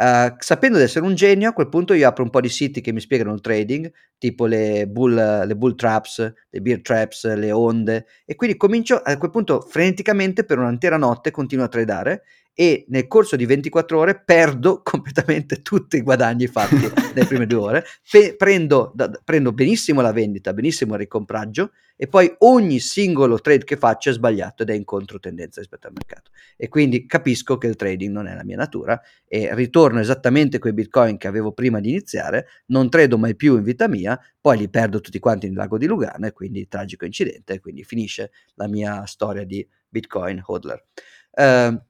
[0.00, 2.80] Uh, sapendo di essere un genio, a quel punto io apro un po' di siti
[2.80, 5.14] che mi spiegano il trading, tipo le bull,
[5.44, 10.44] le bull traps, le beer traps, le onde, e quindi comincio a quel punto freneticamente
[10.44, 12.22] per un'intera notte continuo a tradare
[12.60, 16.74] e nel corso di 24 ore perdo completamente tutti i guadagni fatti
[17.14, 22.08] nelle prime due ore, Pe- prendo, da, prendo, benissimo la vendita, benissimo il ricompraggio e
[22.08, 26.32] poi ogni singolo trade che faccio è sbagliato ed è in controtendenza rispetto al mercato
[26.56, 30.72] e quindi capisco che il trading non è la mia natura e ritorno esattamente quei
[30.72, 34.68] bitcoin che avevo prima di iniziare, non trado mai più in vita mia, poi li
[34.68, 38.66] perdo tutti quanti nel lago di Lugano e quindi tragico incidente e quindi finisce la
[38.66, 40.82] mia storia di bitcoin hodler.
[41.30, 41.86] Uh,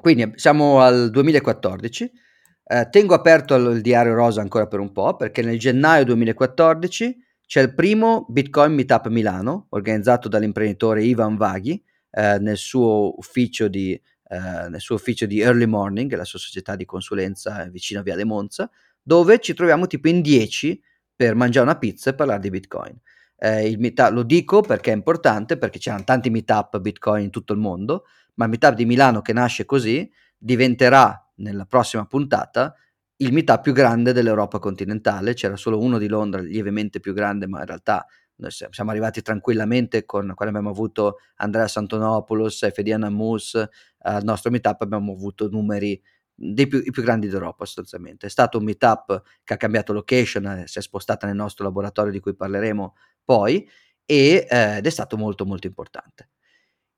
[0.00, 2.10] quindi siamo al 2014.
[2.64, 7.16] Eh, tengo aperto il diario Rosa ancora per un po' perché nel gennaio 2014
[7.46, 11.82] c'è il primo Bitcoin Meetup Milano organizzato dall'imprenditore Ivan Vaghi
[12.12, 16.76] eh, nel, suo ufficio di, eh, nel suo ufficio di Early Morning, la sua società
[16.76, 18.70] di consulenza vicino a Via Le Monza,
[19.02, 20.80] dove ci troviamo tipo in 10
[21.14, 22.98] per mangiare una pizza e parlare di Bitcoin.
[23.36, 27.58] Eh, meetup, lo dico perché è importante, perché c'erano tanti meetup Bitcoin in tutto il
[27.58, 28.04] mondo,
[28.40, 32.74] ma il meetup di Milano che nasce così diventerà nella prossima puntata
[33.16, 35.34] il meetup più grande dell'Europa continentale.
[35.34, 38.06] C'era solo uno di Londra, lievemente più grande, ma in realtà
[38.36, 43.62] noi siamo arrivati tranquillamente con quando abbiamo avuto Andrea Santonopoulos, FD Anamus,
[43.98, 46.00] al nostro meetup abbiamo avuto numeri
[46.34, 48.26] dei più, più, grandi d'Europa sostanzialmente.
[48.26, 52.10] È stato un meetup che ha cambiato location, eh, si è spostata nel nostro laboratorio
[52.10, 53.68] di cui parleremo poi
[54.06, 56.30] e, eh, ed è stato molto molto importante.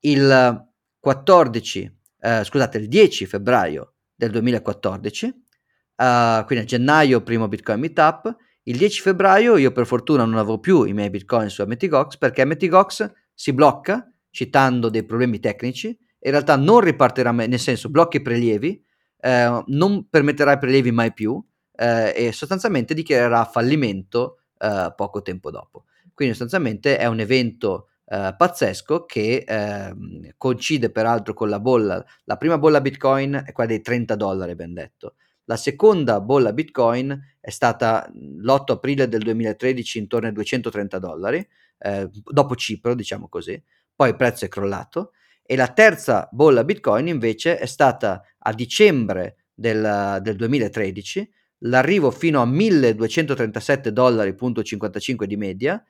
[0.04, 0.70] Il
[1.02, 8.36] 14, eh, scusate, il 10 febbraio del 2014, uh, quindi a gennaio primo Bitcoin Meetup,
[8.62, 12.44] il 10 febbraio io per fortuna non avevo più i miei Bitcoin su MTGOX perché
[12.44, 18.22] MTGOX si blocca citando dei problemi tecnici, in realtà non ripartirà nel senso blocchi i
[18.22, 18.80] prelievi,
[19.22, 25.50] eh, non permetterà i prelievi mai più eh, e sostanzialmente dichiarerà fallimento eh, poco tempo
[25.50, 25.86] dopo.
[26.14, 32.36] Quindi sostanzialmente è un evento eh, pazzesco che ehm, coincide peraltro con la bolla, la
[32.36, 35.14] prima bolla Bitcoin è quella dei 30 dollari, ben detto.
[35.44, 41.46] La seconda bolla Bitcoin è stata l'8 aprile del 2013 intorno ai 230 dollari,
[41.78, 43.60] eh, dopo Cipro, diciamo così
[43.94, 45.12] poi il prezzo è crollato
[45.44, 52.40] e la terza bolla Bitcoin invece è stata a dicembre del, del 2013, l'arrivo fino
[52.40, 55.84] a 1237 dollari.55 di media,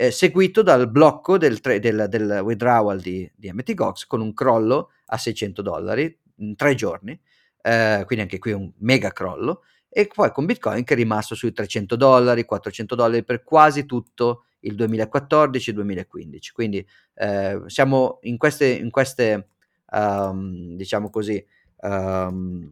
[0.00, 4.92] eh, seguito dal blocco del, tre, del, del withdrawal di, di MTGOX con un crollo
[5.06, 7.20] a 600 dollari in tre giorni,
[7.60, 11.52] eh, quindi anche qui un mega crollo, e poi con Bitcoin che è rimasto sui
[11.52, 16.52] 300 dollari, 400 dollari per quasi tutto il 2014-2015.
[16.52, 19.48] Quindi eh, siamo in queste, in queste
[19.90, 21.44] um, diciamo così,
[21.78, 22.70] um,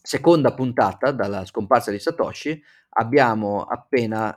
[0.00, 2.58] seconda puntata dalla scomparsa di Satoshi,
[2.96, 4.36] abbiamo appena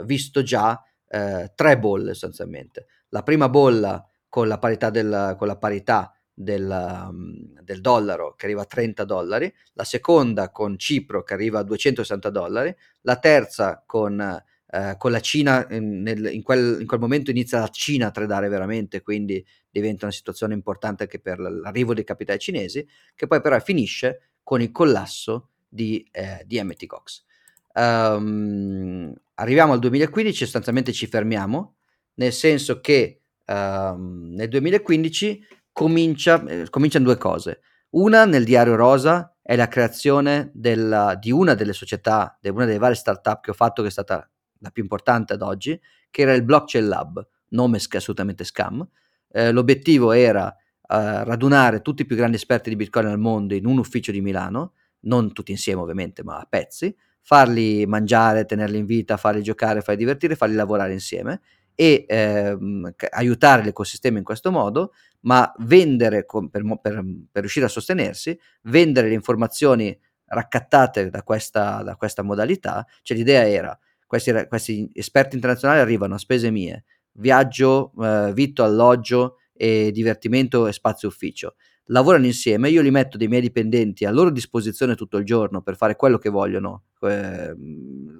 [0.00, 0.82] eh, visto già
[1.12, 2.86] eh, tre bolle sostanzialmente.
[3.10, 8.46] La prima bolla con la parità del, con la parità del, um, del, dollaro che
[8.46, 13.82] arriva a 30 dollari, la seconda con Cipro che arriva a 260 dollari, la terza
[13.84, 14.42] con
[14.74, 18.10] eh, con la Cina, in, nel, in, quel, in, quel, momento inizia la Cina a
[18.10, 23.42] tradare veramente, quindi diventa una situazione importante anche per l'arrivo dei capitali cinesi, che poi
[23.42, 27.24] però finisce con il collasso di, eh, di MTGOX.
[27.74, 31.76] Um, arriviamo al 2015, sostanzialmente ci fermiamo,
[32.14, 37.60] nel senso che um, nel 2015 comincia, eh, cominciano due cose.
[37.90, 42.78] Una nel diario Rosa è la creazione della, di una delle società, di una delle
[42.78, 44.28] varie start-up che ho fatto, che è stata
[44.58, 45.78] la più importante ad oggi,
[46.10, 48.86] che era il Blockchain Lab, nome assolutamente scam.
[49.28, 53.66] Eh, l'obiettivo era eh, radunare tutti i più grandi esperti di Bitcoin al mondo in
[53.66, 58.86] un ufficio di Milano, non tutti insieme ovviamente, ma a pezzi, farli mangiare, tenerli in
[58.86, 61.40] vita, farli giocare, farli divertire, farli lavorare insieme
[61.74, 68.38] e ehm, aiutare l'ecosistema in questo modo, ma vendere per, per, per, riuscire a sostenersi,
[68.62, 75.36] vendere le informazioni raccattate da questa, da questa modalità, cioè l'idea era questi, questi esperti
[75.36, 81.54] internazionali arrivano a spese mie, viaggio, eh, vitto, alloggio e divertimento e spazio ufficio.
[81.92, 85.76] Lavorano insieme, io li metto dei miei dipendenti a loro disposizione tutto il giorno per
[85.76, 87.54] fare quello che vogliono, eh,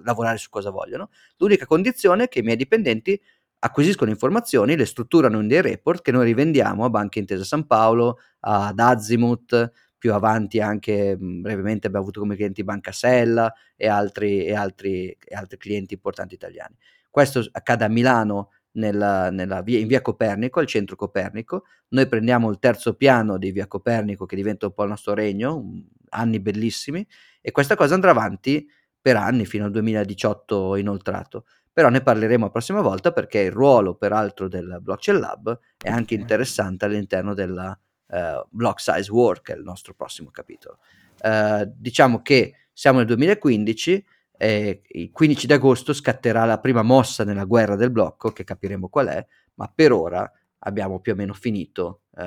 [0.04, 1.08] lavorare su cosa vogliono.
[1.38, 3.18] L'unica condizione è che i miei dipendenti
[3.60, 8.18] acquisiscono informazioni, le strutturano in dei report che noi rivendiamo a Banca Intesa San Paolo,
[8.40, 14.52] ad Azimut, più avanti anche brevemente abbiamo avuto come clienti Banca Sella e altri, e
[14.52, 16.76] altri, e altri clienti importanti italiani.
[17.08, 21.64] Questo accade a Milano nella, nella via, in via Copernico, al centro Copernico.
[21.88, 25.64] Noi prendiamo il terzo piano di via Copernico che diventa un po' il nostro regno,
[26.10, 27.06] anni bellissimi,
[27.40, 28.66] e questa cosa andrà avanti
[29.00, 31.44] per anni fino al 2018 inoltrato.
[31.72, 36.14] Però ne parleremo la prossima volta perché il ruolo peraltro del Blockchain Lab è anche
[36.14, 37.78] interessante all'interno della
[38.08, 40.78] uh, Block Size War, che è il nostro prossimo capitolo.
[41.22, 44.04] Uh, diciamo che siamo nel 2015
[44.42, 48.88] e il 15 di agosto scatterà la prima mossa nella guerra del blocco, che capiremo
[48.88, 49.24] qual è,
[49.54, 50.28] ma per ora
[50.64, 52.24] abbiamo più o meno finito uh,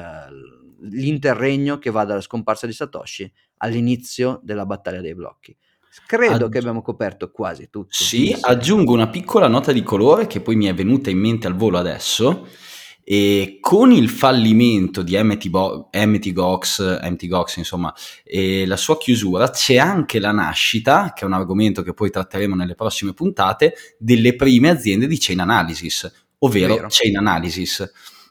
[0.80, 5.58] l'interregno che va dalla scomparsa di Satoshi all'inizio della battaglia dei blocchi.
[6.08, 7.92] Credo Aggi- che abbiamo coperto quasi tutto.
[7.92, 11.56] Sì, aggiungo una piccola nota di colore che poi mi è venuta in mente al
[11.56, 12.48] volo adesso
[13.08, 19.78] e con il fallimento di MT Bo- MTGOX, MTGOX insomma, e la sua chiusura, c'è
[19.78, 24.72] anche la nascita, che è un argomento che poi tratteremo nelle prossime puntate, delle prime
[24.72, 26.88] aziende di chain analysis, ovvero Vero.
[26.90, 27.88] chain analysis.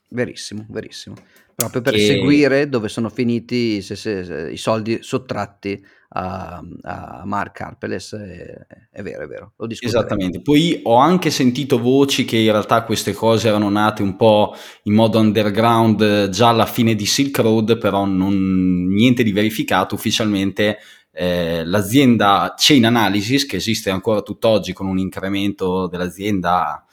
[0.09, 1.14] Verissimo, verissimo.
[1.55, 2.01] Proprio per che...
[2.01, 5.81] seguire dove sono finiti se, se, se, i soldi sottratti
[6.16, 11.78] a, a Mark Harpeles, è, è, vero, è vero, lo Esattamente, poi ho anche sentito
[11.78, 14.55] voci che in realtà queste cose erano nate un po'
[14.85, 20.78] in modo underground già alla fine di Silk Road, però non, niente di verificato ufficialmente.
[21.16, 26.85] Eh, l'azienda Chain Analysis, che esiste ancora tutt'oggi con un incremento dell'azienda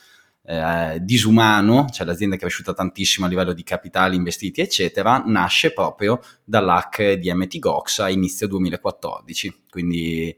[0.52, 6.20] eh, disumano, cioè l'azienda è cresciuta tantissimo a livello di capitali investiti, eccetera, nasce proprio
[6.44, 9.64] dall'hack di MT Gox a inizio 2014.
[9.70, 10.36] Quindi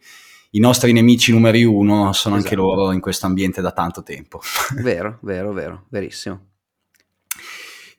[0.51, 2.35] i nostri nemici numeri uno sono esatto.
[2.35, 4.39] anche loro in questo ambiente da tanto tempo.
[4.81, 6.49] Vero, vero, vero, verissimo.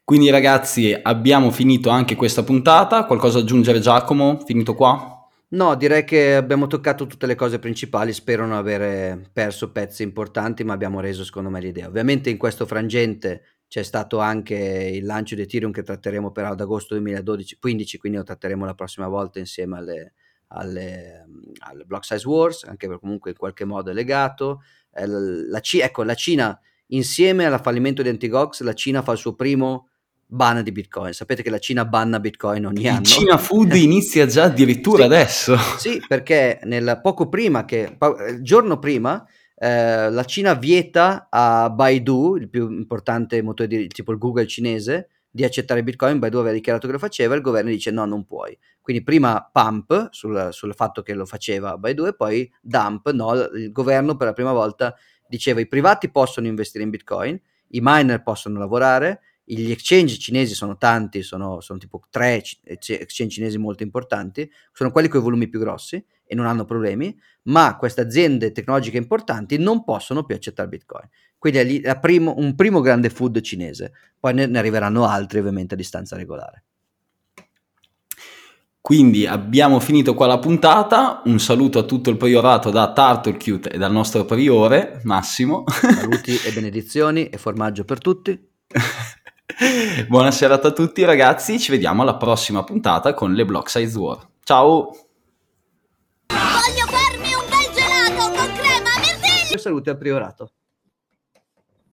[0.05, 4.39] Quindi ragazzi abbiamo finito anche questa puntata, qualcosa da aggiungere Giacomo?
[4.45, 5.14] Finito qua?
[5.55, 10.65] No, direi che abbiamo toccato tutte le cose principali, spero non avere perso pezzi importanti,
[10.65, 11.87] ma abbiamo reso secondo me l'idea.
[11.87, 16.61] Ovviamente in questo frangente c'è stato anche il lancio di Ethereum che tratteremo per ad
[16.61, 20.13] agosto 2015, quindi lo tratteremo la prossima volta insieme alle,
[20.49, 21.25] alle,
[21.59, 24.61] alle Block Size Wars, anche per comunque in qualche modo è legato.
[24.93, 29.19] Eh, la, C- ecco, la Cina, insieme al fallimento di Antigox, la Cina fa il
[29.19, 29.91] suo primo
[30.35, 31.13] ban di Bitcoin.
[31.13, 33.05] Sapete che la Cina banna Bitcoin ogni anno.
[33.05, 35.57] Cina Food inizia già addirittura sì, adesso.
[35.79, 37.97] Sì, perché nel, poco prima che,
[38.29, 39.25] il giorno prima,
[39.57, 45.09] eh, la Cina vieta a Baidu, il più importante motore di tipo il Google cinese,
[45.31, 46.19] di accettare Bitcoin.
[46.19, 48.59] Baidu aveva dichiarato che lo faceva, il governo dice no, non puoi.
[48.81, 53.71] Quindi prima pump sul, sul fatto che lo faceva Baidu e poi dump, no, il
[53.73, 54.95] governo per la prima volta
[55.27, 60.77] diceva i privati possono investire in Bitcoin, i miner possono lavorare, gli exchange cinesi sono
[60.77, 65.59] tanti, sono, sono tipo tre exchange cinesi molto importanti, sono quelli con i volumi più
[65.59, 67.15] grossi e non hanno problemi,
[67.45, 71.09] ma queste aziende tecnologiche importanti non possono più accettare Bitcoin.
[71.39, 75.77] Quindi è primo, un primo grande food cinese, poi ne, ne arriveranno altri ovviamente a
[75.77, 76.65] distanza regolare.
[78.81, 83.79] Quindi abbiamo finito qua la puntata, un saluto a tutto il priorato da Turtlecute e
[83.79, 85.65] dal nostro priore Massimo.
[85.67, 88.39] Saluti e benedizioni e formaggio per tutti.
[90.09, 94.29] Buona serata a tutti ragazzi, ci vediamo alla prossima puntata con le Block Size War.
[94.43, 94.91] Ciao!
[96.27, 99.59] Voglio farmi un bel gelato con crema mirtilli!
[99.59, 100.51] Salute al priorato.